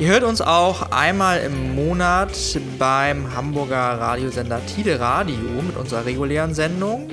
Ihr 0.04 0.10
hört 0.10 0.24
uns 0.26 0.42
auch 0.42 0.92
einmal 0.92 1.40
im 1.40 1.76
Monat 1.76 2.60
beim 2.78 3.34
Hamburger 3.34 4.02
Radiosender 4.02 4.60
Tide 4.66 5.00
Radio 5.00 5.62
mit 5.66 5.78
unserer 5.78 6.06
regulären 6.06 6.54
Sendung. 6.54 7.08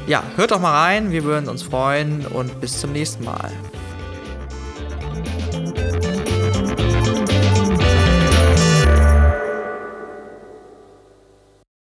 Ja, 0.07 0.23
hört 0.37 0.51
doch 0.51 0.61
mal 0.61 0.85
rein, 0.85 1.13
wir 1.13 1.25
würden 1.25 1.49
uns 1.49 1.63
freuen 1.63 2.27
und 2.27 2.61
bis 2.61 2.79
zum 2.79 2.93
nächsten 2.93 3.25
Mal. 3.25 3.51